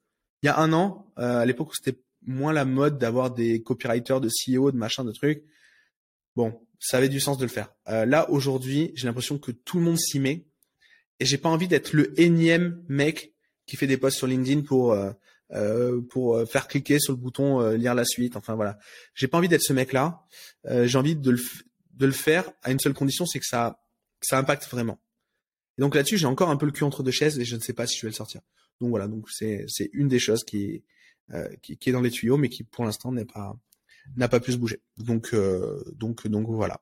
il 0.41 0.45
y 0.45 0.49
a 0.49 0.57
un 0.57 0.71
an, 0.71 1.11
à 1.17 1.45
l'époque 1.45 1.71
où 1.71 1.73
c'était 1.75 1.99
moins 2.25 2.53
la 2.53 2.63
mode 2.63 2.97
d'avoir 2.97 3.29
des 3.29 3.61
copywriters, 3.61 4.21
de 4.21 4.29
CEO, 4.29 4.71
de 4.71 4.77
machin, 4.77 5.03
de 5.03 5.11
trucs. 5.11 5.43
Bon, 6.37 6.57
ça 6.79 6.95
avait 6.95 7.09
du 7.09 7.19
sens 7.19 7.37
de 7.37 7.43
le 7.43 7.49
faire. 7.49 7.73
là 7.87 8.29
aujourd'hui, 8.29 8.93
j'ai 8.95 9.05
l'impression 9.05 9.37
que 9.37 9.51
tout 9.51 9.79
le 9.79 9.83
monde 9.83 9.99
s'y 9.99 10.17
met 10.17 10.45
et 11.19 11.25
j'ai 11.25 11.37
pas 11.37 11.49
envie 11.49 11.67
d'être 11.67 11.91
le 11.91 12.17
énième 12.17 12.81
mec 12.87 13.33
qui 13.65 13.75
fait 13.75 13.87
des 13.87 13.97
posts 13.97 14.17
sur 14.17 14.27
LinkedIn 14.27 14.61
pour 14.61 14.93
euh, 14.93 15.11
euh 15.51 15.99
pour 16.09 16.37
euh, 16.37 16.45
faire 16.45 16.69
cliquer 16.69 16.99
sur 16.99 17.11
le 17.11 17.17
bouton 17.17 17.59
euh, 17.59 17.75
lire 17.75 17.95
la 17.95 18.05
suite. 18.05 18.37
Enfin 18.37 18.55
voilà, 18.55 18.77
j'ai 19.13 19.27
pas 19.27 19.37
envie 19.39 19.49
d'être 19.49 19.61
ce 19.61 19.73
mec-là. 19.73 20.21
j'ai 20.63 20.97
envie 20.97 21.17
de 21.17 21.31
le 21.31 21.41
de 21.95 22.05
le 22.05 22.13
faire 22.13 22.49
à 22.63 22.71
une 22.71 22.79
seule 22.79 22.93
condition, 22.93 23.25
c'est 23.25 23.39
que 23.39 23.45
ça 23.45 23.77
ça 24.21 24.37
impacte 24.37 24.69
vraiment. 24.69 24.99
Et 25.77 25.81
donc 25.81 25.95
là-dessus, 25.95 26.17
j'ai 26.17 26.27
encore 26.27 26.49
un 26.49 26.57
peu 26.57 26.65
le 26.65 26.71
cul 26.71 26.83
entre 26.83 27.03
deux 27.03 27.11
chaises 27.11 27.39
et 27.39 27.45
je 27.45 27.55
ne 27.55 27.61
sais 27.61 27.73
pas 27.73 27.87
si 27.87 27.97
je 27.97 28.03
vais 28.03 28.09
le 28.09 28.15
sortir. 28.15 28.41
Donc 28.81 28.89
voilà, 28.89 29.07
donc 29.07 29.29
c'est 29.29 29.65
c'est 29.67 29.89
une 29.93 30.07
des 30.07 30.19
choses 30.19 30.43
qui, 30.43 30.83
qui, 31.61 31.77
qui 31.77 31.89
est 31.89 31.93
dans 31.93 32.01
les 32.01 32.11
tuyaux, 32.11 32.37
mais 32.37 32.49
qui 32.49 32.63
pour 32.63 32.85
l'instant 32.85 33.11
n'est 33.11 33.25
pas 33.25 33.57
n'a 34.15 34.27
pas 34.27 34.39
pu 34.39 34.51
se 34.51 34.57
bouger. 34.57 34.81
Donc 34.97 35.35
donc 35.95 36.27
donc 36.27 36.47
voilà. 36.47 36.81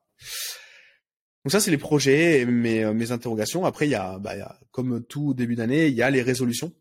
Donc 1.44 1.52
ça, 1.52 1.60
c'est 1.60 1.70
les 1.70 1.78
projets 1.78 2.40
et 2.40 2.46
mes, 2.46 2.84
euh, 2.84 2.94
mes 2.94 3.12
interrogations. 3.12 3.66
Après, 3.66 3.86
il 3.86 3.90
y, 3.90 3.94
a, 3.94 4.18
bah, 4.18 4.34
il 4.34 4.38
y 4.38 4.42
a, 4.42 4.58
comme 4.70 5.04
tout 5.04 5.34
début 5.34 5.56
d'année, 5.56 5.88
il 5.88 5.94
y 5.94 6.00
a 6.00 6.08
les 6.08 6.22
résolutions. 6.22 6.72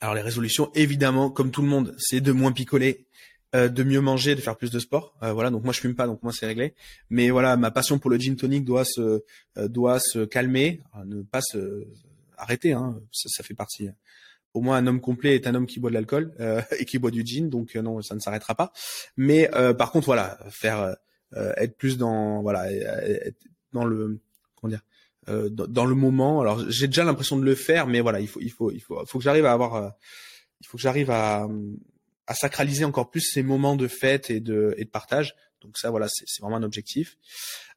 Alors 0.00 0.14
les 0.14 0.20
résolutions, 0.20 0.70
évidemment, 0.74 1.30
comme 1.30 1.50
tout 1.50 1.62
le 1.62 1.68
monde, 1.68 1.94
c'est 1.98 2.20
de 2.20 2.32
moins 2.32 2.52
picoler, 2.52 3.06
euh, 3.54 3.68
de 3.68 3.82
mieux 3.82 4.00
manger, 4.00 4.34
de 4.34 4.40
faire 4.40 4.56
plus 4.56 4.70
de 4.70 4.78
sport. 4.78 5.14
Euh, 5.22 5.32
voilà, 5.32 5.50
donc 5.50 5.64
moi 5.64 5.72
je 5.72 5.80
fume 5.80 5.94
pas, 5.94 6.06
donc 6.06 6.22
moi 6.22 6.32
c'est 6.32 6.46
réglé. 6.46 6.74
Mais 7.10 7.30
voilà, 7.30 7.56
ma 7.56 7.70
passion 7.70 7.98
pour 7.98 8.10
le 8.10 8.18
gin 8.18 8.36
tonic 8.36 8.64
doit 8.64 8.84
se 8.84 9.24
doit 9.56 10.00
se 10.00 10.24
calmer, 10.24 10.82
ne 11.04 11.22
pas 11.22 11.40
se 11.40 11.86
arrêter. 12.36 12.72
Hein, 12.72 13.00
ça, 13.12 13.28
ça, 13.28 13.42
fait 13.42 13.54
partie. 13.54 13.88
Pour 14.52 14.62
moi, 14.62 14.76
un 14.76 14.86
homme 14.86 15.00
complet 15.00 15.34
est 15.34 15.46
un 15.46 15.54
homme 15.54 15.66
qui 15.66 15.80
boit 15.80 15.90
de 15.90 15.94
l'alcool 15.94 16.32
et 16.78 16.84
qui 16.84 16.98
boit 16.98 17.10
du 17.10 17.24
gin, 17.24 17.48
donc 17.48 17.74
non, 17.76 18.02
ça 18.02 18.14
ne 18.14 18.20
s'arrêtera 18.20 18.54
pas. 18.54 18.72
Mais 19.16 19.48
par 19.78 19.90
contre, 19.90 20.06
voilà, 20.06 20.38
faire 20.50 20.96
être 21.56 21.76
plus 21.76 21.98
dans 21.98 22.42
voilà 22.42 22.70
être, 22.72 23.38
dans 23.72 23.84
le 23.84 24.20
comment 24.54 24.70
dire 24.70 24.82
euh, 25.28 25.48
dans, 25.48 25.86
le 25.86 25.94
moment. 25.94 26.40
Alors 26.42 26.70
j'ai 26.70 26.86
déjà 26.86 27.02
l'impression 27.02 27.38
de 27.38 27.44
le 27.44 27.54
faire, 27.54 27.86
mais 27.86 28.00
voilà, 28.00 28.20
il 28.20 28.28
faut 28.28 28.40
il 28.40 28.50
faut 28.50 28.70
il 28.70 28.80
faut 28.80 29.02
faut 29.06 29.18
que 29.18 29.24
j'arrive 29.24 29.46
à 29.46 29.52
avoir 29.52 29.74
euh, 29.74 29.88
il 30.60 30.66
faut 30.66 30.76
que 30.76 30.82
j'arrive 30.82 31.10
à 31.10 31.48
à 32.26 32.34
sacraliser 32.34 32.84
encore 32.84 33.10
plus 33.10 33.20
ces 33.20 33.42
moments 33.42 33.76
de 33.76 33.88
fête 33.88 34.30
et 34.30 34.40
de 34.40 34.74
et 34.78 34.84
de 34.84 34.90
partage. 34.90 35.34
Donc 35.60 35.78
ça 35.78 35.90
voilà, 35.90 36.08
c'est 36.08 36.42
vraiment 36.42 36.56
un 36.56 36.62
objectif. 36.62 37.16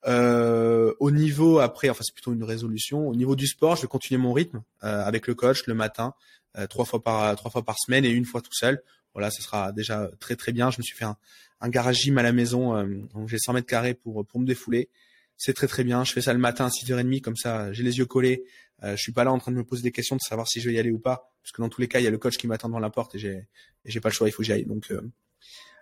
Euh, 0.08 0.94
au 1.00 1.10
niveau 1.12 1.60
après, 1.60 1.90
enfin 1.90 2.02
c'est 2.04 2.14
plutôt 2.14 2.34
une 2.34 2.44
résolution. 2.44 3.08
Au 3.08 3.16
niveau 3.16 3.36
du 3.36 3.48
sport, 3.48 3.76
je 3.76 3.84
vais 3.84 3.88
continuer 3.88 4.22
mon 4.22 4.34
rythme 4.34 4.62
euh, 4.84 5.04
avec 5.04 5.28
le 5.28 5.36
coach 5.36 5.66
le 5.68 5.74
matin, 5.74 6.14
euh, 6.58 6.68
trois 6.68 6.86
fois 6.86 7.02
par 7.02 7.36
trois 7.36 7.52
fois 7.52 7.64
par 7.64 7.78
semaine 7.80 8.06
et 8.06 8.10
une 8.10 8.26
fois 8.26 8.42
tout 8.42 8.54
seul. 8.54 8.82
Voilà, 9.14 9.32
ce 9.32 9.42
sera 9.42 9.72
déjà 9.72 10.10
très 10.20 10.36
très 10.36 10.52
bien. 10.52 10.70
Je 10.70 10.78
me 10.78 10.84
suis 10.84 10.96
fait 10.96 11.06
un, 11.06 11.18
un 11.62 11.70
garage 11.70 12.02
gym 12.02 12.18
à 12.18 12.24
la 12.24 12.34
maison, 12.34 12.84
donc 13.14 13.30
j'ai 13.30 13.40
100 13.40 13.54
mètres 13.54 13.68
carrés 13.68 13.94
pour 13.94 14.26
pour 14.26 14.40
me 14.40 14.46
défouler 14.46 14.90
c'est 15.38 15.54
très 15.54 15.68
très 15.68 15.84
bien. 15.84 16.04
Je 16.04 16.12
fais 16.12 16.22
ça 16.22 16.34
le 16.34 16.40
matin 16.40 16.66
à 16.66 16.70
6h30, 16.70 17.22
comme 17.22 17.36
ça 17.36 17.72
j'ai 17.74 17.84
les 17.84 17.98
yeux 17.98 18.06
collés. 18.06 18.44
Euh, 18.84 18.96
je 18.96 19.02
suis 19.02 19.12
pas 19.12 19.24
là 19.24 19.32
en 19.32 19.40
train 19.40 19.52
de 19.52 19.58
me 19.58 19.64
poser 19.64 19.82
des 19.82 19.92
questions 19.92 20.16
de 20.16 20.22
savoir 20.22 20.48
si 20.48 20.62
je 20.62 20.70
vais 20.70 20.76
y 20.76 20.80
aller 20.80 20.92
ou 20.92 21.00
pas, 21.00 21.32
parce 21.42 21.52
que 21.52 21.62
dans 21.62 21.70
tous 21.70 21.82
les 21.82 21.88
cas, 21.88 22.00
il 22.00 22.04
y 22.04 22.08
a 22.08 22.12
le 22.12 22.18
coach 22.20 22.38
qui 22.38 22.48
m'attend 22.48 22.68
devant 22.68 22.80
la 22.80 22.90
porte 22.90 23.16
et 23.16 23.20
j'ai 23.20 23.48
j'ai 23.88 24.00
pas 24.00 24.10
le 24.10 24.14
choix, 24.14 24.28
il 24.28 24.32
faut 24.32 24.40
que 24.40 24.44
j'y 24.44 24.52
aille. 24.52 24.66
Donc 24.66 24.92
euh, 24.92 25.02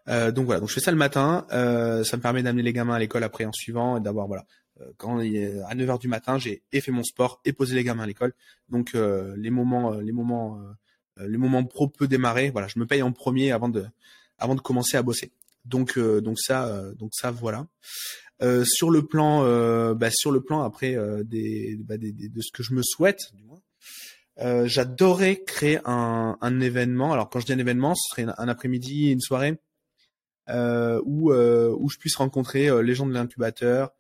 euh, 0.08 0.32
voilà, 0.36 0.60
donc 0.60 0.70
je 0.70 0.76
fais 0.76 0.80
ça 0.80 0.92
le 0.92 0.98
matin. 0.98 1.46
Euh, 1.52 2.04
ça 2.04 2.18
me 2.18 2.22
permet 2.22 2.44
d'amener 2.44 2.64
les 2.64 2.74
gamins 2.74 2.94
à 2.94 3.00
l'école 3.00 3.24
après 3.24 3.46
en 3.46 3.52
suivant 3.52 3.98
et 3.98 4.02
d'avoir 4.02 4.28
voilà. 4.28 4.46
Quand 4.98 5.20
à 5.20 5.76
9h 5.76 6.00
du 6.00 6.10
matin, 6.10 6.38
j'ai 6.38 6.62
fait 6.74 6.92
mon 6.92 7.04
sport 7.04 7.40
et 7.46 7.54
posé 7.54 7.76
les 7.76 7.84
gamins 7.86 8.04
à 8.04 8.08
l'école. 8.08 8.34
Donc 8.68 8.92
les 8.94 9.50
moments 9.50 9.94
les 9.94 10.12
moments 10.12 10.62
les 11.18 11.38
moments 11.38 11.64
pro 11.64 11.88
peut 11.88 12.10
démarrer. 12.10 12.50
Voilà, 12.50 12.68
je 12.68 12.78
me 12.78 12.86
paye 12.86 13.02
en 13.02 13.14
premier 13.14 13.54
avant 13.54 13.70
de 13.70 13.86
avant 14.38 14.54
de 14.54 14.60
commencer 14.60 14.98
à 14.98 15.02
bosser. 15.02 15.32
Donc 15.64 15.98
donc 15.98 16.40
ça 16.42 16.92
donc 16.96 17.12
ça 17.14 17.32
voilà. 17.32 17.68
Euh, 18.42 18.66
sur 18.66 18.92
le 18.92 19.06
plan, 19.06 19.44
euh, 19.46 19.94
bah, 19.94 20.12
sur 20.12 20.32
le 20.32 20.42
plan 20.42 20.62
après 20.62 20.96
euh, 20.96 21.24
des, 21.24 21.78
bah, 21.80 21.98
des, 21.98 22.12
de 22.12 22.42
ce 22.42 22.52
que 22.52 22.64
je 22.64 22.74
me 22.74 22.82
souhaite, 22.84 23.34
du 23.34 23.44
moins, 23.44 23.62
euh, 24.40 24.68
j'adorais 24.68 25.42
créer 25.46 25.80
un, 25.86 26.38
un, 26.42 26.60
événement. 26.60 27.14
Alors 27.14 27.30
quand 27.30 27.40
je 27.40 27.46
dis 27.46 27.54
un 27.54 27.60
événement, 27.60 27.96
ce 27.96 28.10
serait 28.10 28.34
un, 28.38 28.48
après-midi, 28.50 29.12
une 29.12 29.22
soirée 29.22 29.58
euh, 30.50 31.02
où 31.06 31.32
où 31.34 31.90
je 31.90 31.98
puisse 31.98 32.18
rencontrer 32.18 32.70
les 32.84 32.94
gens 32.94 33.08
de 33.08 33.14
l'incubateur, 33.14 33.92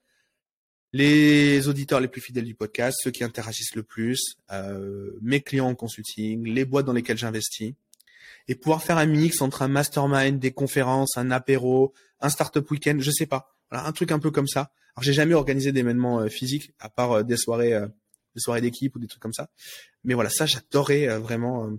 les 0.92 1.70
auditeurs 1.70 2.02
les 2.02 2.10
plus 2.10 2.22
fidèles 2.22 2.44
du 2.44 2.56
podcast, 2.56 2.98
ceux 3.02 3.12
qui 3.12 3.24
interagissent 3.24 3.76
le 3.76 3.84
plus, 3.84 4.36
mes 5.22 5.42
clients 5.42 5.68
en 5.70 5.76
consulting, 5.76 6.46
les 6.46 6.66
boîtes 6.66 6.86
dans 6.86 6.94
lesquelles 6.94 7.18
j'investis, 7.18 7.74
et 8.50 8.56
pouvoir 8.56 8.84
faire 8.84 8.98
un 8.98 9.06
mix 9.06 9.42
entre 9.42 9.62
un 9.62 9.70
mastermind, 9.70 10.40
des 10.40 10.52
conférences, 10.52 11.18
un 11.18 11.32
apéro, 11.32 11.94
un 12.20 12.30
startup 12.30 12.70
week-end, 12.70 12.98
je 13.00 13.12
sais 13.12 13.26
pas 13.26 13.55
un 13.72 13.92
truc 13.92 14.12
un 14.12 14.20
peu 14.20 14.32
comme 14.32 14.48
ça. 14.48 14.72
Alors 14.96 15.04
j'ai 15.04 15.14
jamais 15.14 15.34
organisé 15.34 15.72
d'événements 15.72 16.22
euh, 16.22 16.28
physiques 16.30 16.74
à 16.80 16.90
part 16.90 17.12
euh, 17.12 17.24
des 17.24 17.36
soirées, 17.36 17.74
euh, 17.74 17.88
des 18.34 18.40
soirées 18.40 18.62
d'équipe 18.62 18.96
ou 18.96 19.00
des 19.00 19.08
trucs 19.08 19.22
comme 19.22 19.34
ça. 19.34 19.50
Mais 20.04 20.14
voilà, 20.14 20.30
ça 20.30 20.46
j'adorais 20.46 21.20
vraiment 21.20 21.70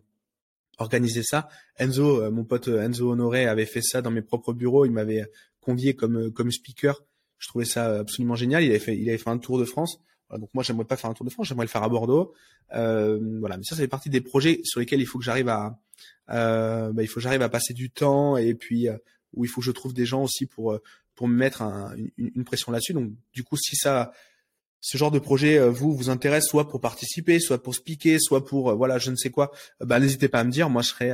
organiser 0.79 1.23
ça. 1.23 1.49
Enzo, 1.79 2.31
mon 2.31 2.45
pote 2.45 2.69
Enzo 2.69 3.13
Honoré 3.13 3.47
avait 3.47 3.67
fait 3.67 3.83
ça 3.83 4.03
dans 4.03 4.11
mes 4.11 4.23
propres 4.23 4.53
bureaux. 4.53 4.85
Il 4.85 4.91
m'avait 4.91 5.31
convié 5.61 5.95
comme 5.95 6.33
comme 6.33 6.51
speaker. 6.51 7.05
Je 7.39 7.49
trouvais 7.49 7.65
ça 7.65 8.01
absolument 8.01 8.35
génial. 8.35 8.65
Il 8.65 8.71
avait 8.71 8.81
fait 8.81 8.97
il 8.97 9.09
avait 9.09 9.19
fait 9.19 9.31
un 9.31 9.39
tour 9.39 9.59
de 9.59 9.65
France. 9.65 10.01
donc 10.37 10.49
moi 10.55 10.65
j'aimerais 10.65 10.87
pas 10.87 10.97
faire 10.97 11.09
un 11.09 11.15
tour 11.15 11.25
de 11.25 11.31
France, 11.31 11.47
j'aimerais 11.47 11.67
le 11.67 11.71
faire 11.71 11.85
à 11.85 11.89
Bordeaux. 11.89 12.35
voilà, 12.71 13.57
mais 13.59 13.63
ça 13.63 13.77
ça 13.77 13.83
fait 13.83 13.89
partie 13.89 14.11
des 14.11 14.21
projets 14.21 14.61
sur 14.65 14.81
lesquels 14.81 15.01
il 15.01 15.07
faut 15.07 15.19
que 15.19 15.25
j'arrive 15.25 15.49
à 15.49 15.79
bah, 16.27 17.03
il 17.03 17.07
faut 17.07 17.17
que 17.17 17.21
j'arrive 17.21 17.43
à 17.43 17.49
passer 17.49 17.73
du 17.73 17.91
temps 17.91 18.37
et 18.37 18.55
puis 18.55 18.89
où 19.35 19.45
il 19.45 19.49
faut 19.49 19.61
que 19.61 19.67
je 19.67 19.73
trouve 19.73 19.95
des 19.95 20.07
gens 20.07 20.25
aussi 20.25 20.47
pour 20.47 20.81
pour 21.17 21.27
me 21.29 21.37
mettre 21.37 21.63
une, 22.17 22.45
pression 22.45 22.71
là-dessus. 22.71 22.93
Donc, 22.93 23.11
du 23.33 23.43
coup, 23.43 23.57
si 23.57 23.75
ça, 23.75 24.13
ce 24.81 24.99
genre 24.99 25.11
de 25.11 25.19
projet 25.19 25.59
euh, 25.59 25.71
vous 25.71 25.97
vous 25.97 26.11
intéresse, 26.11 26.45
soit 26.45 26.69
pour 26.69 26.81
participer, 26.81 27.41
soit 27.41 27.61
pour 27.61 27.75
speaker, 27.75 28.21
soit 28.21 28.45
pour 28.45 28.71
euh, 28.71 28.75
voilà, 28.75 28.99
je 28.99 29.11
ne 29.11 29.17
sais 29.17 29.31
quoi, 29.31 29.51
euh, 29.83 29.87
bah, 29.87 29.99
n'hésitez 29.99 30.29
pas 30.29 30.41
à 30.41 30.45
me 30.45 30.51
dire. 30.51 30.69
Moi, 30.69 30.83
je 30.83 30.89
serai, 30.89 31.13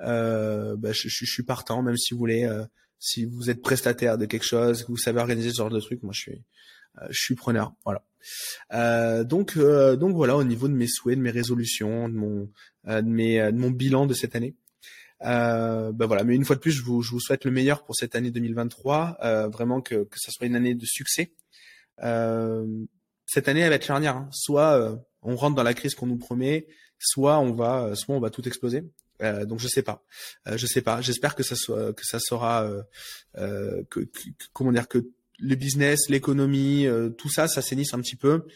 euh, 0.00 0.74
bah, 0.76 0.92
je, 0.92 1.08
je, 1.08 1.24
suis 1.26 1.42
partant, 1.42 1.82
même 1.82 1.98
si 1.98 2.14
vous 2.14 2.18
voulez, 2.18 2.50
si 2.98 3.26
vous 3.26 3.50
êtes 3.50 3.60
prestataire 3.60 4.16
de 4.18 4.24
quelque 4.24 4.46
chose, 4.46 4.82
que 4.82 4.88
vous 4.88 4.96
savez 4.96 5.20
organiser 5.20 5.50
ce 5.50 5.56
genre 5.56 5.70
de 5.70 5.80
truc, 5.80 6.02
moi, 6.02 6.12
je 6.14 6.20
suis, 6.20 6.42
je 7.10 7.20
suis 7.20 7.34
preneur. 7.34 7.74
Voilà. 7.84 9.24
donc, 9.24 9.58
donc 9.58 10.16
voilà, 10.16 10.36
au 10.36 10.44
niveau 10.44 10.66
de 10.66 10.72
mes 10.72 10.88
souhaits, 10.88 11.18
de 11.18 11.22
mes 11.22 11.30
résolutions, 11.30 12.08
de 12.08 12.14
mon, 12.14 12.50
de 12.86 13.02
mes, 13.02 13.52
de 13.52 13.58
mon 13.58 13.70
bilan 13.70 14.06
de 14.06 14.14
cette 14.14 14.34
année. 14.34 14.54
Euh, 15.22 15.92
ben 15.92 16.06
voilà, 16.06 16.24
mais 16.24 16.34
une 16.34 16.44
fois 16.44 16.56
de 16.56 16.60
plus, 16.60 16.72
je 16.72 16.82
vous, 16.82 17.02
je 17.02 17.10
vous 17.10 17.20
souhaite 17.20 17.44
le 17.44 17.50
meilleur 17.50 17.84
pour 17.84 17.94
cette 17.94 18.14
année 18.14 18.30
2023, 18.30 19.18
euh, 19.22 19.48
vraiment 19.48 19.80
que, 19.80 20.04
que 20.04 20.18
ça 20.18 20.30
soit 20.30 20.46
une 20.46 20.56
année 20.56 20.74
de 20.74 20.84
succès. 20.84 21.32
Euh, 22.02 22.66
cette 23.26 23.48
année, 23.48 23.60
elle 23.60 23.70
va 23.70 23.76
être 23.76 23.84
charnière. 23.84 24.16
Hein. 24.16 24.28
Soit 24.32 24.78
euh, 24.78 24.96
on 25.22 25.36
rentre 25.36 25.56
dans 25.56 25.62
la 25.62 25.74
crise 25.74 25.94
qu'on 25.94 26.06
nous 26.06 26.18
promet, 26.18 26.66
soit 26.98 27.38
on 27.38 27.52
va, 27.52 27.94
soit 27.94 28.14
on 28.14 28.20
va 28.20 28.30
tout 28.30 28.46
exploser. 28.46 28.84
Euh, 29.22 29.44
donc 29.44 29.60
je 29.60 29.68
sais 29.68 29.82
pas, 29.82 30.04
euh, 30.48 30.56
je 30.56 30.66
sais 30.66 30.82
pas. 30.82 31.00
J'espère 31.00 31.34
que 31.34 31.42
ça 31.42 31.54
soit 31.54 31.92
que 31.92 32.04
ça 32.04 32.18
sera 32.20 32.68
que, 33.34 33.84
que, 33.90 34.00
comment 34.52 34.72
dire 34.72 34.88
que 34.88 35.06
le 35.38 35.54
business, 35.54 36.08
l'économie, 36.08 36.86
tout 37.16 37.30
ça, 37.30 37.48
ça 37.48 37.60
un 37.60 38.00
petit 38.00 38.16
peu 38.16 38.46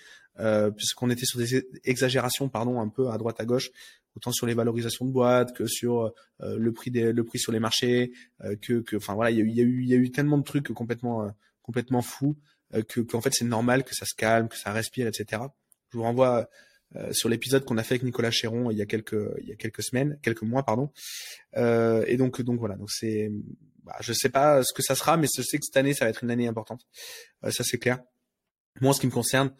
puisqu'on 0.76 1.10
était 1.10 1.26
sur 1.26 1.40
des 1.40 1.66
exagérations, 1.84 2.48
pardon, 2.48 2.80
un 2.80 2.88
peu 2.88 3.10
à 3.10 3.18
droite 3.18 3.40
à 3.40 3.44
gauche 3.44 3.70
autant 4.18 4.32
sur 4.32 4.46
les 4.46 4.54
valorisations 4.54 5.06
de 5.06 5.10
boîtes 5.10 5.54
que 5.54 5.66
sur 5.66 6.12
le 6.40 6.72
prix 6.72 6.90
des, 6.90 7.12
le 7.12 7.24
prix 7.24 7.38
sur 7.38 7.52
les 7.52 7.60
marchés 7.60 8.12
que 8.60 8.80
que 8.80 8.96
enfin 8.96 9.14
voilà 9.14 9.30
il 9.30 9.38
y 9.38 9.40
a 9.40 9.44
eu 9.44 9.48
il 9.48 9.56
y 9.56 9.60
a 9.60 9.64
eu 9.64 9.84
y 9.84 9.94
a 9.94 9.96
eu 9.96 10.10
tellement 10.10 10.38
de 10.38 10.44
trucs 10.44 10.68
complètement 10.68 11.32
complètement 11.62 12.02
fous 12.02 12.36
que 12.88 13.00
qu'en 13.00 13.20
fait 13.20 13.32
c'est 13.32 13.44
normal 13.44 13.84
que 13.84 13.94
ça 13.94 14.04
se 14.04 14.14
calme 14.14 14.48
que 14.48 14.56
ça 14.56 14.72
respire 14.72 15.06
etc 15.06 15.42
je 15.90 15.96
vous 15.96 16.04
renvoie 16.04 16.48
euh, 16.96 17.12
sur 17.12 17.28
l'épisode 17.28 17.64
qu'on 17.66 17.76
a 17.76 17.82
fait 17.82 17.94
avec 17.94 18.02
Nicolas 18.02 18.30
Chéron 18.30 18.70
il 18.70 18.78
y 18.78 18.82
a 18.82 18.86
quelques 18.86 19.16
il 19.42 19.48
y 19.48 19.52
a 19.52 19.56
quelques 19.56 19.82
semaines, 19.82 20.18
quelques 20.22 20.42
mois 20.42 20.62
pardon. 20.62 20.90
Euh, 21.56 22.04
et 22.06 22.16
donc 22.16 22.40
donc 22.40 22.58
voilà, 22.58 22.76
donc 22.76 22.90
c'est 22.90 23.30
bah, 23.84 23.96
je 24.00 24.12
sais 24.12 24.30
pas 24.30 24.62
ce 24.64 24.72
que 24.72 24.82
ça 24.82 24.94
sera, 24.94 25.16
mais 25.16 25.26
je 25.36 25.42
sais 25.42 25.58
que 25.58 25.64
cette 25.66 25.76
année 25.76 25.92
ça 25.92 26.06
va 26.06 26.10
être 26.10 26.24
une 26.24 26.30
année 26.30 26.46
importante. 26.46 26.86
Euh, 27.44 27.50
ça 27.50 27.62
c'est 27.62 27.78
clair. 27.78 28.00
Moi, 28.80 28.90
en 28.90 28.92
ce 28.92 29.00
qui 29.00 29.06
me 29.06 29.12
concerne, 29.12 29.52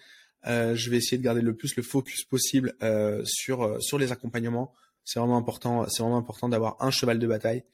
euh, 0.49 0.75
je 0.75 0.91
vais 0.91 0.97
essayer 0.97 1.19
de 1.19 1.23
garder 1.23 1.41
le 1.41 1.55
plus 1.55 1.77
le 1.77 1.83
focus 1.83 2.25
possible 2.25 2.75
euh, 2.83 3.23
sur 3.25 3.83
sur 3.83 3.99
les 3.99 4.13
accompagnements. 4.13 4.75
C'est 5.05 5.19
vraiment 5.21 5.37
important. 5.39 5.89
C'est 5.89 6.03
vraiment 6.03 6.19
important 6.19 6.49
d'avoir 6.49 6.77
un 6.81 6.91
cheval 6.91 7.19
de 7.19 7.27
bataille. 7.27 7.65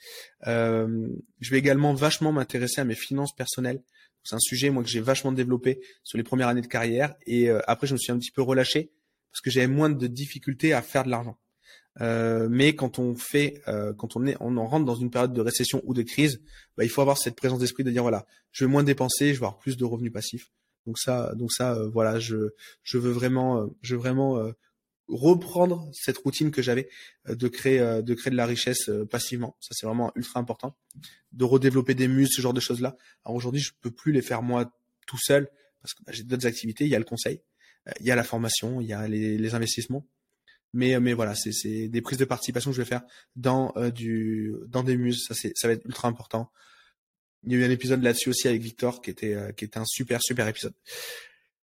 Euh, 0.46 1.08
je 1.40 1.50
vais 1.50 1.58
également 1.58 1.94
vachement 1.94 2.32
m'intéresser 2.32 2.80
à 2.80 2.84
mes 2.84 2.94
finances 2.94 3.34
personnelles. 3.34 3.82
C'est 4.22 4.36
un 4.36 4.40
sujet 4.40 4.70
moi 4.70 4.82
que 4.82 4.88
j'ai 4.88 5.00
vachement 5.00 5.32
développé 5.32 5.80
sur 6.02 6.16
les 6.16 6.24
premières 6.24 6.48
années 6.48 6.62
de 6.62 6.66
carrière 6.66 7.14
et 7.26 7.50
après 7.66 7.86
je 7.86 7.92
me 7.92 7.98
suis 7.98 8.10
un 8.10 8.18
petit 8.18 8.30
peu 8.30 8.40
relâché 8.40 8.90
parce 9.30 9.42
que 9.42 9.50
j'avais 9.50 9.66
moins 9.66 9.90
de 9.90 10.06
difficultés 10.06 10.72
à 10.72 10.80
faire 10.80 11.04
de 11.04 11.10
l'argent. 11.10 11.36
Euh, 12.00 12.48
mais 12.50 12.74
quand 12.74 12.98
on 12.98 13.14
fait, 13.14 13.62
euh, 13.68 13.92
quand 13.92 14.16
on 14.16 14.26
est, 14.26 14.36
on 14.40 14.56
en 14.56 14.66
rentre 14.66 14.84
dans 14.84 14.94
une 14.94 15.10
période 15.10 15.32
de 15.32 15.40
récession 15.40 15.80
ou 15.84 15.94
de 15.94 16.02
crise, 16.02 16.42
bah, 16.76 16.84
il 16.84 16.90
faut 16.90 17.00
avoir 17.00 17.18
cette 17.18 17.36
présence 17.36 17.60
d'esprit 17.60 17.84
de 17.84 17.90
dire 17.90 18.02
voilà, 18.02 18.26
je 18.52 18.64
veux 18.64 18.70
moins 18.70 18.82
dépenser, 18.82 19.28
je 19.28 19.40
veux 19.40 19.46
avoir 19.46 19.58
plus 19.58 19.76
de 19.76 19.84
revenus 19.84 20.12
passifs. 20.12 20.50
Donc 20.86 20.98
ça, 20.98 21.34
donc 21.34 21.52
ça, 21.52 21.74
euh, 21.74 21.88
voilà, 21.88 22.18
je, 22.18 22.50
je 22.82 22.98
veux 22.98 23.10
vraiment, 23.10 23.62
euh, 23.62 23.66
je 23.82 23.94
veux 23.94 24.00
vraiment 24.00 24.38
euh, 24.38 24.52
reprendre 25.08 25.88
cette 25.92 26.18
routine 26.18 26.50
que 26.50 26.62
j'avais 26.62 26.88
de 27.28 27.48
créer, 27.48 27.78
de 28.02 28.14
créer 28.14 28.30
de 28.30 28.36
la 28.36 28.46
richesse 28.46 28.90
passivement. 29.10 29.54
Ça 29.60 29.70
c'est 29.72 29.86
vraiment 29.86 30.10
ultra 30.14 30.40
important. 30.40 30.78
De 31.32 31.44
redévelopper 31.44 31.94
des 31.94 32.08
muscles, 32.08 32.36
ce 32.36 32.40
genre 32.40 32.54
de 32.54 32.60
choses 32.60 32.80
là. 32.80 32.96
Alors 33.24 33.36
aujourd'hui, 33.36 33.60
je 33.60 33.72
peux 33.82 33.90
plus 33.90 34.12
les 34.12 34.22
faire 34.22 34.42
moi 34.42 34.72
tout 35.06 35.18
seul 35.22 35.50
parce 35.82 35.92
que 35.92 36.02
bah, 36.04 36.12
j'ai 36.12 36.22
d'autres 36.22 36.46
activités. 36.46 36.84
Il 36.84 36.90
y 36.90 36.94
a 36.94 36.98
le 36.98 37.04
conseil 37.04 37.42
il 38.00 38.06
y 38.06 38.10
a 38.10 38.16
la 38.16 38.24
formation, 38.24 38.80
il 38.80 38.86
y 38.86 38.92
a 38.92 39.06
les, 39.08 39.36
les 39.38 39.54
investissements. 39.54 40.06
Mais, 40.72 40.98
mais 40.98 41.12
voilà, 41.12 41.34
c'est 41.36 41.88
des 41.88 42.00
prises 42.00 42.18
de 42.18 42.24
participation 42.24 42.70
que 42.70 42.76
je 42.76 42.82
vais 42.82 42.88
faire 42.88 43.02
dans 43.36 43.72
euh, 43.76 43.90
du 43.90 44.54
dans 44.66 44.82
des 44.82 44.96
muses. 44.96 45.24
Ça, 45.28 45.34
c'est 45.34 45.52
ça 45.54 45.68
va 45.68 45.74
être 45.74 45.84
ultra 45.84 46.08
important. 46.08 46.50
Il 47.46 47.52
y 47.52 47.56
a 47.56 47.58
eu 47.58 47.64
un 47.64 47.70
épisode 47.70 48.02
là-dessus 48.02 48.30
aussi 48.30 48.48
avec 48.48 48.62
Victor 48.62 49.00
qui 49.00 49.10
était 49.10 49.34
euh, 49.34 49.52
qui 49.52 49.64
était 49.64 49.78
un 49.78 49.84
super 49.86 50.20
super 50.22 50.48
épisode. 50.48 50.74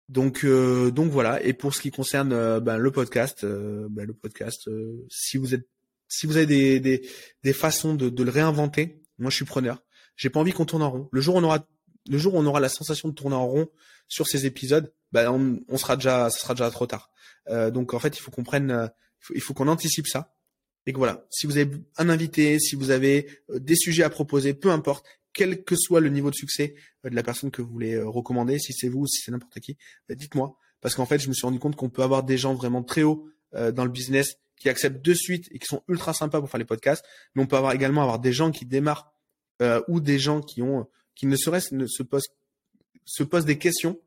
Donc 0.09 0.43
euh, 0.43 0.91
donc 0.91 1.11
voilà. 1.11 1.43
Et 1.43 1.53
pour 1.53 1.73
ce 1.73 1.81
qui 1.81 1.91
concerne 1.91 2.59
ben, 2.59 2.77
le 2.77 2.91
podcast, 2.91 3.45
ben, 3.45 4.05
le 4.05 4.13
podcast, 4.13 4.69
si 5.09 5.37
vous 5.37 5.53
êtes 5.53 5.67
si 6.07 6.25
vous 6.25 6.37
avez 6.37 6.45
des 6.45 6.79
des, 6.79 7.09
des 7.43 7.53
façons 7.53 7.93
de, 7.93 8.09
de 8.09 8.23
le 8.23 8.31
réinventer, 8.31 9.01
moi 9.17 9.29
je 9.29 9.35
suis 9.35 9.45
preneur. 9.45 9.83
J'ai 10.15 10.29
pas 10.29 10.39
envie 10.39 10.51
qu'on 10.51 10.65
tourne 10.65 10.83
en 10.83 10.89
rond. 10.89 11.09
Le 11.11 11.21
jour 11.21 11.35
où 11.35 11.39
on 11.39 11.43
aura 11.43 11.67
le 12.09 12.17
jour 12.17 12.35
où 12.35 12.37
on 12.37 12.45
aura 12.45 12.59
la 12.59 12.69
sensation 12.69 13.09
de 13.09 13.13
tourner 13.13 13.35
en 13.35 13.47
rond 13.47 13.67
sur 14.07 14.27
ces 14.27 14.45
épisodes, 14.45 14.93
bah, 15.11 15.31
on, 15.31 15.77
sera 15.77 15.95
déjà, 15.95 16.29
ça 16.29 16.39
sera 16.39 16.53
déjà 16.53 16.69
trop 16.71 16.87
tard. 16.87 17.11
Euh, 17.49 17.71
donc 17.71 17.93
en 17.93 17.99
fait, 17.99 18.17
il 18.17 18.21
faut 18.21 18.31
qu'on 18.31 18.43
prenne, 18.43 18.71
euh, 18.71 18.87
il 19.33 19.41
faut, 19.41 19.53
qu'on 19.53 19.67
anticipe 19.67 20.07
ça. 20.07 20.33
Et 20.85 20.93
que 20.93 20.97
voilà, 20.97 21.25
si 21.29 21.47
vous 21.47 21.57
avez 21.57 21.71
un 21.97 22.09
invité, 22.09 22.59
si 22.59 22.75
vous 22.75 22.91
avez 22.91 23.27
euh, 23.49 23.59
des 23.59 23.75
sujets 23.75 24.03
à 24.03 24.09
proposer, 24.09 24.53
peu 24.53 24.69
importe, 24.69 25.05
quel 25.37 25.63
que 25.63 25.75
soit 25.75 26.01
le 26.01 26.09
niveau 26.09 26.29
de 26.29 26.35
succès 26.35 26.75
de 27.03 27.15
la 27.15 27.23
personne 27.23 27.51
que 27.51 27.61
vous 27.61 27.71
voulez 27.71 27.99
recommander, 28.01 28.59
si 28.59 28.73
c'est 28.73 28.89
vous, 28.89 29.07
si 29.07 29.21
c'est 29.21 29.31
n'importe 29.31 29.59
qui, 29.59 29.77
bah, 30.09 30.15
dites-moi. 30.15 30.57
Parce 30.81 30.95
qu'en 30.95 31.05
fait, 31.05 31.19
je 31.19 31.29
me 31.29 31.33
suis 31.33 31.45
rendu 31.45 31.59
compte 31.59 31.75
qu'on 31.75 31.89
peut 31.89 32.03
avoir 32.03 32.23
des 32.23 32.37
gens 32.37 32.53
vraiment 32.53 32.83
très 32.83 33.03
hauts 33.03 33.29
dans 33.53 33.85
le 33.85 33.89
business 33.89 34.35
qui 34.59 34.69
acceptent 34.69 35.03
de 35.03 35.13
suite 35.13 35.47
et 35.51 35.59
qui 35.59 35.65
sont 35.65 35.83
ultra 35.87 36.13
sympas 36.13 36.39
pour 36.39 36.49
faire 36.49 36.59
les 36.59 36.65
podcasts, 36.65 37.05
mais 37.33 37.43
on 37.43 37.47
peut 37.47 37.55
avoir 37.55 37.73
également 37.73 38.01
avoir 38.01 38.19
des 38.19 38.33
gens 38.33 38.51
qui 38.51 38.65
démarrent 38.65 39.11
ou 39.87 39.99
des 39.99 40.19
gens 40.19 40.41
qui 40.41 40.61
ont 40.61 40.87
qui 41.15 41.25
ne 41.25 41.35
serait-ce 41.35 41.73
ne 41.73 41.87
se 41.87 42.03
posent 42.03 42.27
se 43.05 43.23
posent 43.23 43.45
des 43.45 43.57
questions 43.57 43.99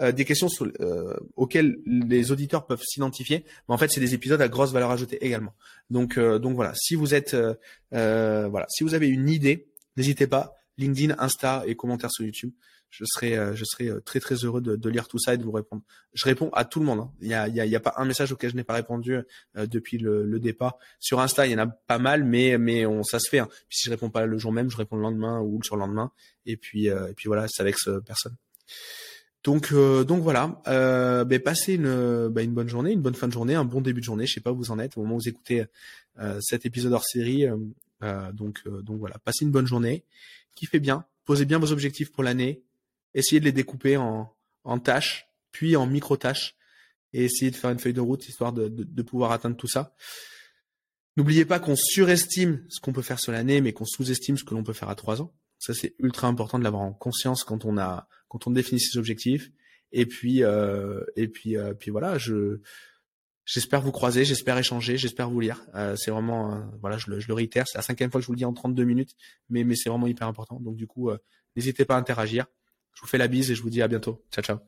euh, 0.00 0.10
des 0.10 0.24
questions 0.24 0.48
euh, 0.80 1.14
auxquelles 1.36 1.76
les 1.86 2.32
auditeurs 2.32 2.66
peuvent 2.66 2.82
s'identifier, 2.82 3.44
mais 3.68 3.74
en 3.76 3.78
fait 3.78 3.92
c'est 3.92 4.00
des 4.00 4.12
épisodes 4.12 4.42
à 4.42 4.48
grosse 4.48 4.72
valeur 4.72 4.90
ajoutée 4.90 5.24
également. 5.24 5.54
Donc 5.88 6.18
euh, 6.18 6.40
donc 6.40 6.56
voilà, 6.56 6.72
si 6.74 6.96
vous 6.96 7.14
êtes 7.14 7.36
voilà, 7.92 8.66
si 8.68 8.82
vous 8.82 8.94
avez 8.94 9.06
une 9.06 9.28
idée, 9.28 9.68
n'hésitez 9.96 10.26
pas, 10.26 10.56
LinkedIn, 10.78 11.14
Insta 11.18 11.62
et 11.66 11.74
commentaires 11.74 12.10
sur 12.10 12.24
YouTube. 12.24 12.52
Je 12.90 13.04
serai 13.06 13.36
je 13.56 13.64
serai 13.64 13.90
très 14.04 14.20
très 14.20 14.36
heureux 14.36 14.60
de, 14.60 14.76
de, 14.76 14.88
lire 14.88 15.08
tout 15.08 15.18
ça 15.18 15.34
et 15.34 15.36
de 15.36 15.42
vous 15.42 15.50
répondre. 15.50 15.82
Je 16.12 16.24
réponds 16.26 16.50
à 16.52 16.64
tout 16.64 16.78
le 16.78 16.86
monde. 16.86 17.00
Hein. 17.00 17.10
Il 17.20 17.26
y 17.26 17.34
a 17.34 17.48
il 17.48 17.54
y 17.56 17.74
a, 17.74 17.80
pas 17.80 17.94
un 17.96 18.04
message 18.04 18.30
auquel 18.30 18.50
je 18.50 18.56
n'ai 18.56 18.62
pas 18.62 18.74
répondu 18.74 19.18
depuis 19.56 19.98
le, 19.98 20.24
le, 20.24 20.38
départ. 20.38 20.78
Sur 21.00 21.18
Insta, 21.18 21.44
il 21.44 21.52
y 21.52 21.54
en 21.56 21.58
a 21.58 21.66
pas 21.66 21.98
mal, 21.98 22.22
mais 22.22 22.56
mais 22.56 22.86
on 22.86 23.02
ça 23.02 23.18
se 23.18 23.28
fait. 23.28 23.40
Hein. 23.40 23.48
Puis 23.68 23.78
si 23.78 23.86
je 23.86 23.90
réponds 23.90 24.10
pas 24.10 24.26
le 24.26 24.38
jour 24.38 24.52
même, 24.52 24.70
je 24.70 24.76
réponds 24.76 24.94
le 24.94 25.02
lendemain 25.02 25.40
ou 25.40 25.58
le 25.58 25.64
surlendemain. 25.64 26.12
Et 26.46 26.56
puis 26.56 26.86
et 26.86 27.14
puis 27.16 27.26
voilà, 27.26 27.46
c'est 27.48 27.62
avec 27.62 27.74
personne. 28.06 28.36
Donc 29.44 29.72
euh, 29.72 30.04
donc 30.04 30.22
voilà, 30.22 30.62
euh, 30.68 31.24
ben, 31.24 31.38
passez 31.38 31.74
une, 31.74 32.28
ben, 32.28 32.42
une 32.42 32.54
bonne 32.54 32.68
journée, 32.68 32.92
une 32.92 33.02
bonne 33.02 33.14
fin 33.14 33.28
de 33.28 33.32
journée, 33.32 33.54
un 33.54 33.66
bon 33.66 33.82
début 33.82 34.00
de 34.00 34.04
journée. 34.04 34.26
Je 34.26 34.32
sais 34.32 34.40
pas 34.40 34.50
où 34.50 34.56
vous 34.56 34.70
en 34.70 34.78
êtes 34.78 34.96
au 34.96 35.02
moment 35.02 35.16
où 35.16 35.18
vous 35.18 35.28
écoutez 35.28 35.66
euh, 36.18 36.38
cet 36.40 36.64
épisode 36.64 36.94
hors 36.94 37.04
série. 37.04 37.46
Euh, 37.46 38.32
donc 38.32 38.66
donc 38.66 38.98
voilà, 38.98 39.18
passez 39.18 39.44
une 39.44 39.50
bonne 39.50 39.66
journée, 39.66 40.02
kiffez 40.54 40.80
bien, 40.80 41.06
posez 41.24 41.44
bien 41.44 41.58
vos 41.58 41.72
objectifs 41.72 42.12
pour 42.12 42.22
l'année, 42.22 42.62
essayez 43.14 43.40
de 43.40 43.44
les 43.44 43.52
découper 43.52 43.96
en 43.96 44.78
tâches, 44.82 45.28
puis 45.52 45.76
en 45.76 45.86
micro 45.86 46.16
tâches, 46.16 46.56
et 47.12 47.24
essayez 47.24 47.50
de 47.50 47.56
faire 47.56 47.70
une 47.70 47.78
feuille 47.78 47.92
de 47.92 48.00
route 48.00 48.28
histoire 48.28 48.52
de 48.52 49.02
pouvoir 49.02 49.32
atteindre 49.32 49.56
tout 49.56 49.68
ça. 49.68 49.94
N'oubliez 51.16 51.44
pas 51.44 51.60
qu'on 51.60 51.76
surestime 51.76 52.64
ce 52.68 52.80
qu'on 52.80 52.92
peut 52.92 53.02
faire 53.02 53.20
sur 53.20 53.30
l'année, 53.30 53.60
mais 53.60 53.72
qu'on 53.72 53.84
sous-estime 53.84 54.36
ce 54.36 54.44
que 54.44 54.54
l'on 54.54 54.64
peut 54.64 54.72
faire 54.72 54.88
à 54.88 54.96
trois 54.96 55.22
ans. 55.22 55.32
Ça, 55.58 55.72
c'est 55.72 55.94
ultra 56.00 56.26
important 56.26 56.58
de 56.58 56.64
l'avoir 56.64 56.82
en 56.82 56.92
conscience 56.92 57.44
quand 57.44 57.64
on 57.64 57.78
a, 57.78 58.08
quand 58.28 58.46
on 58.46 58.50
définit 58.50 58.80
ses 58.80 58.98
objectifs. 58.98 59.50
Et 59.92 60.06
puis, 60.06 60.42
euh, 60.42 61.04
et 61.14 61.28
puis, 61.28 61.56
euh, 61.56 61.72
puis 61.72 61.92
voilà, 61.92 62.18
je, 62.18 62.60
j'espère 63.44 63.80
vous 63.80 63.92
croiser, 63.92 64.24
j'espère 64.24 64.58
échanger, 64.58 64.96
j'espère 64.96 65.30
vous 65.30 65.40
lire. 65.40 65.64
Euh, 65.74 65.96
c'est 65.96 66.10
vraiment, 66.10 66.70
voilà, 66.80 66.98
je 66.98 67.10
le, 67.10 67.20
je 67.20 67.28
le 67.28 67.34
réitère, 67.34 67.66
c'est 67.68 67.78
la 67.78 67.82
cinquième 67.82 68.10
fois 68.10 68.20
que 68.20 68.22
je 68.22 68.26
vous 68.26 68.34
le 68.34 68.38
dis 68.38 68.44
en 68.44 68.52
32 68.52 68.84
minutes, 68.84 69.14
mais, 69.48 69.64
mais 69.64 69.76
c'est 69.76 69.88
vraiment 69.90 70.06
hyper 70.06 70.28
important. 70.28 70.60
Donc 70.60 70.76
du 70.76 70.86
coup, 70.86 71.10
n'hésitez 71.56 71.84
pas 71.84 71.96
à 71.96 71.98
interagir. 71.98 72.46
Je 72.94 73.00
vous 73.02 73.08
fais 73.08 73.18
la 73.18 73.28
bise 73.28 73.50
et 73.50 73.54
je 73.54 73.62
vous 73.62 73.70
dis 73.70 73.82
à 73.82 73.88
bientôt. 73.88 74.24
Ciao, 74.30 74.44
ciao. 74.44 74.64